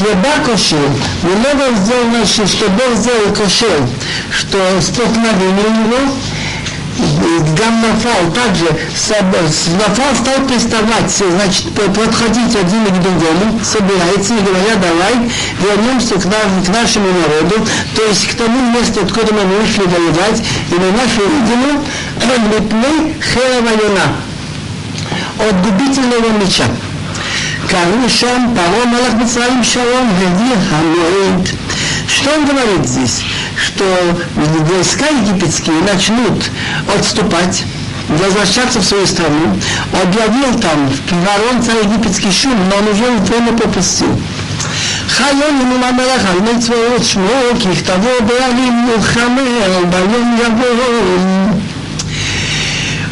Еба 0.00 0.44
кошел. 0.44 0.90
Много 1.22 1.74
сделано, 1.76 2.26
что 2.26 2.68
Бог 2.68 2.94
сделал 2.96 3.32
кошел, 3.32 3.88
что 4.30 4.58
столкновение 4.80 5.64
его 5.64 6.27
Гам 7.58 7.82
Нафал 7.82 8.32
также 8.32 8.66
Нафал 9.78 10.14
стал 10.14 10.46
приставать, 10.46 11.10
значит, 11.10 11.72
подходить 11.72 12.54
один 12.54 12.86
к 12.86 13.00
другому, 13.00 13.60
собирается 13.64 14.34
и 14.34 14.40
говорят, 14.40 14.80
давай 14.80 15.30
вернемся 15.60 16.14
к, 16.14 16.24
нам, 16.26 16.64
к 16.64 16.68
нашему 16.68 17.08
народу, 17.08 17.66
то 17.96 18.02
есть 18.04 18.28
к 18.28 18.34
тому 18.34 18.70
месту, 18.70 19.00
откуда 19.02 19.32
мы 19.34 19.44
вышли 19.44 19.82
воевать, 19.82 20.42
и 20.70 20.74
на 20.74 20.92
нашу 20.92 21.22
родину, 21.22 21.84
Лепней 22.52 23.16
Херава 23.20 23.70
Йона, 23.70 24.16
от 25.38 25.62
губительного 25.62 26.38
меча. 26.38 26.64
קראו 27.66 28.08
שם 28.08 28.46
פרעה 28.54 28.86
מלך 28.86 29.14
מצרים 29.14 29.64
שרון 29.64 30.08
הביא 30.16 30.54
המועד. 30.70 31.48
Что 32.06 32.30
он 32.36 32.44
говорит 32.44 32.86
здесь? 32.86 33.22
что 33.58 33.84
войска 34.34 35.06
египетские 35.06 35.76
начнут 35.82 36.44
отступать, 36.96 37.64
возвращаться 38.08 38.80
в 38.80 38.84
свою 38.84 39.06
страну. 39.06 39.58
Объявил 39.92 40.58
там 40.60 40.90
фараон 41.06 41.62
царь 41.62 41.84
египетский 41.84 42.32
шум, 42.32 42.56
но 42.68 42.76
он 42.76 42.88
уже 42.88 43.04
время 43.22 43.56
попустил. 43.56 44.20
חיון 45.08 45.60
ימום 45.60 45.84
המלך 45.84 46.22
על 46.26 46.40
מי 46.40 46.60
צבאות 46.60 47.04
שמו, 47.04 47.60
כי 47.60 47.68
כתבו 47.76 48.08
בעלים 48.26 48.86
מלחמר, 48.86 49.84
ביום 49.90 50.38
יבוא. 50.40 51.60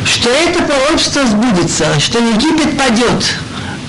Что 0.04 0.30
это 0.30 0.62
пророчество 0.62 1.26
сбудется, 1.26 1.98
что 1.98 2.18
Египет 2.18 2.76
падет, 2.76 3.24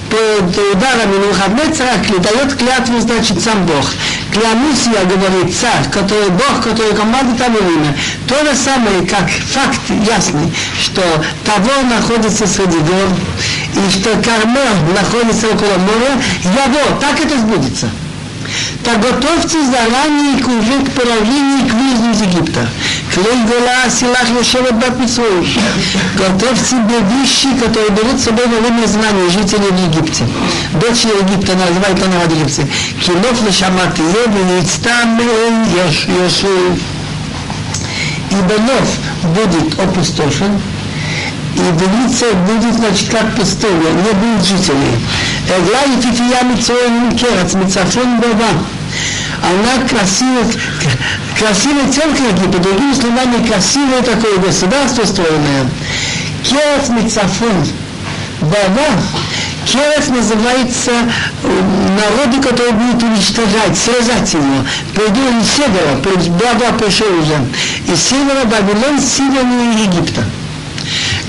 под 0.09 0.57
ударами 0.57 1.17
Навуходнецера 1.17 1.91
дает 2.19 2.55
клятву, 2.55 2.99
значит, 3.01 3.41
сам 3.41 3.65
Бог. 3.65 3.91
Клянусь 4.32 4.86
я, 4.86 5.04
говорит 5.04 5.56
царь, 5.56 5.88
который 5.90 6.28
Бог, 6.30 6.62
который 6.62 6.94
командует 6.94 7.38
время. 7.48 7.96
То 8.26 8.44
же 8.44 8.54
самое, 8.54 9.06
как 9.06 9.28
факт 9.30 9.80
ясный, 10.06 10.52
что 10.80 11.02
того 11.44 11.82
находится 11.88 12.46
среди 12.46 12.78
гор, 12.78 13.08
и 13.74 13.90
что 13.90 14.10
Кармел 14.22 14.94
находится 14.94 15.46
около 15.48 15.78
моря, 15.78 16.20
его, 16.42 16.98
так 17.00 17.18
это 17.20 17.38
сбудется 17.38 17.90
так 18.84 19.00
готовьте 19.00 19.58
заранее 19.64 20.42
к 20.42 20.48
уже 20.48 20.84
к 20.84 20.90
поражению 20.92 21.68
к 21.68 21.72
выезду 21.74 22.10
из 22.10 22.20
Египта. 22.22 22.66
Клей 23.18 23.44
гола 23.46 23.90
силах 23.90 24.28
Йошевет 24.30 24.76
Бапицой. 24.76 25.48
Готовь 26.16 26.60
себе 26.60 27.00
вещи, 27.18 27.48
которые 27.58 27.90
берут 27.90 28.20
с 28.20 28.24
собой 28.24 28.46
во 28.46 28.60
время 28.60 28.86
знания 28.86 29.28
жителей 29.30 29.70
в 29.70 29.88
Египте. 29.88 30.24
Дочь 30.74 31.04
Египта 31.04 31.54
называет 31.56 32.00
она 32.00 32.20
в 32.26 32.32
Египте. 32.32 32.68
Кинов 33.04 33.42
лешамат 33.44 33.98
еду 33.98 34.38
ництам 34.54 35.18
Йошев. 35.18 36.78
Ибо 38.30 38.54
нов 38.62 39.34
будет 39.34 39.80
опустошен, 39.80 40.60
и 41.56 41.60
Венеция 41.60 42.34
будет, 42.34 42.74
значит, 42.74 43.10
как 43.10 43.34
пустыня, 43.34 43.90
не 43.94 44.12
будет 44.12 44.46
жителей. 44.46 44.94
Эгла 45.48 45.82
и 45.86 46.00
Фифия 46.00 46.44
Мицоин 46.44 47.16
Керец, 47.16 47.54
Мицафон 47.54 48.20
Баба 48.20 48.46
она 49.42 49.86
красивая, 49.88 50.46
красивая 51.38 51.92
церковь, 51.92 52.60
другими 52.60 52.94
словами, 52.94 53.46
красивое 53.46 54.02
такое 54.02 54.38
государство 54.38 55.02
устроенное. 55.02 55.68
Керас 56.42 56.88
Мицафон, 56.88 57.66
Баба, 58.40 59.02
Керас 59.64 60.08
называется 60.08 60.92
э, 61.42 61.62
народы, 62.00 62.40
которые 62.40 62.72
будут 62.72 63.02
уничтожать, 63.02 63.76
срезать 63.76 64.32
его. 64.32 64.64
Придет 64.94 65.42
из 65.42 65.50
севера, 65.50 65.96
Баба 66.30 66.78
пришел 66.78 67.08
уже, 67.18 67.36
из 67.92 68.00
севера 68.00 68.44
Бабилон, 68.44 69.00
Сирия 69.00 69.42
и 69.42 69.82
Египта. 69.82 70.24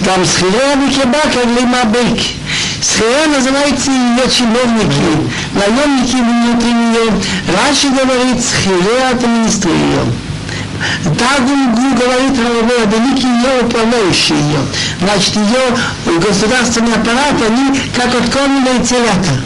Там 0.05 0.25
схлебы 0.25 0.89
кебака 0.89 1.43
лимабейки. 1.43 2.38
бык. 2.88 2.88
Схера 2.88 3.28
называется 3.28 3.90
ее 3.90 4.30
чиновники, 4.30 5.30
наемники 5.54 6.16
внутри 6.16 6.72
нее. 6.72 7.12
Раши 7.48 7.88
говорит, 7.88 8.42
схере 8.42 9.08
администрия. 9.10 10.04
Дагунгу 11.04 11.96
говорит 11.96 12.38
Равовой, 12.38 12.86
великий 12.86 13.26
ее 13.26 13.62
управляющий 13.62 14.34
ее. 14.34 14.60
Значит, 15.00 15.36
ее 15.36 16.18
государственный 16.18 16.94
аппарат, 16.94 17.34
они 17.46 17.80
как 17.96 18.14
откормленные 18.14 18.80
телята. 18.84 19.40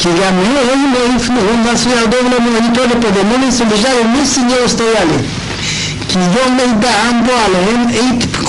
כי 0.00 0.08
גם 0.08 0.38
הם 0.38 0.94
לא 0.94 1.16
יפנו, 1.16 1.40
ועשו 1.66 1.88
ירדו 1.88 2.16
לנו, 2.16 2.56
они 2.56 2.72
тоже 2.72 2.90
подумались, 2.90 3.60
убежали, 3.60 4.02
вместе 4.04 4.40
не 4.42 4.54
устояли. 4.64 5.26
כי 6.08 6.18
יום 6.18 6.56
מידע 6.56 7.10
בו 7.26 7.32
עליהם 7.32 7.88
עת 7.88 8.48